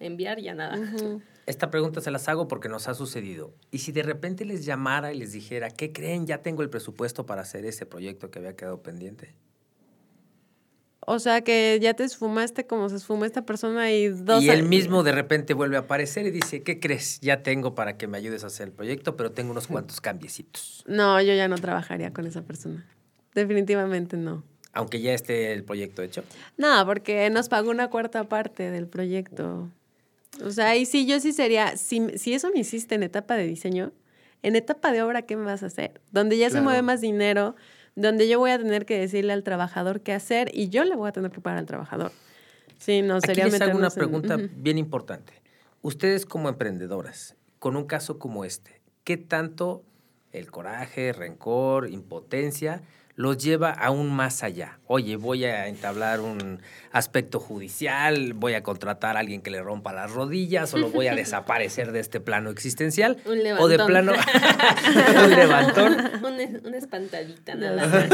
enviar 0.00 0.40
ya 0.40 0.54
nada. 0.54 0.78
Esta 1.44 1.70
pregunta 1.70 2.00
se 2.00 2.10
las 2.10 2.26
hago 2.30 2.48
porque 2.48 2.70
nos 2.70 2.88
ha 2.88 2.94
sucedido. 2.94 3.52
Y 3.72 3.80
si 3.80 3.92
de 3.92 4.02
repente 4.02 4.46
les 4.46 4.64
llamara 4.64 5.12
y 5.12 5.18
les 5.18 5.32
dijera, 5.32 5.68
¿qué 5.68 5.92
creen? 5.92 6.26
Ya 6.26 6.38
tengo 6.40 6.62
el 6.62 6.70
presupuesto 6.70 7.26
para 7.26 7.42
hacer 7.42 7.66
ese 7.66 7.84
proyecto 7.84 8.30
que 8.30 8.38
había 8.38 8.56
quedado 8.56 8.82
pendiente. 8.82 9.34
O 11.06 11.18
sea, 11.18 11.42
que 11.42 11.78
ya 11.82 11.94
te 11.94 12.04
esfumaste 12.04 12.66
como 12.66 12.88
se 12.88 12.96
esfumó 12.96 13.24
esta 13.24 13.42
persona 13.42 13.92
y 13.92 14.08
dos... 14.08 14.42
y 14.42 14.48
él 14.48 14.62
mismo 14.62 15.02
de 15.02 15.12
repente 15.12 15.52
vuelve 15.52 15.76
a 15.76 15.80
aparecer 15.80 16.26
y 16.26 16.30
dice, 16.30 16.62
¿qué 16.62 16.80
crees? 16.80 17.20
Ya 17.20 17.42
tengo 17.42 17.74
para 17.74 17.98
que 17.98 18.06
me 18.06 18.16
ayudes 18.16 18.42
a 18.44 18.46
hacer 18.46 18.68
el 18.68 18.72
proyecto, 18.72 19.16
pero 19.16 19.32
tengo 19.32 19.50
unos 19.50 19.66
cuantos 19.66 20.00
cambiecitos. 20.00 20.82
No, 20.86 21.20
yo 21.20 21.34
ya 21.34 21.46
no 21.48 21.56
trabajaría 21.56 22.12
con 22.12 22.26
esa 22.26 22.42
persona. 22.42 22.86
Definitivamente 23.34 24.16
no. 24.16 24.44
Aunque 24.72 25.00
ya 25.00 25.12
esté 25.12 25.52
el 25.52 25.62
proyecto 25.62 26.02
hecho. 26.02 26.24
No, 26.56 26.84
porque 26.86 27.28
nos 27.30 27.48
pagó 27.48 27.70
una 27.70 27.90
cuarta 27.90 28.24
parte 28.24 28.70
del 28.70 28.86
proyecto. 28.86 29.70
O 30.42 30.50
sea, 30.50 30.70
ahí 30.70 30.86
sí, 30.86 31.06
yo 31.06 31.20
sí 31.20 31.32
sería, 31.32 31.76
si, 31.76 32.18
si 32.18 32.32
eso 32.32 32.50
me 32.50 32.60
hiciste 32.60 32.94
en 32.94 33.02
etapa 33.02 33.34
de 33.36 33.46
diseño, 33.46 33.92
en 34.42 34.56
etapa 34.56 34.90
de 34.92 35.02
obra, 35.02 35.22
¿qué 35.22 35.36
me 35.36 35.44
vas 35.44 35.62
a 35.62 35.66
hacer? 35.66 36.00
Donde 36.10 36.36
ya 36.38 36.50
se 36.50 36.60
mueve 36.60 36.82
más 36.82 37.00
dinero, 37.00 37.56
donde 37.96 38.28
yo 38.28 38.38
voy 38.38 38.50
a 38.50 38.58
tener 38.58 38.86
que 38.86 38.98
decirle 38.98 39.32
al 39.32 39.42
trabajador 39.42 40.00
qué 40.00 40.12
hacer 40.12 40.50
y 40.52 40.68
yo 40.68 40.84
le 40.84 40.96
voy 40.96 41.08
a 41.08 41.12
tener 41.12 41.30
que 41.30 41.40
pagar 41.40 41.58
al 41.58 41.66
trabajador. 41.66 42.12
Sí, 42.78 43.02
no, 43.02 43.16
Aquí 43.16 43.26
sería 43.26 43.44
les 43.46 43.60
hago 43.60 43.78
una 43.78 43.88
en- 43.88 43.94
pregunta 43.94 44.36
bien 44.56 44.78
importante. 44.78 45.32
Ustedes 45.82 46.26
como 46.26 46.48
emprendedoras, 46.48 47.36
con 47.58 47.76
un 47.76 47.84
caso 47.84 48.18
como 48.18 48.44
este, 48.44 48.80
¿qué 49.04 49.16
tanto 49.16 49.84
el 50.32 50.50
coraje, 50.50 51.12
rencor, 51.12 51.88
impotencia 51.88 52.82
los 53.16 53.38
lleva 53.38 53.70
aún 53.70 54.12
más 54.14 54.42
allá? 54.42 54.78
Oye, 54.86 55.16
voy 55.16 55.44
a 55.44 55.68
entablar 55.68 56.20
un 56.20 56.60
aspecto 56.92 57.40
judicial, 57.40 58.34
voy 58.34 58.54
a 58.54 58.62
contratar 58.62 59.16
a 59.16 59.20
alguien 59.20 59.40
que 59.40 59.50
le 59.50 59.62
rompa 59.62 59.92
las 59.92 60.12
rodillas 60.12 60.72
o 60.74 60.78
lo 60.78 60.90
voy 60.90 61.08
a 61.08 61.14
desaparecer 61.16 61.92
de 61.92 62.00
este 62.00 62.20
plano 62.20 62.50
existencial. 62.50 63.16
Un 63.24 63.38
O 63.58 63.68
de 63.68 63.78
levantón. 63.78 63.86
plano 63.86 64.12
un 65.24 65.30
levantón. 65.30 65.96
una, 66.22 66.58
una 66.68 66.76
espantadita 66.76 67.54
nada 67.54 67.86
más. 67.86 68.08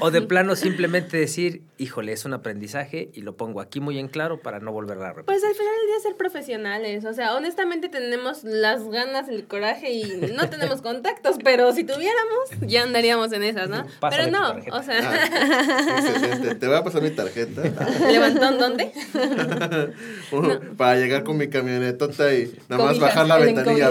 O 0.00 0.10
de 0.10 0.22
plano 0.22 0.56
simplemente 0.56 1.16
decir, 1.16 1.62
híjole, 1.78 2.12
es 2.12 2.24
un 2.24 2.34
aprendizaje 2.34 3.10
y 3.14 3.22
lo 3.22 3.36
pongo 3.36 3.60
aquí 3.60 3.80
muy 3.80 3.98
en 3.98 4.08
claro 4.08 4.40
para 4.40 4.58
no 4.60 4.72
volverla 4.72 5.06
a 5.06 5.12
repetir. 5.12 5.26
Pues 5.26 5.44
al 5.44 5.54
final 5.54 5.72
del 5.78 5.86
día 5.86 6.00
ser 6.02 6.16
profesionales. 6.16 7.04
O 7.04 7.12
sea, 7.14 7.34
honestamente 7.36 7.88
tenemos 7.88 8.42
las 8.44 8.82
ganas, 8.88 9.28
el 9.28 9.46
coraje 9.46 9.92
y 9.92 10.04
no 10.34 10.48
tenemos 10.50 10.82
contactos, 10.82 11.36
pero 11.44 11.72
si 11.72 11.84
tuviéramos, 11.84 12.50
ya 12.66 12.82
andaríamos 12.82 13.32
en 13.32 13.42
esas, 13.52 13.68
¿no? 13.68 13.86
Pásale 14.00 14.24
pero 14.24 14.38
no, 14.38 14.52
tarjeta. 14.52 14.76
o 14.76 14.82
sea, 14.82 15.00
Ah, 15.02 15.96
excelente. 15.98 16.54
Te 16.56 16.66
voy 16.66 16.76
a 16.76 16.84
pasar 16.84 17.02
mi 17.02 17.10
tarjeta 17.10 17.62
levantón, 18.10 18.58
¿dónde? 18.58 18.92
Para 20.76 20.96
llegar 20.96 21.24
con 21.24 21.36
mi 21.36 21.48
camionetota 21.48 22.32
y 22.34 22.52
nada 22.68 22.84
más 22.84 22.98
bajar 22.98 23.26
la 23.26 23.38
ventanilla. 23.38 23.90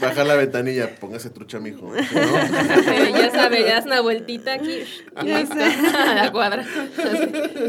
Bajar 0.00 0.26
la 0.26 0.34
ventanilla, 0.34 0.90
póngase 1.00 1.30
trucha, 1.30 1.58
mijo. 1.58 1.92
¿no? 1.92 1.94
Ya 3.18 3.30
sabes, 3.30 3.66
ya 3.66 3.74
das 3.74 3.86
una 3.86 4.00
vueltita 4.00 4.54
aquí 4.54 4.82
y 5.22 5.30
a 5.30 6.14
la 6.14 6.32
cuadra. 6.32 6.64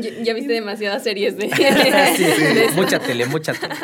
Ya, 0.01 0.09
ya 0.23 0.33
viste 0.33 0.53
demasiadas 0.53 1.03
series 1.03 1.37
de... 1.37 1.49
Sí, 1.49 2.25
sí, 2.35 2.43
de 2.43 2.69
mucha 2.75 2.99
tele, 2.99 3.25
mucha 3.25 3.53
tele. 3.53 3.75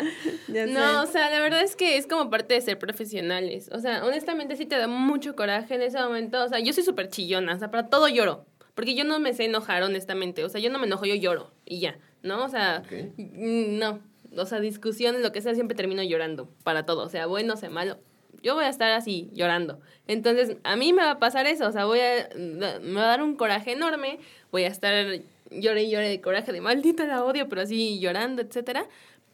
Ya 0.56 0.66
No, 0.66 1.02
o 1.02 1.06
sea, 1.06 1.30
la 1.30 1.40
verdad 1.40 1.62
es 1.62 1.76
que 1.76 1.96
es 1.96 2.06
como 2.06 2.30
parte 2.30 2.54
de 2.54 2.60
ser 2.60 2.78
profesionales. 2.78 3.68
O 3.72 3.78
sea, 3.80 4.04
honestamente 4.04 4.56
sí 4.56 4.66
te 4.66 4.76
da 4.78 4.88
mucho 4.88 5.36
coraje 5.36 5.74
en 5.74 5.82
ese 5.82 5.98
momento. 5.98 6.42
O 6.42 6.48
sea, 6.48 6.58
yo 6.60 6.72
soy 6.72 6.82
súper 6.82 7.08
chillona, 7.08 7.54
o 7.54 7.58
sea, 7.58 7.70
para 7.70 7.88
todo 7.88 8.08
lloro. 8.08 8.46
Porque 8.74 8.94
yo 8.94 9.04
no 9.04 9.18
me 9.20 9.32
sé 9.32 9.44
enojar, 9.44 9.82
honestamente. 9.82 10.44
O 10.44 10.48
sea, 10.48 10.60
yo 10.60 10.70
no 10.70 10.78
me 10.78 10.86
enojo, 10.86 11.06
yo 11.06 11.14
lloro 11.14 11.52
y 11.64 11.80
ya, 11.80 11.98
¿no? 12.22 12.44
O 12.44 12.48
sea, 12.48 12.82
Ok. 12.84 12.92
mm, 13.16 13.78
no. 13.78 14.00
O 14.36 14.44
sea, 14.44 14.60
discusiones, 14.60 15.22
lo 15.22 15.32
que 15.32 15.40
sea, 15.40 15.54
siempre 15.54 15.76
termino 15.76 16.02
llorando 16.02 16.48
para 16.62 16.84
todo. 16.84 17.02
O 17.04 17.08
sea, 17.08 17.26
bueno, 17.26 17.56
sea 17.56 17.70
malo. 17.70 17.98
Yo 18.42 18.54
voy 18.54 18.64
a 18.64 18.68
estar 18.68 18.90
así, 18.92 19.30
llorando. 19.32 19.80
Entonces, 20.06 20.58
a 20.62 20.76
mí 20.76 20.92
me 20.92 21.02
va 21.02 21.12
a 21.12 21.18
pasar 21.18 21.46
eso. 21.46 21.66
O 21.66 21.72
sea, 21.72 21.86
voy 21.86 22.00
a, 22.00 22.28
me 22.36 22.92
va 22.94 23.04
a 23.04 23.06
dar 23.08 23.22
un 23.22 23.34
coraje 23.36 23.72
enorme. 23.72 24.18
Voy 24.50 24.64
a 24.64 24.68
estar 24.68 25.06
llore 25.50 25.84
y 25.84 25.90
llore 25.90 26.08
de 26.08 26.20
coraje, 26.20 26.52
de 26.52 26.60
maldita 26.60 27.06
la 27.06 27.24
odio, 27.24 27.48
pero 27.48 27.62
así 27.62 27.98
llorando, 27.98 28.42
etcétera. 28.42 28.86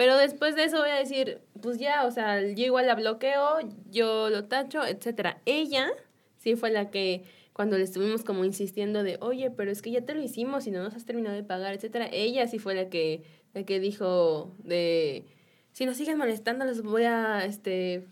Pero 0.03 0.17
después 0.17 0.57
de 0.57 0.65
eso 0.65 0.79
voy 0.79 0.91
a 0.91 0.97
decir, 0.97 1.39
pues 1.61 1.79
ya, 1.79 2.05
o 2.05 2.11
sea, 2.11 2.41
yo 2.41 2.65
igual 2.65 2.89
la 2.89 2.97
bloqueo, 2.97 3.61
yo 3.89 4.31
lo 4.31 4.47
tacho, 4.47 4.85
etcétera. 4.85 5.39
Ella 5.47 5.93
sí 6.39 6.57
fue 6.57 6.73
la 6.73 6.91
que 6.91 7.23
cuando 7.53 7.79
le 7.79 7.85
estuvimos 7.85 8.25
como 8.25 8.45
insistiendo 8.45 9.05
de, 9.05 9.17
oye, 9.21 9.53
pero 9.53 9.71
es 9.71 9.81
que 9.81 9.93
ya 9.93 10.01
te 10.01 10.17
lo 10.17 10.21
hicimos 10.21 10.67
y 10.67 10.73
no 10.73 10.83
nos 10.83 10.97
has 10.97 11.05
terminado 11.05 11.37
de 11.37 11.45
pagar, 11.45 11.73
etcétera. 11.73 12.09
Ella 12.11 12.49
sí 12.49 12.59
fue 12.59 12.75
la 12.75 12.89
que, 12.89 13.23
la 13.55 13.63
que 13.63 13.79
dijo 13.79 14.53
de, 14.59 15.25
si 15.71 15.87
nos 15.87 15.99
siguen 15.99 16.19
molestando, 16.19 16.65
les 16.65 16.83
voy 16.83 17.05
a, 17.05 17.45
este, 17.45 18.03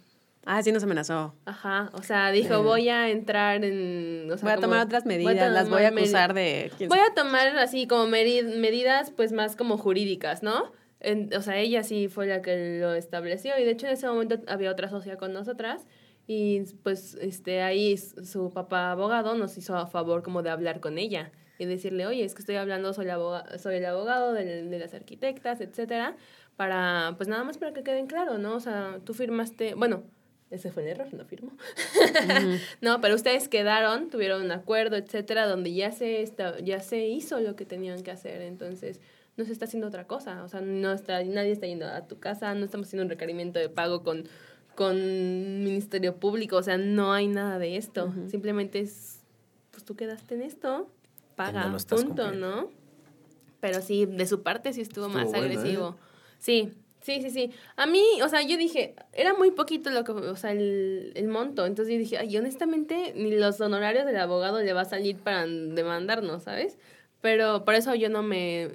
Ah, 0.46 0.62
sí 0.62 0.70
nos 0.70 0.84
amenazó. 0.84 1.34
ajá, 1.44 1.90
o 1.94 2.04
sea, 2.04 2.30
dijo, 2.30 2.62
voy 2.62 2.88
a 2.88 3.10
entrar 3.10 3.64
en, 3.64 4.30
o 4.30 4.38
sea, 4.38 4.48
voy 4.48 4.52
a 4.52 4.60
tomar 4.60 4.86
otras 4.86 5.02
voy 5.02 5.16
medidas, 5.16 5.50
las 5.50 5.68
voy 5.68 5.82
a 5.82 5.88
acusar 5.88 6.34
de... 6.34 6.70
Voy 6.86 7.00
a 7.00 7.12
tomar 7.16 7.58
así 7.58 7.88
como 7.88 8.06
medidas 8.06 9.10
pues 9.10 9.32
más 9.32 9.56
como 9.56 9.76
jurídicas, 9.76 10.44
¿no? 10.44 10.78
En- 11.00 11.34
o 11.34 11.42
sea, 11.42 11.56
ella 11.58 11.82
sí 11.82 12.08
fue 12.08 12.26
la 12.26 12.42
que 12.42 12.78
lo 12.80 12.94
estableció 12.94 13.58
y 13.58 13.64
de 13.64 13.70
hecho 13.72 13.86
en 13.86 13.92
ese 13.92 14.06
momento 14.06 14.38
había 14.46 14.70
otra 14.70 14.88
socia 14.90 15.16
con 15.16 15.32
nosotras 15.32 15.86
y 16.26 16.60
pues 16.82 17.14
este 17.20 17.62
ahí 17.62 17.96
su 17.96 18.50
papá 18.50 18.92
abogado 18.92 19.34
nos 19.34 19.56
hizo 19.56 19.76
a 19.76 19.86
favor 19.86 20.22
como 20.22 20.42
de 20.42 20.50
hablar 20.50 20.80
con 20.80 20.98
ella 20.98 21.32
y 21.58 21.64
decirle, 21.66 22.06
oye, 22.06 22.24
es 22.24 22.34
que 22.34 22.40
estoy 22.40 22.56
hablando, 22.56 22.92
soy, 22.92 23.06
el 23.06 23.10
aboga- 23.12 23.58
soy 23.58 23.76
el 23.76 23.84
abogado 23.86 24.32
del- 24.32 24.70
de, 24.70 24.78
las 24.78 24.94
arquitectas, 24.94 25.60
etcétera, 25.60 26.16
para, 26.56 27.14
pues 27.16 27.28
nada 27.28 27.44
más 27.44 27.58
para 27.58 27.72
que 27.72 27.82
queden 27.82 28.06
claro, 28.06 28.38
¿no? 28.38 28.54
O 28.54 28.60
sea, 28.60 28.98
tú 29.04 29.12
firmaste, 29.12 29.74
bueno, 29.74 30.04
ese 30.50 30.70
fue 30.72 30.82
el 30.84 30.88
error, 30.90 31.12
no 31.12 31.24
firmó. 31.26 31.52
no, 32.80 33.00
pero 33.00 33.14
ustedes 33.14 33.48
quedaron, 33.48 34.08
tuvieron 34.10 34.42
un 34.42 34.52
acuerdo, 34.52 34.96
etcétera, 34.96 35.46
donde 35.46 35.72
ya 35.74 35.92
se 35.92 36.22
esta- 36.22 36.58
ya 36.60 36.80
se 36.80 37.06
hizo 37.06 37.40
lo 37.40 37.56
que 37.56 37.64
tenían 37.66 38.02
que 38.02 38.10
hacer, 38.10 38.40
entonces 38.42 39.00
no 39.40 39.46
se 39.46 39.52
está 39.52 39.64
haciendo 39.64 39.88
otra 39.88 40.06
cosa, 40.06 40.44
o 40.44 40.48
sea, 40.48 40.60
no 40.60 40.92
está 40.92 41.24
nadie 41.24 41.52
está 41.52 41.66
yendo 41.66 41.86
a 41.86 42.06
tu 42.06 42.18
casa, 42.18 42.54
no 42.54 42.66
estamos 42.66 42.86
haciendo 42.86 43.04
un 43.04 43.10
requerimiento 43.10 43.58
de 43.58 43.70
pago 43.70 44.02
con 44.02 44.28
con 44.74 44.96
Ministerio 45.64 46.16
Público, 46.16 46.56
o 46.56 46.62
sea, 46.62 46.76
no 46.76 47.12
hay 47.12 47.26
nada 47.26 47.58
de 47.58 47.76
esto, 47.76 48.12
simplemente 48.28 48.80
es 48.80 49.20
pues 49.70 49.84
tú 49.84 49.96
quedaste 49.96 50.34
en 50.34 50.42
esto, 50.42 50.90
paga, 51.36 51.66
no 51.66 51.78
punto, 51.78 51.96
cumpliendo. 51.96 52.32
¿no? 52.34 52.70
Pero 53.60 53.80
sí, 53.80 54.04
de 54.04 54.26
su 54.26 54.42
parte 54.42 54.72
sí 54.74 54.82
estuvo, 54.82 55.06
Estuvo 55.06 55.22
más 55.22 55.30
bueno, 55.30 55.46
¿eh? 55.46 55.56
agresivo. 55.56 55.96
Sí, 56.38 56.72
sí, 57.00 57.22
sí, 57.22 57.30
sí. 57.30 57.50
A 57.76 57.86
mí, 57.86 58.02
o 58.22 58.28
sea, 58.28 58.42
yo 58.42 58.56
dije, 58.56 58.94
era 59.12 59.34
muy 59.34 59.50
poquito 59.50 59.90
lo 59.90 60.04
que, 60.04 60.12
o 60.12 60.36
sea, 60.36 60.52
el, 60.52 61.12
el 61.14 61.28
monto. 61.28 61.66
Entonces 61.66 61.92
yo 61.92 61.98
dije, 61.98 62.18
ay, 62.18 62.36
honestamente, 62.36 63.12
ni 63.16 63.36
los 63.36 63.60
honorarios 63.60 64.06
del 64.06 64.16
abogado 64.16 64.60
le 64.60 64.72
va 64.72 64.82
a 64.82 64.86
salir 64.86 65.16
para 65.16 65.46
demandarnos, 65.46 66.42
¿sabes? 66.42 66.78
Pero 67.20 67.64
por 67.64 67.74
eso 67.74 67.94
yo 67.94 68.08
no 68.08 68.22
me, 68.22 68.70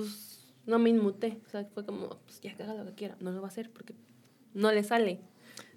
pues, 0.00 0.44
no 0.66 0.78
me 0.78 0.90
inmuté. 0.90 1.38
O 1.46 1.50
sea, 1.50 1.64
fue 1.74 1.84
como, 1.84 2.08
pues 2.26 2.40
ya 2.40 2.54
que 2.56 2.62
haga 2.62 2.74
lo 2.74 2.84
que 2.86 2.92
quiera. 2.94 3.16
No 3.20 3.32
lo 3.32 3.40
va 3.40 3.48
a 3.48 3.50
hacer 3.50 3.70
porque 3.70 3.94
no 4.54 4.72
le 4.72 4.82
sale. 4.84 5.20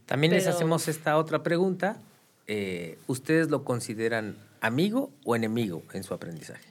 También 0.06 0.34
les 0.34 0.48
hacemos 0.48 0.88
esta 0.88 1.18
otra 1.18 1.44
pregunta. 1.44 1.98
Eh, 2.48 2.98
¿Ustedes 3.08 3.50
lo 3.50 3.64
consideran 3.64 4.36
amigo 4.60 5.12
o 5.24 5.36
enemigo 5.36 5.84
en 5.94 6.04
su 6.04 6.14
aprendizaje? 6.14 6.66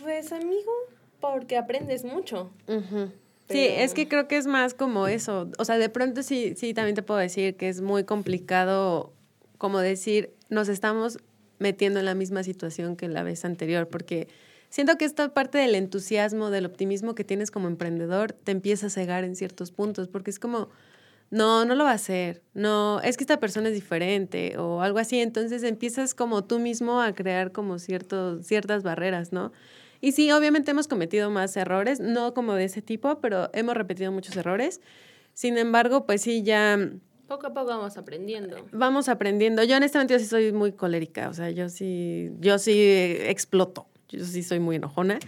Pues, 0.00 0.32
amigo, 0.32 0.72
porque 1.20 1.56
aprendes 1.56 2.04
mucho. 2.04 2.50
Sí, 2.68 2.74
Pero- 3.48 3.82
es 3.82 3.94
que 3.94 4.08
creo 4.08 4.28
que 4.28 4.36
es 4.36 4.46
más 4.46 4.74
como 4.74 5.06
eso. 5.08 5.48
O 5.58 5.64
sea, 5.64 5.78
de 5.78 5.88
pronto 5.88 6.22
sí, 6.22 6.54
sí, 6.56 6.74
también 6.74 6.94
te 6.96 7.02
puedo 7.02 7.18
decir 7.20 7.56
que 7.56 7.68
es 7.68 7.80
muy 7.80 8.04
complicado 8.04 9.12
como 9.58 9.78
decir, 9.78 10.34
nos 10.50 10.68
estamos 10.68 11.18
metiendo 11.58 11.98
en 12.00 12.04
la 12.04 12.14
misma 12.14 12.42
situación 12.42 12.96
que 12.96 13.08
la 13.08 13.22
vez 13.22 13.44
anterior, 13.44 13.88
porque 13.88 14.28
siento 14.76 14.98
que 14.98 15.06
esta 15.06 15.32
parte 15.32 15.56
del 15.56 15.74
entusiasmo, 15.74 16.50
del 16.50 16.66
optimismo 16.66 17.14
que 17.14 17.24
tienes 17.24 17.50
como 17.50 17.66
emprendedor, 17.66 18.32
te 18.32 18.52
empieza 18.52 18.88
a 18.88 18.90
cegar 18.90 19.24
en 19.24 19.34
ciertos 19.34 19.70
puntos, 19.70 20.06
porque 20.06 20.28
es 20.28 20.38
como, 20.38 20.68
no, 21.30 21.64
no 21.64 21.74
lo 21.74 21.84
va 21.84 21.92
a 21.92 21.94
hacer, 21.94 22.42
no, 22.52 23.00
es 23.00 23.16
que 23.16 23.24
esta 23.24 23.40
persona 23.40 23.70
es 23.70 23.74
diferente 23.74 24.58
o 24.58 24.82
algo 24.82 24.98
así, 24.98 25.18
entonces 25.18 25.62
empiezas 25.62 26.12
como 26.14 26.44
tú 26.44 26.58
mismo 26.58 27.00
a 27.00 27.14
crear 27.14 27.52
como 27.52 27.78
ciertos, 27.78 28.44
ciertas 28.44 28.82
barreras, 28.82 29.32
¿no? 29.32 29.50
Y 30.02 30.12
sí, 30.12 30.30
obviamente 30.30 30.72
hemos 30.72 30.88
cometido 30.88 31.30
más 31.30 31.56
errores, 31.56 31.98
no 31.98 32.34
como 32.34 32.52
de 32.52 32.64
ese 32.64 32.82
tipo, 32.82 33.18
pero 33.22 33.48
hemos 33.54 33.74
repetido 33.78 34.12
muchos 34.12 34.36
errores. 34.36 34.82
Sin 35.32 35.56
embargo, 35.56 36.04
pues 36.04 36.20
sí, 36.20 36.42
ya 36.42 36.78
Poco 37.26 37.46
a 37.46 37.54
poco 37.54 37.68
vamos 37.68 37.96
aprendiendo. 37.96 38.58
vamos 38.72 39.08
aprendiendo. 39.08 39.64
Yo 39.64 39.78
honestamente 39.78 40.12
yo 40.12 40.20
sí 40.20 40.26
soy 40.26 40.52
muy 40.52 40.72
colérica, 40.72 41.30
o 41.30 41.32
sea, 41.32 41.48
yo 41.48 41.70
sí, 41.70 42.30
yo 42.40 42.58
sí 42.58 42.74
exploto, 42.78 43.88
yo 44.08 44.24
sí 44.24 44.42
soy 44.42 44.60
muy 44.60 44.76
enojona. 44.76 45.18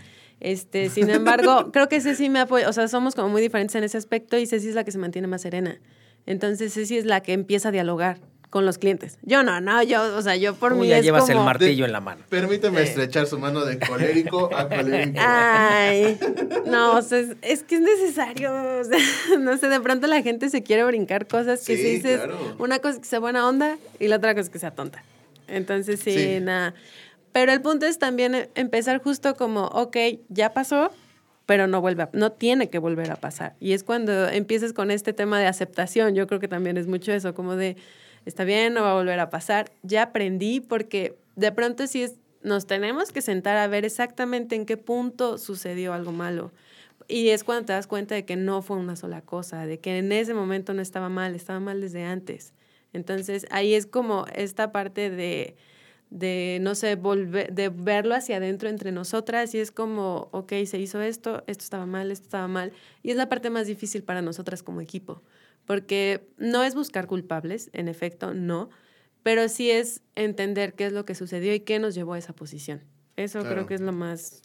Este, 0.40 0.88
sin 0.88 1.10
embargo, 1.10 1.70
creo 1.72 1.88
que 1.88 2.00
Ceci 2.00 2.28
me 2.28 2.38
apoya, 2.40 2.68
o 2.68 2.72
sea, 2.72 2.86
somos 2.88 3.14
como 3.14 3.28
muy 3.28 3.42
diferentes 3.42 3.74
en 3.74 3.84
ese 3.84 3.98
aspecto 3.98 4.38
y 4.38 4.46
Ceci 4.46 4.68
es 4.68 4.74
la 4.74 4.84
que 4.84 4.92
se 4.92 4.98
mantiene 4.98 5.26
más 5.26 5.42
serena. 5.42 5.78
Entonces 6.26 6.74
Ceci 6.74 6.96
es 6.98 7.04
la 7.06 7.20
que 7.22 7.32
empieza 7.32 7.70
a 7.70 7.72
dialogar 7.72 8.18
con 8.50 8.64
los 8.64 8.78
clientes. 8.78 9.18
Yo 9.22 9.42
no, 9.42 9.60
no, 9.60 9.82
yo, 9.82 10.16
o 10.16 10.22
sea, 10.22 10.34
yo 10.36 10.54
por 10.54 10.72
Tú 10.72 10.78
mí 10.78 10.88
ya 10.88 10.98
es 10.98 11.04
llevas 11.04 11.24
como... 11.26 11.40
el 11.40 11.44
martillo 11.44 11.84
en 11.84 11.92
la 11.92 12.00
mano. 12.00 12.22
Permíteme 12.30 12.82
estrechar 12.82 13.26
su 13.26 13.38
mano 13.38 13.64
de 13.66 13.78
colérico 13.78 14.48
a 14.56 14.68
colérico. 14.68 15.20
Ay, 15.20 16.18
no, 16.66 16.96
o 16.96 17.02
sea, 17.02 17.18
es, 17.18 17.36
es 17.42 17.62
que 17.62 17.74
es 17.74 17.80
necesario. 17.82 18.50
o 18.52 18.84
sea, 18.84 18.98
no 19.38 19.56
sé, 19.58 19.68
de 19.68 19.80
pronto 19.80 20.06
la 20.06 20.22
gente 20.22 20.48
se 20.50 20.62
quiere 20.62 20.84
brincar 20.84 21.26
cosas 21.26 21.60
que 21.66 21.76
Sí, 21.76 21.82
si 21.82 21.88
dices, 21.96 22.18
claro. 22.22 22.38
una 22.58 22.78
cosa 22.78 22.94
es 22.94 23.00
que 23.00 23.06
sea 23.06 23.18
buena 23.20 23.46
onda 23.46 23.76
y 24.00 24.08
la 24.08 24.16
otra 24.16 24.32
cosa 24.34 24.42
es 24.44 24.50
que 24.50 24.58
sea 24.58 24.70
tonta. 24.70 25.02
Entonces, 25.46 26.00
sí, 26.00 26.12
Sí. 26.12 26.38
nada. 26.40 26.74
Pero 27.32 27.52
el 27.52 27.60
punto 27.62 27.86
es 27.86 27.98
también 27.98 28.34
eh, 28.34 28.50
empezar 28.54 29.02
justo 29.02 29.34
como, 29.34 29.64
ok, 29.66 29.96
ya 30.28 30.52
pasó, 30.52 30.90
pero 31.46 31.66
no 31.66 31.80
vuelve 31.80 32.04
a- 32.04 32.10
no 32.12 32.32
tiene 32.32 32.68
que 32.70 32.78
volver 32.78 33.10
a 33.10 33.16
pasar. 33.16 33.54
Y 33.60 33.72
es 33.72 33.84
cuando 33.84 34.28
empiezas 34.28 34.72
con 34.72 34.90
este 34.90 35.12
tema 35.12 35.38
de 35.40 35.46
aceptación. 35.46 36.14
Yo 36.14 36.26
creo 36.26 36.40
que 36.40 36.48
también 36.48 36.76
es 36.76 36.86
mucho 36.86 37.12
eso, 37.12 37.34
como 37.34 37.56
de, 37.56 37.76
está 38.26 38.44
bien, 38.44 38.74
no 38.74 38.82
va 38.82 38.90
a 38.92 38.94
volver 38.94 39.18
a 39.20 39.30
pasar. 39.30 39.70
Ya 39.82 40.02
aprendí 40.04 40.60
porque 40.60 41.16
de 41.36 41.52
pronto 41.52 41.86
sí 41.86 42.02
es, 42.02 42.14
nos 42.42 42.66
tenemos 42.66 43.12
que 43.12 43.22
sentar 43.22 43.56
a 43.56 43.66
ver 43.66 43.84
exactamente 43.84 44.56
en 44.56 44.66
qué 44.66 44.76
punto 44.76 45.38
sucedió 45.38 45.92
algo 45.92 46.12
malo. 46.12 46.52
Y 47.10 47.30
es 47.30 47.42
cuando 47.44 47.64
te 47.66 47.72
das 47.72 47.86
cuenta 47.86 48.14
de 48.14 48.24
que 48.26 48.36
no 48.36 48.60
fue 48.60 48.76
una 48.76 48.94
sola 48.96 49.22
cosa, 49.22 49.64
de 49.64 49.78
que 49.78 49.96
en 49.98 50.12
ese 50.12 50.34
momento 50.34 50.74
no 50.74 50.82
estaba 50.82 51.08
mal, 51.08 51.34
estaba 51.34 51.60
mal 51.60 51.80
desde 51.80 52.04
antes. 52.04 52.52
Entonces 52.92 53.46
ahí 53.50 53.72
es 53.74 53.86
como 53.86 54.26
esta 54.34 54.72
parte 54.72 55.08
de, 55.08 55.56
de 56.10 56.58
no 56.62 56.74
sé, 56.74 56.94
volver, 56.96 57.52
de 57.52 57.68
verlo 57.68 58.14
hacia 58.14 58.38
adentro 58.38 58.68
entre 58.68 58.92
nosotras 58.92 59.54
y 59.54 59.58
es 59.58 59.70
como, 59.70 60.28
ok, 60.32 60.52
se 60.66 60.78
hizo 60.78 61.00
esto, 61.02 61.44
esto 61.46 61.64
estaba 61.64 61.84
mal, 61.86 62.10
esto 62.10 62.24
estaba 62.24 62.48
mal. 62.48 62.72
Y 63.02 63.10
es 63.10 63.16
la 63.16 63.28
parte 63.28 63.50
más 63.50 63.66
difícil 63.66 64.02
para 64.02 64.22
nosotras 64.22 64.62
como 64.62 64.80
equipo, 64.80 65.22
porque 65.66 66.26
no 66.38 66.64
es 66.64 66.74
buscar 66.74 67.06
culpables, 67.06 67.68
en 67.74 67.88
efecto, 67.88 68.32
no, 68.32 68.70
pero 69.22 69.48
sí 69.50 69.70
es 69.70 70.00
entender 70.14 70.72
qué 70.74 70.86
es 70.86 70.92
lo 70.92 71.04
que 71.04 71.14
sucedió 71.14 71.52
y 71.52 71.60
qué 71.60 71.78
nos 71.78 71.94
llevó 71.94 72.14
a 72.14 72.18
esa 72.18 72.32
posición. 72.32 72.80
Eso 73.16 73.40
Claro. 73.40 73.54
creo 73.54 73.66
que 73.66 73.74
es 73.74 73.80
lo 73.82 73.92
más 73.92 74.42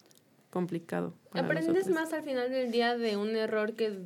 complicado. 0.49 1.15
para 1.31 1.45
Aprendes 1.45 1.67
nosotros. 1.87 1.95
más 1.95 2.11
al 2.13 2.23
final 2.23 2.49
del 2.51 2.71
día 2.71 2.97
de 2.97 3.15
un 3.17 3.35
error 3.37 3.73
que, 3.73 3.99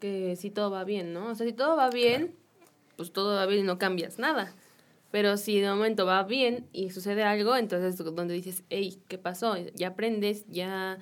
que 0.00 0.36
si 0.36 0.50
todo 0.50 0.70
va 0.70 0.84
bien, 0.84 1.12
¿no? 1.12 1.30
O 1.30 1.34
sea, 1.34 1.46
si 1.46 1.52
todo 1.52 1.76
va 1.76 1.90
bien, 1.90 2.34
pues 2.96 3.12
todo 3.12 3.34
va 3.34 3.46
bien 3.46 3.60
y 3.60 3.62
no 3.64 3.78
cambias 3.78 4.18
nada. 4.18 4.54
Pero 5.10 5.36
si 5.36 5.60
de 5.60 5.68
momento 5.68 6.04
va 6.04 6.22
bien 6.24 6.66
y 6.72 6.90
sucede 6.90 7.22
algo, 7.22 7.56
entonces 7.56 7.96
donde 7.96 8.34
dices, 8.34 8.64
hey, 8.70 9.00
¿qué 9.08 9.18
pasó? 9.18 9.56
Ya 9.74 9.88
aprendes, 9.88 10.44
ya 10.48 10.98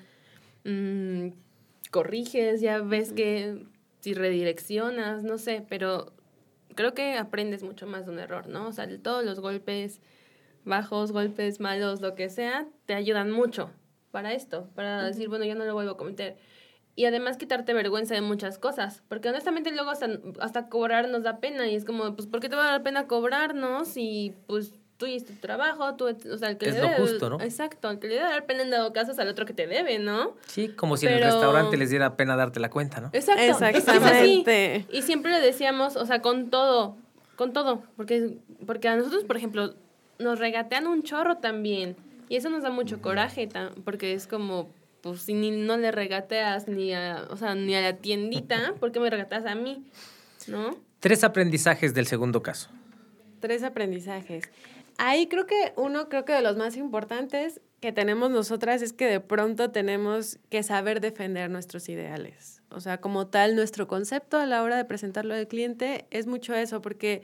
mm, 0.64 1.28
corriges, 1.90 2.60
ya 2.60 2.78
ves 2.80 3.12
que 3.12 3.64
si 4.00 4.14
redireccionas, 4.14 5.24
no 5.24 5.38
sé, 5.38 5.64
pero 5.68 6.12
creo 6.74 6.92
que 6.94 7.16
aprendes 7.16 7.62
mucho 7.62 7.86
más 7.86 8.06
de 8.06 8.12
un 8.12 8.18
error, 8.18 8.48
¿no? 8.48 8.68
O 8.68 8.72
sea, 8.72 8.86
de 8.86 8.98
todos 8.98 9.24
los 9.24 9.40
golpes 9.40 10.00
bajos, 10.64 11.12
golpes 11.12 11.60
malos, 11.60 12.00
lo 12.00 12.14
que 12.14 12.28
sea, 12.28 12.66
te 12.86 12.94
ayudan 12.94 13.30
mucho 13.30 13.70
para 14.10 14.32
esto, 14.32 14.68
para 14.74 15.04
decir, 15.04 15.28
bueno, 15.28 15.44
ya 15.44 15.54
no 15.54 15.64
lo 15.64 15.74
vuelvo 15.74 15.92
a 15.92 15.96
cometer. 15.96 16.36
Y 16.96 17.06
además 17.06 17.36
quitarte 17.36 17.74
vergüenza 17.74 18.14
de 18.14 18.20
muchas 18.20 18.58
cosas, 18.58 19.02
porque 19.08 19.28
honestamente 19.28 19.72
luego 19.72 19.90
hasta, 19.90 20.08
hasta 20.40 20.68
cobrar 20.68 21.08
nos 21.08 21.24
da 21.24 21.38
pena 21.38 21.66
y 21.68 21.74
es 21.74 21.84
como, 21.84 22.14
pues, 22.14 22.28
¿por 22.28 22.38
qué 22.40 22.48
te 22.48 22.54
va 22.56 22.68
a 22.68 22.70
dar 22.72 22.82
pena 22.84 23.06
cobrarnos? 23.08 23.96
Y 23.96 24.32
pues 24.46 24.72
tú 24.96 25.06
hiciste 25.06 25.32
tu 25.32 25.40
trabajo, 25.40 25.96
tú, 25.96 26.06
o 26.06 26.38
sea, 26.38 26.50
el 26.50 26.56
que 26.56 26.68
Es 26.68 26.76
le 26.76 26.82
lo 26.82 26.86
debe- 26.88 27.00
justo, 27.00 27.30
¿no? 27.30 27.40
Exacto, 27.40 27.90
el 27.90 27.98
que 27.98 28.06
le 28.06 28.14
debe 28.14 28.28
dar 28.28 28.46
pena 28.46 28.62
en 28.62 28.70
dado 28.70 28.92
caso 28.92 29.10
es 29.10 29.18
al 29.18 29.26
otro 29.28 29.44
que 29.44 29.52
te 29.52 29.66
debe, 29.66 29.98
¿no? 29.98 30.34
Sí, 30.46 30.68
como 30.68 30.96
si 30.96 31.06
en 31.08 31.14
el 31.14 31.22
restaurante 31.24 31.76
les 31.76 31.90
diera 31.90 32.16
pena 32.16 32.36
darte 32.36 32.60
la 32.60 32.70
cuenta, 32.70 33.00
¿no? 33.00 33.10
Exacto. 33.12 33.42
es 33.42 33.60
así. 33.60 33.76
Exactamente. 33.76 34.86
Y 34.92 35.02
siempre 35.02 35.32
le 35.32 35.40
decíamos, 35.40 35.96
o 35.96 36.06
sea, 36.06 36.22
con 36.22 36.48
todo, 36.50 36.96
con 37.34 37.52
todo, 37.52 37.82
porque, 37.96 38.38
porque 38.66 38.86
a 38.88 38.94
nosotros, 38.96 39.24
por 39.24 39.36
ejemplo, 39.36 39.74
nos 40.20 40.38
regatean 40.38 40.86
un 40.86 41.02
chorro 41.02 41.38
también. 41.38 41.96
Y 42.28 42.36
eso 42.36 42.50
nos 42.50 42.62
da 42.62 42.70
mucho 42.70 43.02
coraje, 43.02 43.48
porque 43.84 44.14
es 44.14 44.28
como, 44.28 44.70
pues 45.04 45.20
si 45.20 45.34
ni 45.34 45.50
no 45.50 45.76
le 45.76 45.92
regateas 45.92 46.66
ni 46.66 46.94
a, 46.94 47.26
o 47.28 47.36
sea, 47.36 47.54
ni 47.54 47.74
a 47.74 47.82
la 47.82 47.98
tiendita, 47.98 48.74
¿por 48.80 48.90
qué 48.90 49.00
me 49.00 49.10
regateas 49.10 49.44
a 49.44 49.54
mí? 49.54 49.84
¿No? 50.46 50.78
Tres 50.98 51.24
aprendizajes 51.24 51.92
del 51.92 52.06
segundo 52.06 52.42
caso. 52.42 52.70
Tres 53.40 53.64
aprendizajes. 53.64 54.44
Ahí 54.96 55.26
creo 55.26 55.44
que 55.44 55.74
uno, 55.76 56.08
creo 56.08 56.24
que 56.24 56.32
de 56.32 56.40
los 56.40 56.56
más 56.56 56.78
importantes 56.78 57.60
que 57.80 57.92
tenemos 57.92 58.30
nosotras 58.30 58.80
es 58.80 58.94
que 58.94 59.04
de 59.04 59.20
pronto 59.20 59.70
tenemos 59.70 60.38
que 60.48 60.62
saber 60.62 61.02
defender 61.02 61.50
nuestros 61.50 61.90
ideales. 61.90 62.62
O 62.70 62.80
sea, 62.80 62.98
como 62.98 63.26
tal, 63.26 63.56
nuestro 63.56 63.86
concepto 63.86 64.38
a 64.38 64.46
la 64.46 64.62
hora 64.62 64.78
de 64.78 64.86
presentarlo 64.86 65.34
al 65.34 65.48
cliente 65.48 66.06
es 66.10 66.26
mucho 66.26 66.54
eso, 66.54 66.80
porque 66.80 67.20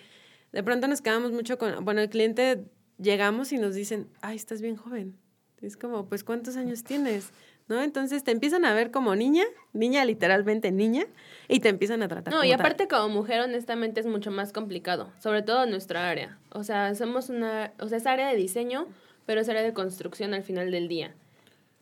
de 0.53 0.63
pronto 0.63 0.87
nos 0.87 1.01
quedamos 1.01 1.33
mucho 1.33 1.57
con, 1.57 1.83
bueno, 1.83 2.03
el 2.03 2.11
cliente 2.11 2.67
llegamos 2.99 3.53
y 3.53 3.57
nos 3.57 3.75
dicen, 3.75 4.11
ay, 4.21 4.37
estás 4.37 4.61
bien 4.61 4.77
joven. 4.77 5.17
Es 5.63 5.79
como, 5.79 6.07
pues, 6.07 6.25
¿cuántos 6.25 6.57
años 6.57 6.85
tienes? 6.85 7.31
¿No? 7.71 7.81
Entonces 7.83 8.25
te 8.25 8.33
empiezan 8.33 8.65
a 8.65 8.75
ver 8.75 8.91
como 8.91 9.15
niña, 9.15 9.45
niña 9.73 10.05
literalmente 10.05 10.73
niña, 10.73 11.07
y 11.47 11.61
te 11.61 11.69
empiezan 11.69 12.03
a 12.03 12.09
tratar 12.09 12.35
No, 12.35 12.41
como 12.41 12.49
y 12.49 12.51
tal. 12.51 12.61
aparte 12.61 12.89
como 12.89 13.09
mujer, 13.09 13.41
honestamente, 13.43 14.01
es 14.01 14.07
mucho 14.07 14.33
más 14.33 14.53
complicado, 14.53 15.13
sobre 15.21 15.43
todo 15.43 15.63
en 15.63 15.71
nuestra 15.71 16.11
área. 16.11 16.37
O 16.51 16.65
sea, 16.65 16.93
somos 16.97 17.29
una, 17.29 17.73
o 17.79 17.87
sea, 17.87 17.99
es 17.99 18.07
área 18.07 18.29
de 18.29 18.35
diseño, 18.35 18.89
pero 19.25 19.41
es 19.43 19.49
área 19.49 19.63
de 19.63 19.73
construcción 19.73 20.35
al 20.35 20.43
final 20.43 20.73
del 20.73 20.89
día. 20.89 21.15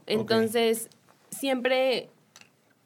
Entonces, 0.05 0.91
siempre, 1.31 2.11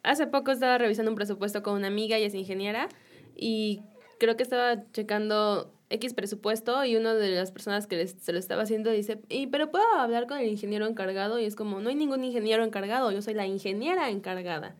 hace 0.05 0.28
poco 0.28 0.53
estaba 0.53 0.78
revisando 0.78 1.11
un 1.11 1.16
presupuesto 1.16 1.64
con 1.64 1.74
una 1.74 1.88
amiga, 1.88 2.16
ella 2.16 2.28
es 2.28 2.34
ingeniera, 2.34 2.88
y 3.34 3.82
creo 4.20 4.36
que 4.36 4.44
estaba 4.44 4.80
checando 4.92 5.72
X 5.93 6.14
presupuesto 6.14 6.84
y 6.84 6.97
una 6.97 7.14
de 7.14 7.30
las 7.30 7.53
personas 7.53 7.86
que 7.86 7.97
les- 7.97 8.16
se 8.20 8.32
lo 8.32 8.38
estaba 8.38 8.62
haciendo 8.62 8.90
dice, 8.90 9.20
y, 9.28 9.47
pero 9.49 9.70
puedo 9.70 9.84
hablar 9.97 10.26
con 10.26 10.38
el 10.38 10.49
ingeniero 10.49 10.86
encargado 10.86 11.38
y 11.38 11.45
es 11.45 11.55
como, 11.55 11.80
no 11.80 11.88
hay 11.88 11.95
ningún 11.95 12.24
ingeniero 12.24 12.64
encargado, 12.64 13.11
yo 13.12 13.22
soy 13.22 13.34
la 13.34 13.47
ingeniera 13.47 14.09
encargada. 14.11 14.74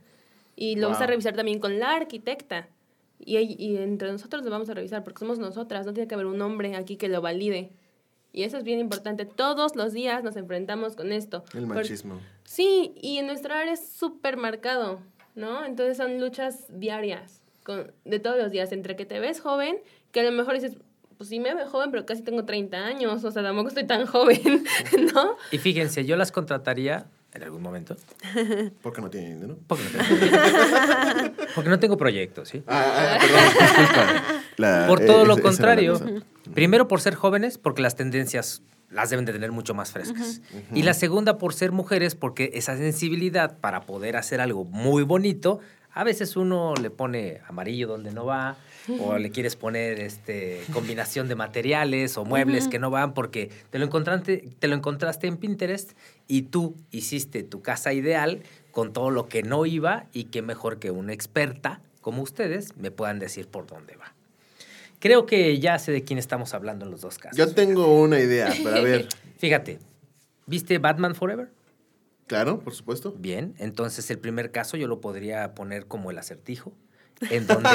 Y 0.57 0.77
lo 0.77 0.89
vas 0.89 0.99
a 0.99 1.05
Wow. 1.05 1.09
revisar 1.11 1.35
también 1.35 1.59
con 1.61 1.79
la 1.79 1.95
arquitecta. 1.95 2.69
Y, 3.19 3.37
y 3.39 3.77
entre 3.77 4.11
nosotros 4.11 4.43
lo 4.45 4.51
vamos 4.51 4.69
a 4.69 4.75
revisar 4.75 5.05
porque 5.05 5.21
somos 5.21 5.39
nosotras, 5.39 5.87
no 5.87 5.93
tiene 5.93 6.09
que 6.09 6.15
haber 6.15 6.27
un 6.27 6.41
hombre 6.43 6.75
aquí 6.77 6.97
que 6.97 7.09
lo 7.09 7.21
valide. 7.21 7.71
Y 8.33 8.43
eso 8.45 8.57
es 8.57 8.65
bien 8.65 8.79
importante. 8.81 9.27
Todos 9.27 9.77
los 9.77 9.93
días 9.93 10.25
nos 10.25 10.37
enfrentamos 10.37 10.97
con 10.97 11.13
esto. 11.13 11.45
El 11.55 11.67
machismo. 11.67 12.19
Sí, 12.45 12.95
y 13.01 13.19
en 13.19 13.27
nuestra 13.27 13.61
área 13.61 13.75
es 13.75 13.87
súper 13.87 14.37
marcado, 14.37 15.01
¿no? 15.35 15.65
Entonces 15.65 15.97
son 15.99 16.19
luchas 16.21 16.67
diarias, 16.81 17.43
con, 17.65 17.93
de 18.05 18.19
todos 18.19 18.39
los 18.39 18.51
días, 18.51 18.73
entre 18.73 18.97
que 18.97 19.05
te 19.05 19.21
ves 19.21 19.41
joven, 19.41 19.77
que 20.11 20.21
a 20.21 20.25
lo 20.25 20.33
mejor 20.33 20.55
dices, 20.55 20.77
pues 21.23 21.29
sí 21.29 21.39
me 21.39 21.55
veo 21.55 21.69
joven, 21.69 21.93
pero 21.93 22.05
casi 22.05 22.23
tengo 22.23 22.45
30 22.45 22.77
años, 22.77 23.23
o 23.23 23.31
sea, 23.31 23.45
tampoco 23.45 23.69
estoy 23.69 23.87
tan 23.87 24.07
joven, 24.07 24.65
¿no? 25.15 25.37
Y 25.53 25.59
fíjense, 25.59 26.05
yo 26.05 26.17
las 26.17 26.33
contrataría 26.33 27.07
en 27.33 27.45
algún 27.45 27.63
momento. 27.63 27.97
Porque 28.83 29.01
no 29.01 29.09
tiene 29.09 29.35
dinero. 29.35 29.57
Porque 29.69 29.85
no 29.85 30.05
tengo, 30.05 31.33
porque 31.55 31.71
no 31.71 31.79
tengo 31.79 31.97
proyectos, 31.97 32.49
¿sí? 32.49 32.63
Ah, 32.67 32.85
ah, 32.85 33.19
perdón, 33.21 33.41
disculpa. 33.61 34.23
La- 34.57 34.87
Por 34.89 35.03
eh, 35.03 35.07
todo 35.07 35.25
lo 35.25 35.35
esa- 35.35 35.43
contrario. 35.43 36.01
Primero 36.55 36.89
por 36.89 37.01
ser 37.01 37.15
jóvenes, 37.15 37.57
porque 37.59 37.83
las 37.83 37.95
tendencias 37.97 38.63
las 38.91 39.09
deben 39.11 39.25
de 39.25 39.33
tener 39.33 39.53
mucho 39.53 39.75
más 39.75 39.93
frescas. 39.93 40.41
Y 40.75 40.83
la 40.83 40.93
segunda 40.95 41.39
por 41.39 41.55
ser 41.55 41.73
mujeres, 41.73 42.15
porque 42.15 42.51
esa 42.55 42.77
sensibilidad 42.77 43.59
para 43.59 43.83
poder 43.83 44.17
hacer 44.17 44.41
algo 44.41 44.65
muy 44.65 45.03
bonito, 45.05 45.61
a 45.95 46.05
veces 46.05 46.37
uno 46.37 46.75
le 46.75 46.91
pone 46.91 47.41
amarillo 47.49 47.87
donde 47.87 48.11
no 48.13 48.25
va, 48.27 48.57
o 48.99 49.19
le 49.19 49.31
quieres 49.31 49.57
poner 49.57 50.01
este 50.01 50.63
combinación 50.73 51.29
de 51.29 51.35
materiales 51.35 52.17
o 52.17 52.25
muebles 52.25 52.69
que 52.69 52.79
no 52.79 52.91
van 52.91 53.15
porque 53.15 53.51
te 53.71 53.79
lo 53.79 53.85
encontraste, 53.85 54.49
te 54.59 54.69
lo 54.69 54.75
encontraste 54.75 55.27
en 55.27 55.37
Pinterest 55.37 55.93
y 56.27 56.43
tú 56.43 56.77
hiciste 56.91 57.43
tu 57.43 57.63
casa 57.63 57.93
ideal 57.93 58.43
con 58.71 58.93
todo 58.93 59.11
lo 59.11 59.29
que 59.29 59.43
no 59.43 59.67
iba 59.67 60.07
y 60.13 60.25
que 60.25 60.43
mejor 60.43 60.79
que 60.79 60.91
una 60.91 61.13
experta 61.13 61.81
como 62.01 62.23
ustedes 62.23 62.77
me 62.77 62.91
puedan 62.91 63.19
decir 63.19 63.49
por 63.49 63.67
dónde 63.67 63.97
va. 63.97 64.15
Creo 64.99 65.27
que 65.27 65.59
ya 65.59 65.79
sé 65.79 65.91
de 65.91 66.05
quién 66.05 66.19
estamos 66.19 66.55
hablando 66.55 66.85
en 66.85 66.91
los 66.91 67.01
dos 67.01 67.19
casos. 67.19 67.37
Yo 67.37 67.53
tengo 67.55 68.01
una 68.01 68.21
idea, 68.21 68.53
pero 68.63 68.77
a 68.77 68.81
ver. 68.81 69.09
Fíjate, 69.39 69.79
¿viste 70.47 70.79
Batman 70.79 71.15
Forever? 71.15 71.51
Claro, 72.29 72.61
por 72.61 72.73
supuesto. 72.73 73.13
Bien, 73.19 73.55
entonces 73.59 74.09
el 74.11 74.19
primer 74.19 74.53
caso 74.53 74.77
yo 74.77 74.87
lo 74.87 75.01
podría 75.01 75.55
poner 75.55 75.87
como 75.87 76.11
el 76.11 76.19
acertijo, 76.19 76.73
en 77.31 77.47
donde 77.47 77.71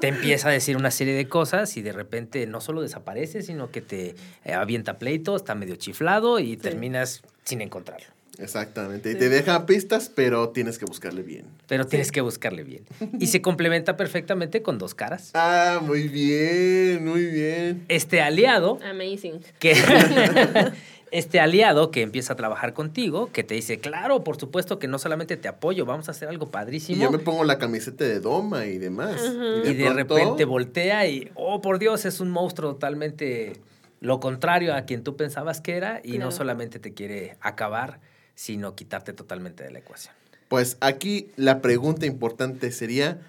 te 0.00 0.08
empieza 0.08 0.48
a 0.48 0.52
decir 0.52 0.76
una 0.76 0.90
serie 0.90 1.14
de 1.14 1.28
cosas 1.28 1.76
y 1.76 1.82
de 1.82 1.92
repente 1.92 2.46
no 2.46 2.60
solo 2.60 2.82
desaparece, 2.82 3.42
sino 3.42 3.70
que 3.70 3.80
te 3.80 4.14
eh, 4.44 4.52
avienta 4.52 4.98
pleito, 4.98 5.36
está 5.36 5.54
medio 5.54 5.76
chiflado 5.76 6.38
y 6.38 6.56
terminas 6.56 7.22
sin 7.44 7.60
encontrarlo. 7.60 8.06
Exactamente. 8.38 9.12
Y 9.12 9.14
te 9.14 9.28
deja 9.28 9.66
pistas, 9.66 10.10
pero 10.14 10.48
tienes 10.50 10.78
que 10.78 10.84
buscarle 10.84 11.22
bien. 11.22 11.44
Pero 11.68 11.86
tienes 11.86 12.10
que 12.10 12.20
buscarle 12.20 12.64
bien. 12.64 12.84
Y 13.20 13.28
se 13.28 13.40
complementa 13.40 13.96
perfectamente 13.96 14.62
con 14.62 14.78
dos 14.78 14.94
caras. 14.94 15.30
Ah, 15.34 15.80
muy 15.82 16.08
bien, 16.08 17.04
muy 17.04 17.26
bien. 17.26 17.84
Este 17.88 18.20
aliado 18.20 18.78
Amazing. 18.84 19.40
que 19.58 19.74
este 21.16 21.38
aliado 21.40 21.90
que 21.90 22.02
empieza 22.02 22.32
a 22.32 22.36
trabajar 22.36 22.74
contigo, 22.74 23.30
que 23.32 23.44
te 23.44 23.54
dice, 23.54 23.78
claro, 23.78 24.24
por 24.24 24.36
supuesto 24.36 24.78
que 24.78 24.88
no 24.88 24.98
solamente 24.98 25.36
te 25.36 25.46
apoyo, 25.48 25.86
vamos 25.86 26.08
a 26.08 26.10
hacer 26.10 26.28
algo 26.28 26.46
Y 26.46 26.50
padrísimo. 26.50 27.02
yo 27.02 27.10
me 27.10 27.18
pongo 27.18 27.44
la 27.44 27.58
camiseta 27.58 28.04
de 28.04 28.18
Doma 28.20 28.66
y 28.66 28.78
demás. 28.78 29.20
Y 29.64 29.74
de, 29.74 29.84
pronto- 29.84 30.14
repente 30.16 30.44
voltea 30.44 31.06
y, 31.06 31.30
oh, 31.34 31.60
por 31.60 31.78
Dios, 31.78 32.04
es 32.04 32.20
un 32.20 32.30
monstruo 32.30 32.72
totalmente 32.72 33.54
lo 34.00 34.20
contrario 34.20 34.74
a 34.74 34.82
quien 34.82 35.02
tú 35.04 35.16
pensabas 35.16 35.60
que 35.60 35.76
era 35.76 36.00
y 36.04 36.18
no 36.18 36.30
solamente 36.32 36.78
te 36.78 36.92
quiere 36.94 37.36
acabar, 37.40 38.00
sino 38.34 38.74
quitarte 38.74 39.12
totalmente 39.12 39.62
de 39.64 39.70
la 39.70 39.78
ecuación. 39.78 40.12
Pues 40.48 40.76
aquí 40.80 41.30
la 41.36 41.62
pregunta 41.62 42.06
importante 42.06 42.70
sería, 42.72 43.20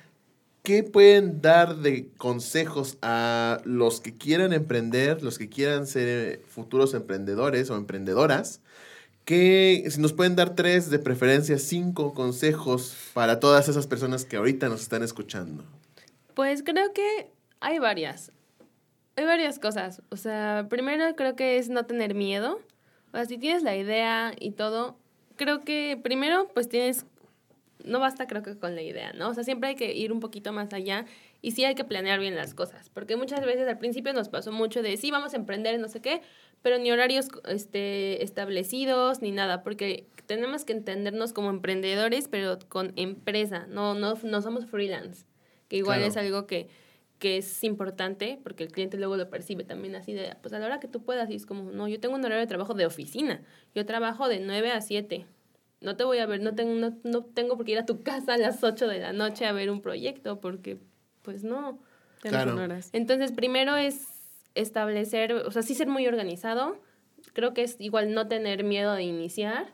¿qué 0.65 0.83
pueden 0.83 1.41
dar 1.41 1.77
de 1.77 2.09
consejos 2.17 2.97
a 3.01 3.61
los 3.63 4.01
que 4.01 4.17
quieran 4.17 4.51
emprender, 4.51 5.23
los 5.23 5.37
que 5.37 5.47
quieran 5.47 5.87
ser 5.87 6.07
eh, 6.07 6.41
futuros 6.49 6.93
emprendedores 6.93 7.69
o 7.69 7.77
emprendedoras? 7.77 8.59
Que 9.23 9.85
si 9.89 10.01
nos 10.01 10.11
pueden 10.11 10.35
dar 10.35 10.55
tres, 10.55 10.89
de 10.89 10.99
preferencia 10.99 11.57
cinco 11.57 12.13
consejos 12.13 12.97
para 13.13 13.39
todas 13.39 13.69
esas 13.69 13.87
personas 13.87 14.25
que 14.25 14.35
ahorita 14.35 14.67
nos 14.67 14.81
están 14.81 15.03
escuchando. 15.03 15.63
Pues 16.33 16.63
creo 16.63 16.91
que 16.93 17.29
hay 17.61 17.79
varias. 17.79 18.31
Hay 19.15 19.25
varias 19.25 19.59
cosas. 19.59 20.01
O 20.09 20.17
sea, 20.17 20.67
primero 20.69 21.15
creo 21.15 21.35
que 21.35 21.57
es 21.57 21.69
no 21.69 21.85
tener 21.85 22.15
miedo. 22.15 22.59
O 23.13 23.17
sea, 23.17 23.25
si 23.25 23.37
tienes 23.37 23.63
la 23.63 23.77
idea 23.77 24.33
y 24.39 24.51
todo, 24.51 24.97
creo 25.37 25.61
que 25.61 25.97
primero 26.03 26.49
pues 26.53 26.67
tienes... 26.67 27.05
No 27.85 27.99
basta 27.99 28.27
creo 28.27 28.41
que 28.43 28.57
con 28.57 28.75
la 28.75 28.81
idea, 28.81 29.13
¿no? 29.13 29.29
O 29.29 29.33
sea, 29.33 29.43
siempre 29.43 29.69
hay 29.69 29.75
que 29.75 29.93
ir 29.93 30.11
un 30.11 30.19
poquito 30.19 30.51
más 30.53 30.73
allá 30.73 31.05
y 31.41 31.51
sí 31.51 31.63
hay 31.65 31.75
que 31.75 31.83
planear 31.83 32.19
bien 32.19 32.35
las 32.35 32.53
cosas. 32.53 32.89
Porque 32.89 33.15
muchas 33.15 33.45
veces 33.45 33.67
al 33.67 33.77
principio 33.77 34.11
nos 34.13 34.29
pasó 34.29 34.51
mucho 34.51 34.81
de, 34.81 34.97
sí, 34.97 35.11
vamos 35.11 35.33
a 35.33 35.37
emprender, 35.37 35.79
no 35.79 35.87
sé 35.87 36.01
qué, 36.01 36.21
pero 36.61 36.77
ni 36.79 36.91
horarios 36.91 37.27
este, 37.47 38.23
establecidos 38.23 39.21
ni 39.21 39.31
nada. 39.31 39.63
Porque 39.63 40.07
tenemos 40.25 40.65
que 40.65 40.73
entendernos 40.73 41.31
como 41.33 41.49
emprendedores, 41.49 42.27
pero 42.27 42.57
con 42.69 42.93
empresa. 42.95 43.67
No, 43.69 43.93
no, 43.93 44.15
no 44.23 44.41
somos 44.41 44.65
freelance. 44.65 45.25
Que 45.67 45.77
igual 45.77 45.97
Claro. 45.99 46.11
es 46.11 46.17
algo 46.17 46.47
que, 46.47 46.67
que 47.19 47.37
es 47.37 47.63
importante 47.63 48.39
porque 48.43 48.63
el 48.63 48.71
cliente 48.71 48.97
luego 48.97 49.15
lo 49.17 49.29
percibe 49.29 49.63
también 49.63 49.95
así 49.95 50.13
de, 50.13 50.35
pues 50.41 50.53
a 50.53 50.59
la 50.59 50.65
hora 50.65 50.79
que 50.79 50.87
tú 50.87 51.03
puedas, 51.03 51.29
y 51.29 51.35
es 51.35 51.45
como, 51.45 51.71
no, 51.71 51.87
yo 51.87 51.99
tengo 51.99 52.15
un 52.15 52.25
horario 52.25 52.41
de 52.41 52.47
trabajo 52.47 52.73
de 52.73 52.85
oficina, 52.85 53.41
yo 53.73 53.85
trabajo 53.85 54.27
de 54.27 54.39
9 54.39 54.71
a 54.71 54.81
7. 54.81 55.25
No 55.85 55.95
te 55.95 56.03
voy 56.03 56.17
a 56.17 56.25
ver, 56.25 56.41
no 56.41 56.55
tengo, 56.55 56.73
no, 56.73 56.97
no 57.03 57.23
tengo 57.23 57.55
por 57.55 57.65
qué 57.65 57.73
ir 57.73 57.77
a 57.77 57.85
tu 57.85 58.03
casa 58.03 58.33
a 58.33 58.37
las 58.37 58.63
8 58.63 58.87
de 58.87 58.99
la 58.99 59.13
noche 59.13 59.45
a 59.45 59.51
ver 59.51 59.69
un 59.69 59.81
proyecto, 59.81 60.41
porque 60.41 60.77
pues 61.21 61.43
no. 61.43 61.79
Claro. 62.21 62.55
horas. 62.55 62.89
Entonces, 62.91 63.31
primero 63.31 63.75
es 63.77 64.07
establecer, 64.55 65.33
o 65.33 65.51
sea, 65.51 65.61
sí 65.61 65.75
ser 65.75 65.87
muy 65.87 66.07
organizado. 66.07 66.81
Creo 67.33 67.53
que 67.53 67.63
es 67.63 67.75
igual 67.79 68.13
no 68.13 68.27
tener 68.27 68.63
miedo 68.63 68.93
de 68.93 69.03
iniciar. 69.03 69.71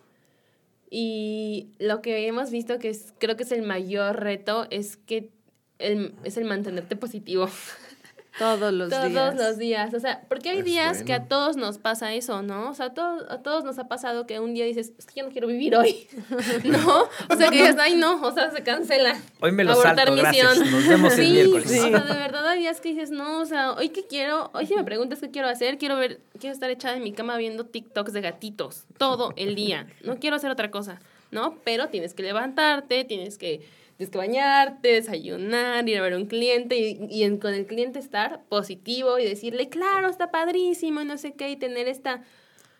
Y 0.90 1.72
lo 1.80 2.02
que 2.02 2.28
hemos 2.28 2.52
visto 2.52 2.78
que 2.78 2.90
es, 2.90 3.14
creo 3.18 3.38
que 3.38 3.44
es 3.44 3.52
el 3.54 3.62
mayor 3.62 4.20
reto 4.20 4.68
es 4.70 4.98
que 4.98 5.32
el, 5.80 6.14
es 6.26 6.36
el 6.36 6.44
mantenerte 6.44 6.98
positivo 6.98 7.48
Todos 8.40 8.72
los 8.74 8.90
todos 8.90 9.10
días. 9.10 9.36
los 9.36 9.58
días. 9.58 9.94
O 9.94 10.00
sea, 10.00 10.22
porque 10.30 10.50
hay 10.50 10.60
Es 10.60 10.66
días 10.66 11.04
que 11.04 11.14
a 11.14 11.26
todos 11.26 11.58
nos 11.58 11.78
pasa 11.78 12.14
eso, 12.14 12.42
¿no? 12.42 12.70
O 12.70 12.74
sea, 12.74 12.88
a 12.88 12.94
todos, 12.94 13.24
a 13.30 13.40
todos 13.44 13.64
nos 13.64 13.78
ha 13.78 13.88
pasado 13.88 14.26
que 14.26 14.40
un 14.40 14.54
día 14.54 14.66
dices, 14.66 14.94
es 14.98 15.06
que 15.06 15.20
yo 15.20 15.26
no 15.26 15.32
quiero 15.32 15.48
vivir 15.48 15.76
hoy, 15.76 16.08
¿no? 16.64 17.04
O 17.30 17.36
sea, 17.36 17.50
que 17.50 17.58
dices, 17.58 17.76
ay, 17.80 17.96
no, 17.96 18.22
o 18.22 18.32
sea, 18.34 18.50
se 18.52 18.64
cancela. 18.64 19.20
Hoy 19.42 19.52
me 19.52 19.64
lo 19.64 19.72
Abortar 19.74 19.98
salto, 20.08 20.16
gracias. 20.16 20.58
misión. 20.60 20.72
Nos 20.72 20.88
vemos 20.88 21.14
el 21.18 21.26
Sí, 21.26 21.32
miércoles. 21.32 21.66
O 21.66 21.70
sea, 21.90 22.00
de 22.00 22.20
verdad 22.20 22.48
hay 22.48 22.60
días 22.60 22.80
que 22.82 22.90
dices, 22.90 23.12
no, 23.12 23.40
o 23.40 23.46
sea, 23.46 23.74
hoy 23.74 23.90
qué 23.90 24.06
quiero, 24.08 24.50
hoy 24.54 24.66
si 24.66 24.76
me 24.76 24.84
preguntas 24.84 25.20
qué 25.20 25.30
quiero 25.30 25.48
hacer, 25.50 25.78
quiero 25.78 25.98
ver, 25.98 26.22
quiero 26.40 26.54
estar 26.54 26.70
echada 26.70 26.96
en 26.96 27.04
mi 27.04 27.12
cama 27.12 27.38
viendo 27.38 27.66
TikToks 27.66 28.14
de 28.14 28.22
gatitos 28.22 28.86
todo 28.98 29.34
el 29.36 29.56
día. 29.56 29.88
No 30.04 30.18
quiero 30.20 30.38
hacer 30.38 30.50
otra 30.52 30.72
cosa, 30.72 31.00
¿no? 31.32 31.58
Pero 31.66 31.90
tienes 31.90 32.14
que 32.14 32.24
levantarte, 32.24 33.04
tienes 33.04 33.38
que, 33.38 33.62
tienes 34.02 34.10
que 34.12 34.18
bañarte, 34.18 34.88
desayunar, 34.94 35.88
ir 35.88 35.98
a 36.00 36.02
ver 36.02 36.14
a 36.14 36.18
un 36.18 36.26
cliente 36.26 36.76
y, 36.76 37.06
y 37.12 37.22
en- 37.24 37.38
con 37.38 37.54
el 37.54 37.68
cliente 37.68 38.00
estar 38.00 38.44
positivo 38.50 39.20
y 39.20 39.26
decirle, 39.26 39.70
claro, 39.70 40.10
está 40.10 40.32
padrísimo, 40.32 41.02
y 41.02 41.06
no 41.06 41.20
sé 41.20 41.34
qué, 41.34 41.52
y 41.52 41.56
tener 41.56 41.88
esta 41.88 42.24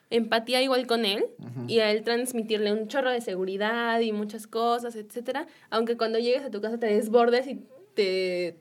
empatía 0.10 0.64
igual 0.64 0.88
con 0.88 1.06
él 1.06 1.26
y 1.68 1.78
a 1.80 1.92
él 1.92 2.04
transmitirle 2.04 2.74
un 2.74 2.88
chorro 2.88 3.12
de 3.12 3.22
seguridad 3.22 4.00
y 4.00 4.12
muchas 4.12 4.48
cosas, 4.48 4.96
etcétera, 4.96 5.46
aunque 5.70 5.96
cuando 5.96 6.18
llegues 6.18 6.42
a 6.44 6.50
tu 6.50 6.60
casa 6.60 6.80
te 6.80 6.88
desbordes 6.88 7.46
y 7.48 7.62
te 7.94 8.58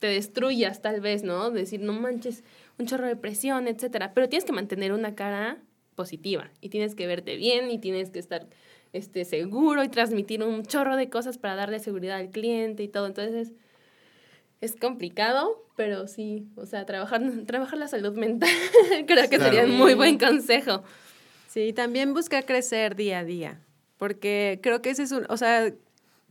te 0.00 0.08
destruyas 0.08 0.82
tal 0.82 1.00
vez, 1.00 1.22
¿no? 1.22 1.50
Decir, 1.50 1.80
no 1.80 1.92
manches, 1.94 2.42
un 2.78 2.86
chorro 2.86 3.06
de 3.06 3.16
presión, 3.16 3.68
etcétera, 3.68 4.12
pero 4.12 4.28
tienes 4.28 4.44
que 4.44 4.52
mantener 4.52 4.92
una 4.92 5.14
cara 5.14 5.62
positiva 5.94 6.50
y 6.60 6.68
tienes 6.68 6.94
que 6.96 7.06
verte 7.06 7.36
bien 7.36 7.70
y 7.70 7.78
tienes 7.78 8.10
que 8.10 8.18
estar 8.18 8.48
este 8.94 9.24
seguro 9.26 9.84
y 9.84 9.88
transmitir 9.88 10.42
un 10.42 10.62
chorro 10.64 10.96
de 10.96 11.10
cosas 11.10 11.36
para 11.36 11.54
darle 11.54 11.78
seguridad 11.80 12.16
al 12.16 12.30
cliente 12.30 12.82
y 12.82 12.88
todo. 12.88 13.06
Entonces, 13.06 13.52
es 14.60 14.76
complicado, 14.76 15.62
pero 15.76 16.06
sí, 16.08 16.46
o 16.56 16.64
sea, 16.66 16.86
trabajar, 16.86 17.20
trabajar 17.46 17.78
la 17.78 17.88
salud 17.88 18.14
mental 18.16 18.48
creo 19.06 19.28
que 19.28 19.36
Claro. 19.36 19.44
sería 19.44 19.64
un 19.64 19.76
muy 19.76 19.94
buen 19.94 20.18
consejo. 20.18 20.82
Sí, 21.48 21.72
también 21.72 22.14
busca 22.14 22.42
crecer 22.42 22.96
día 22.96 23.20
a 23.20 23.24
día, 23.24 23.60
porque 23.98 24.58
creo 24.62 24.80
que 24.82 24.90
ese 24.90 25.02
es 25.04 25.12
un, 25.12 25.24
o 25.28 25.36
sea, 25.36 25.72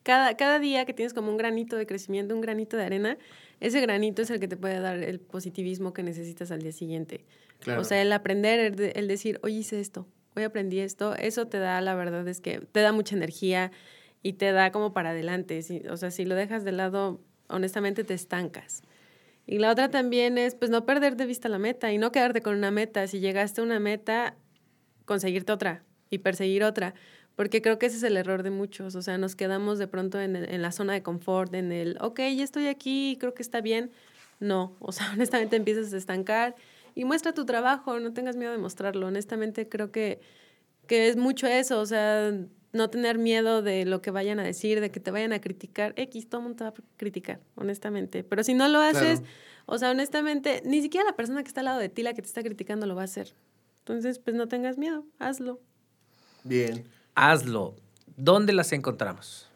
cada, 0.03 0.36
cada 0.36 0.59
día 0.59 0.86
que 0.86 0.93
tienes 0.93 1.14
como 1.14 1.30
un 1.32 1.38
granito 1.38 1.78
de 1.78 1.86
crecimiento, 1.86 2.36
un 2.36 2.41
granito 2.41 2.76
de 2.76 2.84
arena, 2.84 3.18
ese 3.61 3.80
granito 3.80 4.22
es 4.22 4.30
el 4.32 4.39
que 4.41 4.47
te 4.49 4.57
puede 4.57 4.80
dar 4.82 4.97
el 4.97 5.20
positivismo 5.22 5.93
que 5.93 6.03
necesitas 6.03 6.51
al 6.51 6.61
día 6.61 6.74
siguiente. 6.74 7.24
Claro. 7.59 7.80
O 7.82 7.84
sea, 7.86 8.01
el 8.01 8.11
aprender, 8.11 8.59
el, 8.59 8.76
de- 8.76 8.91
el 8.95 9.07
decir, 9.07 9.39
hoy 9.43 9.55
hice 9.57 9.80
esto, 9.80 10.05
hoy 10.36 10.44
aprendí 10.44 10.80
esto, 10.80 11.16
eso 11.16 11.48
te 11.48 11.60
da, 11.60 11.82
la 11.82 11.96
verdad 11.96 12.28
es 12.28 12.42
que 12.42 12.60
te 12.60 12.82
da 12.82 12.92
mucha 12.92 13.16
energía 13.16 13.72
y 14.22 14.34
te 14.34 14.52
da 14.52 14.72
como 14.72 14.94
para 14.94 15.12
adelante. 15.12 15.62
Si- 15.62 15.82
o 15.90 15.98
sea, 15.98 16.12
si 16.12 16.26
lo 16.26 16.36
dejas 16.36 16.64
de 16.64 16.72
lado, 16.72 17.22
honestamente 17.50 18.04
te 18.04 18.14
estancas. 18.14 18.82
Y 19.46 19.60
la 19.60 19.72
otra 19.72 19.90
también 19.92 20.38
es, 20.38 20.56
pues, 20.56 20.72
no 20.72 20.86
perder 20.86 21.18
de 21.18 21.26
vista 21.26 21.50
la 21.50 21.60
meta 21.60 21.92
y 21.92 21.98
no 21.98 22.12
quedarte 22.12 22.42
con 22.42 22.56
una 22.58 22.72
meta. 22.72 23.08
Si 23.08 23.20
llegaste 23.20 23.62
a 23.62 23.64
una 23.66 23.80
meta, 23.80 24.36
conseguirte 25.06 25.52
otra 25.52 25.84
y 26.10 26.20
perseguir 26.20 26.64
otra. 26.64 26.94
Porque 27.36 27.62
creo 27.62 27.80
que 27.80 27.88
ese 27.88 27.98
es 27.98 28.04
el 28.04 28.16
error 28.18 28.44
de 28.44 28.52
muchos. 28.52 28.96
O 28.96 29.02
sea, 29.02 29.18
nos 29.18 29.36
quedamos 29.36 29.80
de 29.80 29.88
pronto 29.88 30.22
en, 30.22 30.36
en 30.36 30.62
la 30.62 30.72
zona 30.72 30.94
de 30.94 31.02
confort, 31.04 31.54
en 31.56 31.72
el, 31.72 31.98
ok, 32.00 32.20
ya 32.36 32.44
estoy 32.44 32.68
aquí, 32.68 33.18
creo 33.20 33.34
que 33.34 33.42
está 33.42 33.62
bien. 33.62 33.92
No, 34.40 34.76
o 34.80 34.92
sea, 34.92 35.12
honestamente 35.14 35.56
empiezas 35.56 35.94
a 35.94 35.98
estancar 35.98 36.56
y 36.96 37.06
muestra 37.06 37.34
tu 37.34 37.46
trabajo, 37.46 38.00
no 38.00 38.14
tengas 38.14 38.36
miedo 38.36 38.52
de 38.52 38.58
mostrarlo. 38.58 39.08
Honestamente 39.08 39.68
creo 39.70 39.91
que, 39.91 40.20
que 40.88 41.08
es 41.08 41.16
mucho 41.18 41.48
eso, 41.48 41.80
o 41.80 41.86
sea, 41.86 42.32
no 42.72 42.89
tener 42.89 43.18
miedo 43.18 43.62
de 43.62 43.86
lo 43.86 44.02
que 44.02 44.12
vayan 44.12 44.39
a 44.39 44.44
decir, 44.44 44.82
de 44.82 44.89
que 44.91 45.00
te 45.00 45.12
vayan 45.12 45.32
a 45.34 45.39
criticar. 45.41 45.94
X, 45.96 46.28
todo 46.30 46.41
el 46.41 46.44
mundo 46.48 46.58
te 46.58 46.64
va 46.64 46.70
a 46.72 46.74
criticar, 46.98 47.39
honestamente. 47.56 48.24
Pero 48.24 48.44
si 48.44 48.54
no 48.54 48.68
lo 48.68 48.80
haces, 48.80 49.20
Claro. 49.20 49.34
o 49.68 49.78
sea, 49.78 49.91
honestamente, 49.91 50.62
ni 50.66 50.82
siquiera 50.82 51.06
la 51.06 51.16
persona 51.16 51.44
que 51.44 51.48
está 51.48 51.62
al 51.62 51.66
lado 51.66 51.80
de 51.80 51.89
ti, 51.89 52.02
la 52.04 52.14
que 52.14 52.22
te 52.22 52.28
está 52.28 52.41
criticando, 52.41 52.86
lo 52.88 52.96
va 52.96 53.02
a 53.02 53.06
hacer. 53.06 53.34
Entonces, 53.80 54.18
pues 54.20 54.36
no 54.36 54.48
tengas 54.48 54.78
miedo, 54.78 55.06
hazlo. 55.20 55.60
Bien. 56.44 56.86
Hazlo. 57.16 57.76
¿Dónde 58.18 58.54
las 58.54 58.72
encontramos? 58.74 59.50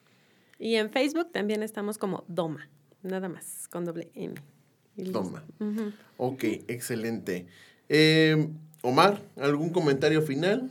Y 0.58 0.74
en 0.74 0.90
Facebook 0.90 1.32
también 1.32 1.62
estamos 1.62 1.96
como 1.96 2.24
Doma, 2.28 2.68
nada 3.02 3.30
más, 3.30 3.66
con 3.68 3.86
doble 3.86 4.10
M. 4.14 4.34
Ujú. 4.98 5.92
Ok, 6.18 6.44
excelente. 6.68 7.46
Eh, 7.88 8.50
Omar, 8.82 9.22
¿algún 9.36 9.70
comentario 9.70 10.20
final? 10.20 10.68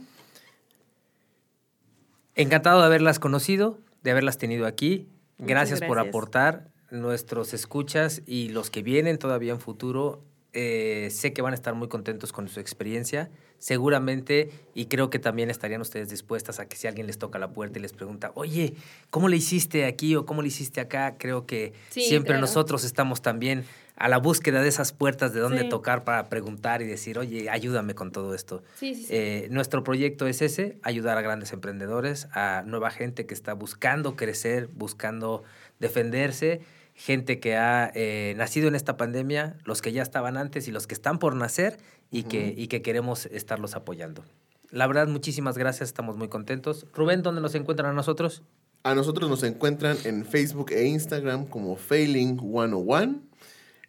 Encantado 2.36 2.82
de 2.82 2.86
haberlas 2.86 3.18
conocido, 3.18 3.80
de 4.08 4.12
haberlas 4.12 4.38
tenido 4.38 4.68
aquí. 4.68 5.10
Gracias, 5.38 5.82
por 5.82 5.99
aportar 5.99 6.72
nuestros 6.91 7.53
escuchas 7.53 8.22
y 8.26 8.47
los 8.47 8.70
que 8.70 8.82
vienen 8.82 9.18
todavía 9.18 9.51
en 9.51 9.60
futuro. 9.60 10.24
eh, 10.53 11.10
sé 11.12 11.34
que 11.34 11.41
van 11.43 11.51
a 11.51 11.55
estar 11.55 11.76
muy 11.76 11.88
contentos 11.89 12.32
con 12.32 12.47
su 12.47 12.60
experiencia, 12.62 13.30
seguramente, 13.60 14.49
y 14.74 14.86
creo 14.86 15.10
que 15.12 15.20
también 15.20 15.51
estarían 15.51 15.82
ustedes 15.82 16.10
dispuestas 16.10 16.60
a 16.60 16.68
que 16.68 16.76
si 16.78 16.88
alguien 16.88 17.05
les 17.05 17.20
toca 17.20 17.38
la 17.38 17.51
puerta 17.51 17.78
y 17.78 17.82
les 17.82 17.93
pregunta, 17.93 18.32
oye, 18.34 18.74
¿cómo 19.12 19.28
le 19.28 19.38
hiciste 19.38 19.86
aquí 19.86 20.16
o 20.16 20.26
cómo 20.26 20.41
le 20.41 20.47
hiciste 20.47 20.80
acá? 20.82 21.16
Creo 21.20 21.45
que 21.45 21.74
Sí, 21.89 22.01
siempre 22.01 22.30
claro. 22.30 22.41
nosotros 22.41 22.86
estamos 22.86 23.22
también 23.22 23.66
a 23.98 24.08
la 24.10 24.18
búsqueda 24.18 24.62
de 24.62 24.70
esas 24.70 24.93
puertas 24.93 25.34
de 25.34 25.39
dónde 25.39 25.64
Sí. 25.64 25.70
tocar 25.70 26.04
para 26.04 26.30
preguntar 26.30 26.82
y 26.82 26.86
decir, 26.86 27.18
oye, 27.18 27.50
ayúdame 27.50 27.95
con 27.95 28.12
todo 28.12 28.34
esto. 28.36 28.64
Sí, 28.76 28.93
sí, 28.95 29.02
sí. 29.04 29.08
Eh, 29.10 29.48
nuestro 29.52 29.84
proyecto 29.84 30.28
es 30.28 30.41
ese, 30.41 30.78
ayudar 30.84 31.18
a 31.18 31.22
grandes 31.22 31.52
emprendedores, 31.52 32.28
a 32.32 32.64
nueva 32.66 32.91
gente 32.91 33.26
que 33.26 33.34
está 33.34 33.54
buscando 33.54 34.16
crecer, 34.16 34.68
buscando 34.68 35.43
defenderse, 35.80 36.62
gente 36.93 37.39
que 37.39 37.56
ha 37.56 37.91
eh, 37.93 38.34
nacido 38.38 38.68
en 38.68 38.76
esta 38.76 38.98
pandemia, 38.98 39.58
los 39.66 39.82
que 39.82 39.91
ya 39.91 40.02
estaban 40.04 40.38
antes 40.38 40.68
y 40.68 40.72
los 40.72 40.88
que 40.88 40.93
están 40.93 41.20
por 41.20 41.36
nacer 41.36 41.78
y, 42.12 42.24
que, 42.24 42.54
y 42.58 42.68
que 42.68 42.82
queremos 42.82 43.26
estarlos 43.28 43.76
apoyando. 43.76 44.24
La 44.72 44.86
verdad, 44.88 45.08
muchísimas 45.08 45.58
gracias, 45.58 45.89
estamos 45.89 46.18
muy 46.18 46.28
contentos. 46.28 46.86
Rubén, 46.93 47.22
¿dónde 47.22 47.39
nos 47.41 47.56
encuentran 47.56 47.89
a 47.91 47.93
nosotros? 47.93 48.43
A 48.84 48.95
nosotros 48.95 49.30
nos 49.30 49.43
encuentran 49.43 49.98
en 50.06 50.26
Facebook 50.26 50.72
e 50.72 50.86
Instagram 50.88 51.45
como 51.45 51.76
Failing 51.78 52.39
101. 52.39 53.22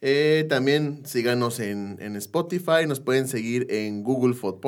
Eh, 0.01 0.45
también 0.47 1.01
síganos 1.05 1.59
en, 1.59 1.97
en 1.99 2.15
Spotify, 2.15 2.85
nos 2.87 2.99
pueden 2.99 3.27
seguir 3.27 3.67
en 3.69 4.03
Google 4.03 4.33
for, 4.33 4.59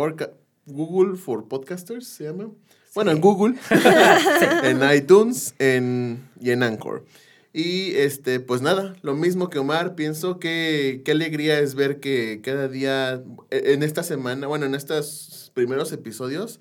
Google 0.66 1.18
for 1.18 1.48
Podcasters, 1.48 2.08
se 2.08 2.26
llama. 2.26 2.50
Bueno, 2.94 3.12
en 3.12 3.22
Google, 3.22 3.56
en 4.64 4.82
iTunes 4.96 5.56
en, 5.60 6.28
y 6.40 6.52
en 6.52 6.64
Anchor. 6.64 7.06
Y 7.54 7.92
este, 7.96 8.40
pues 8.40 8.62
nada, 8.62 8.96
lo 9.02 9.14
mismo 9.16 9.50
que 9.50 9.60
Omar, 9.60 9.96
pienso 9.96 10.40
que 10.40 11.02
qué 11.04 11.12
alegría 11.12 11.60
es 11.60 11.76
ver 11.76 12.00
que 12.00 12.42
cada 12.44 12.68
día, 12.68 13.24
e- 13.50 13.74
en 13.74 13.84
esta 13.84 14.04
semana, 14.04 14.48
bueno, 14.48 14.66
en 14.66 14.76
estos 14.76 15.52
primeros 15.54 15.92
episodios, 15.92 16.60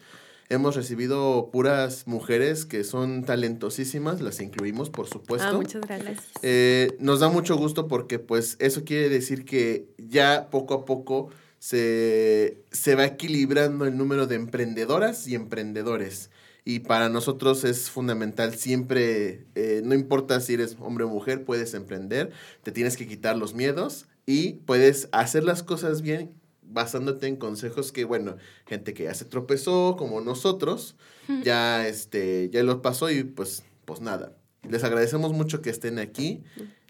hemos 0.50 0.76
recibido 0.76 1.48
puras 1.50 2.06
mujeres 2.06 2.66
que 2.66 2.84
son 2.84 3.24
talentosísimas, 3.24 4.20
las 4.20 4.40
incluimos, 4.40 4.90
por 4.90 5.06
supuesto. 5.06 5.48
Ah, 5.48 5.52
muchas 5.52 5.82
gracias. 5.82 6.24
Eh, 6.42 6.96
nos 6.98 7.20
da 7.20 7.28
mucho 7.28 7.56
gusto 7.56 7.88
porque 7.88 8.18
pues 8.18 8.56
eso 8.58 8.84
quiere 8.84 9.08
decir 9.08 9.44
que 9.44 9.88
ya 9.96 10.48
poco 10.50 10.74
a 10.74 10.84
poco 10.84 11.30
se, 11.60 12.64
se 12.72 12.96
va 12.96 13.06
equilibrando 13.06 13.86
el 13.86 13.96
número 13.96 14.26
de 14.26 14.34
emprendedoras 14.34 15.26
y 15.28 15.36
emprendedores. 15.36 16.30
Y 16.64 16.80
para 16.80 17.08
nosotros 17.08 17.64
es 17.64 17.88
fundamental 17.88 18.54
siempre, 18.54 19.46
eh, 19.54 19.80
no 19.84 19.94
importa 19.94 20.40
si 20.40 20.54
eres 20.54 20.76
hombre 20.80 21.04
o 21.04 21.08
mujer, 21.08 21.44
puedes 21.44 21.74
emprender, 21.74 22.32
te 22.62 22.72
tienes 22.72 22.96
que 22.96 23.06
quitar 23.06 23.36
los 23.36 23.54
miedos 23.54 24.08
y 24.26 24.54
puedes 24.66 25.08
hacer 25.12 25.44
las 25.44 25.62
cosas 25.62 26.02
bien 26.02 26.39
basándote 26.70 27.26
en 27.26 27.36
consejos 27.36 27.92
que, 27.92 28.04
bueno, 28.04 28.36
gente 28.66 28.94
que 28.94 29.04
ya 29.04 29.14
se 29.14 29.24
tropezó, 29.24 29.96
como 29.96 30.20
nosotros, 30.20 30.96
ya, 31.44 31.86
este, 31.86 32.50
ya 32.50 32.62
los 32.62 32.76
pasó 32.76 33.10
y 33.10 33.24
pues, 33.24 33.64
pues 33.84 34.00
nada. 34.00 34.36
Les 34.68 34.84
agradecemos 34.84 35.32
mucho 35.32 35.62
que 35.62 35.70
estén 35.70 35.98
aquí. 35.98 36.42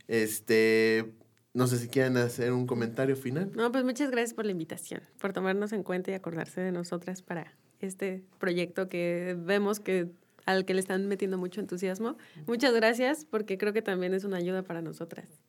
Este, 0.09 1.13
no 1.55 1.67
sé 1.67 1.79
si 1.79 1.89
quieren 1.89 2.17
hacer 2.17 2.53
un 2.53 2.67
comentario 2.67 3.17
final. 3.17 3.51
No, 3.55 3.73
pues 3.73 3.85
muchas 3.85 4.11
gracias 4.11 4.35
por 4.35 4.45
la 4.45 4.53
invitación, 4.53 5.03
por 5.19 5.33
tomarnos 5.33 5.73
en 5.73 5.83
cuenta 5.83 6.11
y 6.11 6.15
acordarse 6.15 6.61
de 6.61 6.73
nosotras 6.73 7.23
para 7.23 7.57
este 7.81 8.23
proyecto 8.39 8.89
que 8.89 9.37
vemos 9.39 9.81
que 9.81 10.11
al 10.47 10.65
que 10.65 10.75
le 10.75 10.81
están 10.81 11.07
metiendo 11.07 11.39
mucho 11.39 11.61
entusiasmo. 11.61 12.17
Muchas 12.47 12.75
gracias 12.75 13.25
porque 13.25 13.59
creo 13.59 13.73
que 13.73 13.83
también 13.83 14.15
es 14.15 14.25
una 14.25 14.39
ayuda 14.39 14.63
para 14.63 14.83
nosotras. 14.83 15.41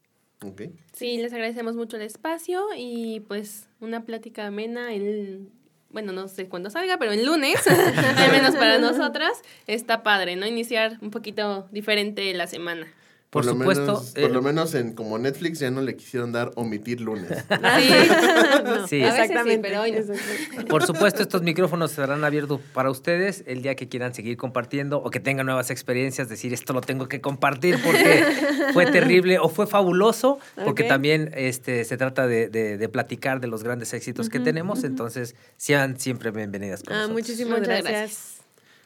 Sí, 0.94 1.18
les 1.18 1.34
agradecemos 1.34 1.76
mucho 1.76 1.98
el 1.98 2.04
espacio 2.04 2.66
y 2.76 3.20
pues 3.28 3.70
una 3.80 4.06
plática 4.06 4.48
amena 4.48 4.94
el 4.94 5.50
bueno, 5.92 6.14
no 6.14 6.28
sé 6.28 6.48
cuándo 6.48 6.70
salga, 6.70 6.98
pero 6.98 7.12
el 7.12 7.26
lunes, 7.26 7.60
al 7.68 8.32
menos 8.32 8.56
para 8.56 8.78
nosotras, 8.80 9.42
está 9.68 10.04
padre, 10.04 10.36
¿no? 10.36 10.46
Iniciar 10.46 10.98
un 11.02 11.12
poquito 11.12 11.68
diferente 11.72 12.34
la 12.34 12.48
semana. 12.48 12.88
Por 13.32 13.46
lo 13.46 13.54
supuesto, 13.54 13.84
menos- 13.86 14.12
por 14.12 14.24
eh, 14.24 14.30
lo 14.30 14.42
menos 14.42 14.74
en 14.76 14.92
como 14.94 15.18
Netflix 15.18 15.60
ya 15.60 15.72
no 15.72 15.82
le 15.82 15.96
quisieron 15.96 16.34
dar 16.34 16.52
omitir 16.56 17.00
lunes. 17.00 17.30
Sí, 17.50 17.90
No, 18.66 18.88
Sí. 18.88 19.02
Sí, 19.06 19.58
pero 19.62 19.82
hoy 19.82 19.92
no. 19.94 19.98
exactamente. 20.00 20.66
Por 20.68 20.84
supuesto, 20.86 21.22
estos 21.22 21.42
micrófonos 21.42 21.92
estarán 21.92 22.24
abiertos 22.26 22.60
para 22.74 22.92
ustedes 22.92 23.44
el 23.48 23.62
día 23.62 23.76
que 23.76 23.88
quieran 23.88 24.14
seguir 24.14 24.36
compartiendo 24.36 24.98
o 24.98 25.10
que 25.10 25.22
tengan 25.22 25.46
nuevas 25.46 25.72
experiencias, 25.72 26.28
decir 26.28 26.54
esto 26.54 26.74
lo 26.74 26.82
tengo 26.82 27.08
que 27.08 27.22
compartir 27.22 27.80
porque 27.82 28.24
fue 28.74 28.86
terrible 28.92 29.40
o 29.40 29.48
fue 29.48 29.66
fabuloso, 29.66 30.38
porque 30.66 30.84
también 30.84 31.32
este, 31.34 31.86
se 31.86 31.96
trata 31.96 32.28
de, 32.28 32.50
de- 32.50 32.78
de 32.78 32.90
platicar 32.90 33.40
de 33.40 33.48
los 33.48 33.64
grandes 33.64 33.94
éxitos 33.94 34.28
que 34.28 34.42
tenemos, 34.42 34.84
entonces 34.84 35.36
sean 35.56 35.98
siempre 36.00 36.32
bienvenidas 36.32 36.84
con 36.84 36.94
Ah, 36.94 37.08
nosotros. 37.08 37.18
muchísimas 37.22 37.60
Muchas 37.60 37.68
gracias. 37.82 37.92
gracias. 37.92 38.38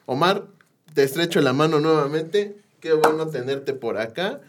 Omar, 0.06 0.46
te 0.94 1.02
estrecho 1.04 1.42
la 1.42 1.52
mano 1.54 1.80
nuevamente. 1.80 2.58
Qué 2.86 2.94
bueno 2.94 3.26
tenerte 3.26 3.74
por 3.74 3.98
acá. 3.98 4.42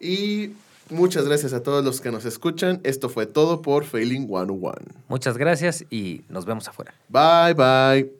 Y 0.00 0.54
muchas 0.88 1.28
gracias 1.28 1.52
a 1.52 1.62
todos 1.62 1.84
los 1.84 2.00
que 2.00 2.10
nos 2.10 2.24
escuchan. 2.24 2.80
Esto 2.84 3.10
fue 3.10 3.26
todo 3.26 3.60
por 3.60 3.84
Failing 3.84 4.28
101. 4.28 4.72
Muchas 5.08 5.36
gracias 5.36 5.84
y 5.90 6.22
nos 6.30 6.46
vemos 6.46 6.66
afuera. 6.66 6.94
Bye, 7.10 7.52
bye. 7.52 8.10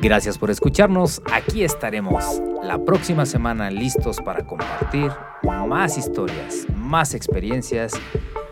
Gracias 0.00 0.38
por 0.38 0.52
escucharnos. 0.52 1.20
Aquí 1.32 1.64
estaremos 1.64 2.40
la 2.62 2.78
próxima 2.84 3.26
semana 3.26 3.72
listos 3.72 4.18
para 4.24 4.46
compartir 4.46 5.10
más 5.42 5.98
historias, 5.98 6.66
más 6.76 7.14
experiencias 7.14 7.94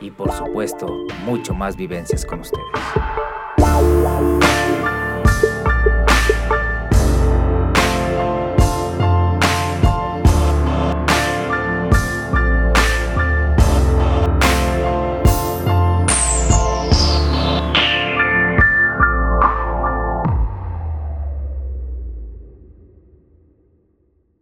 y 0.03 0.11
por 0.11 0.32
supuesto 0.32 1.07
mucho 1.24 1.55
más 1.55 1.76
vivencias 1.76 2.26
con 2.26 2.40
ustedes. 2.40 2.66